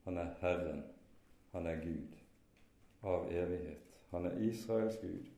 han 0.04 0.18
er 0.18 0.34
Herren, 0.42 0.84
han 1.52 1.66
er 1.66 1.76
Gud 1.76 2.16
av 3.04 3.30
evighet. 3.32 4.00
Han 4.12 4.26
er 4.26 4.42
Israels 4.44 4.98
Gud, 5.02 5.30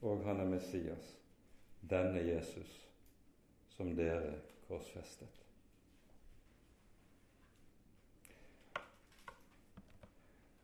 og 0.00 0.22
han 0.24 0.40
er 0.40 0.46
Messias, 0.46 1.08
denne 1.90 2.22
Jesus 2.22 2.76
som 3.74 3.90
dere 3.98 4.36
korsfestet. 4.68 5.42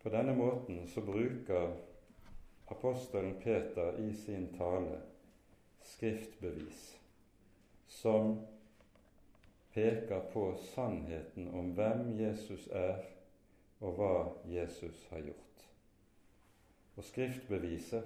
På 0.02 0.12
denne 0.12 0.36
måten 0.36 0.84
så 0.88 1.00
bruker 1.00 1.74
apostelen 2.66 3.34
Peter 3.42 3.98
i 3.98 4.12
sin 4.14 4.48
tale 4.58 5.00
skriftbevis 5.82 6.98
som 7.88 8.46
peker 9.74 10.20
på 10.32 10.56
sannheten 10.74 11.48
om 11.48 11.72
hvem 11.74 12.12
Jesus 12.18 12.68
er, 12.72 13.02
og 13.82 13.96
hva 13.98 14.16
Jesus 14.48 15.06
har 15.10 15.24
gjort. 15.26 15.64
Og 16.94 17.04
skriftbeviset 17.04 18.04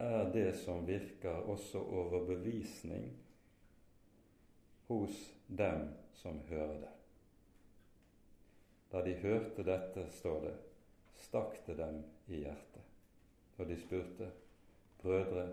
er 0.00 0.30
det 0.32 0.54
som 0.62 0.86
virker 0.88 1.44
også 1.52 1.82
overbevisning 1.84 3.10
hos 4.88 5.18
dem 5.46 5.90
som 6.22 6.40
hører 6.48 6.80
det. 6.80 6.94
Da 8.90 9.04
de 9.06 9.14
hørte 9.22 9.62
dette, 9.62 10.08
står 10.10 10.40
det, 10.48 10.54
stakk 11.20 11.60
det 11.66 11.76
dem 11.78 12.00
i 12.32 12.40
hjertet, 12.42 12.89
og 13.60 13.68
de 13.68 13.76
spurte, 13.76 14.30
Brødre, 15.02 15.46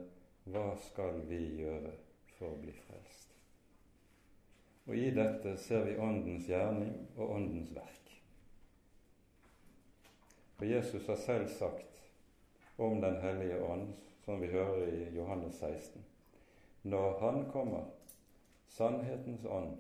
hva 0.48 0.72
skal 0.80 1.22
vi 1.28 1.42
gjøre 1.60 1.92
for 2.38 2.54
å 2.54 2.60
bli 2.62 2.74
frelst? 2.76 3.34
Og 4.88 4.96
i 4.96 5.10
dette 5.12 5.58
ser 5.60 5.84
vi 5.84 5.98
Åndens 6.00 6.48
gjerning 6.48 6.94
og 7.18 7.34
Åndens 7.36 7.74
verk. 7.76 8.12
For 10.58 10.66
Jesus 10.66 11.08
har 11.08 11.20
selv 11.22 11.50
sagt 11.52 12.00
om 12.78 13.02
Den 13.02 13.20
hellige 13.22 13.60
ånd, 13.64 13.92
som 14.26 14.42
vi 14.42 14.48
hører 14.48 14.88
i 14.88 15.10
Johannes 15.16 15.60
16, 15.60 16.06
når 16.84 17.20
Han 17.20 17.52
kommer, 17.52 17.84
sannhetens 18.68 19.46
ånd, 19.46 19.78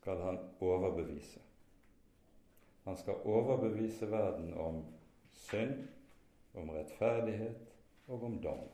skal 0.00 0.22
Han 0.22 0.38
overbevise. 0.60 1.40
Han 2.84 2.96
skal 2.96 3.14
overbevise 3.24 4.10
verden 4.10 4.54
om 4.54 4.84
synd, 5.32 5.88
om 6.54 6.70
rettferdighet 6.70 7.63
og 8.06 8.24
om 8.24 8.40
dom. 8.40 8.64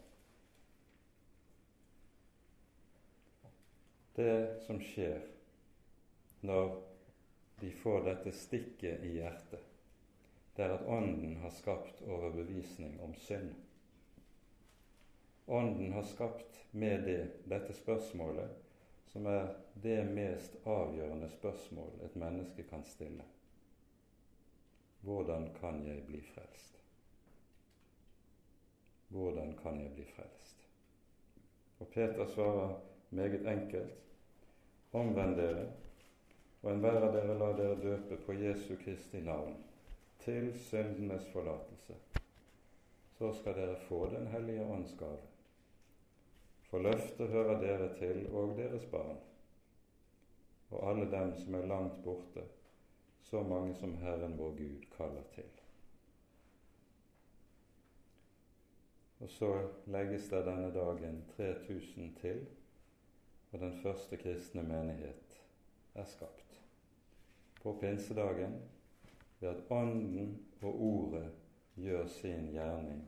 Det 4.14 4.62
som 4.66 4.80
skjer 4.82 5.20
når 6.40 6.72
de 7.60 7.70
får 7.82 8.04
dette 8.08 8.32
stikket 8.36 9.04
i 9.06 9.16
hjertet, 9.18 9.66
det 10.56 10.64
er 10.66 10.74
at 10.74 10.86
Ånden 10.88 11.36
har 11.40 11.52
skapt 11.54 12.02
overbevisning 12.02 12.98
om 13.00 13.14
synd. 13.14 13.52
Ånden 15.46 15.92
har 15.92 16.02
skapt 16.02 16.58
med 16.70 17.06
det 17.06 17.20
dette 17.48 17.74
spørsmålet, 17.74 18.50
som 19.12 19.26
er 19.26 19.54
det 19.74 20.02
mest 20.10 20.58
avgjørende 20.64 21.30
spørsmål 21.32 22.04
et 22.06 22.18
menneske 22.18 22.66
kan 22.68 22.84
stille. 22.86 23.24
Hvordan 25.00 25.48
kan 25.60 25.80
jeg 25.86 26.04
bli 26.06 26.20
frelst? 26.34 26.79
Hvordan 29.10 29.56
kan 29.62 29.80
jeg 29.80 29.92
bli 29.94 30.04
frelst? 30.14 30.66
Og 31.80 31.88
Peter 31.88 32.26
svarer 32.26 32.78
meget 33.10 33.46
enkelt 33.46 33.96
Omvend 34.92 35.36
dere, 35.38 35.66
og 36.62 36.72
enhver 36.72 36.96
av 36.98 37.12
dere 37.14 37.34
la 37.38 37.50
dere 37.54 37.76
døpe 37.78 38.16
på 38.24 38.34
Jesu 38.34 38.72
Kristi 38.80 39.20
navn, 39.22 39.52
til 40.18 40.50
syndenes 40.58 41.28
forlatelse. 41.30 41.94
Så 43.18 43.30
skal 43.38 43.54
dere 43.54 43.76
få 43.86 44.00
Den 44.10 44.26
hellige 44.26 44.64
ånds 44.64 44.96
gave. 44.98 45.22
For 46.70 46.82
løftet 46.82 47.30
hører 47.30 47.60
dere 47.60 47.88
til 47.98 48.26
og 48.34 48.56
deres 48.58 48.84
barn, 48.90 49.22
og 50.70 50.90
alle 50.90 51.06
dem 51.10 51.34
som 51.38 51.54
er 51.54 51.66
langt 51.66 52.02
borte, 52.04 52.44
så 53.22 53.42
mange 53.42 53.74
som 53.74 53.94
Herren 54.02 54.38
vår 54.38 54.50
Gud 54.58 54.86
kaller 54.96 55.22
til. 55.34 55.59
Og 59.20 59.30
så 59.30 59.50
legges 59.86 60.28
det 60.32 60.46
denne 60.46 60.72
dagen 60.74 61.22
3000 61.36 62.14
til 62.20 62.46
og 63.52 63.60
den 63.60 63.72
første 63.82 64.16
kristne 64.16 64.62
menighet 64.62 65.36
er 65.94 66.04
skapt. 66.04 66.60
På 67.62 67.76
pinsedagen 67.80 68.62
ved 69.40 69.48
at 69.48 69.62
Ånden 69.70 70.46
og 70.62 70.82
Ordet 70.82 71.30
gjør 71.74 72.06
sin 72.06 72.50
gjerning 72.52 73.02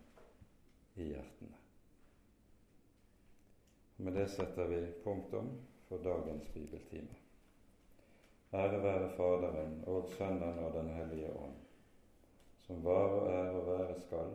i 0.97 1.03
hjertene. 1.03 1.57
Og 3.99 4.05
Med 4.05 4.13
det 4.13 4.31
setter 4.31 4.67
vi 4.67 4.87
punktum 5.05 5.51
for 5.89 6.03
dagens 6.05 6.49
bibeltime. 6.49 7.17
Ære 8.53 8.83
være 8.83 9.11
Faderen 9.17 9.85
og 9.87 10.09
Sønnen 10.17 10.59
og 10.59 10.73
Den 10.75 10.89
hellige 10.89 11.33
ånd, 11.33 11.55
som 12.67 12.85
var 12.85 13.09
og 13.09 13.33
er 13.33 13.51
og 13.51 13.67
være 13.67 14.01
skal, 14.01 14.35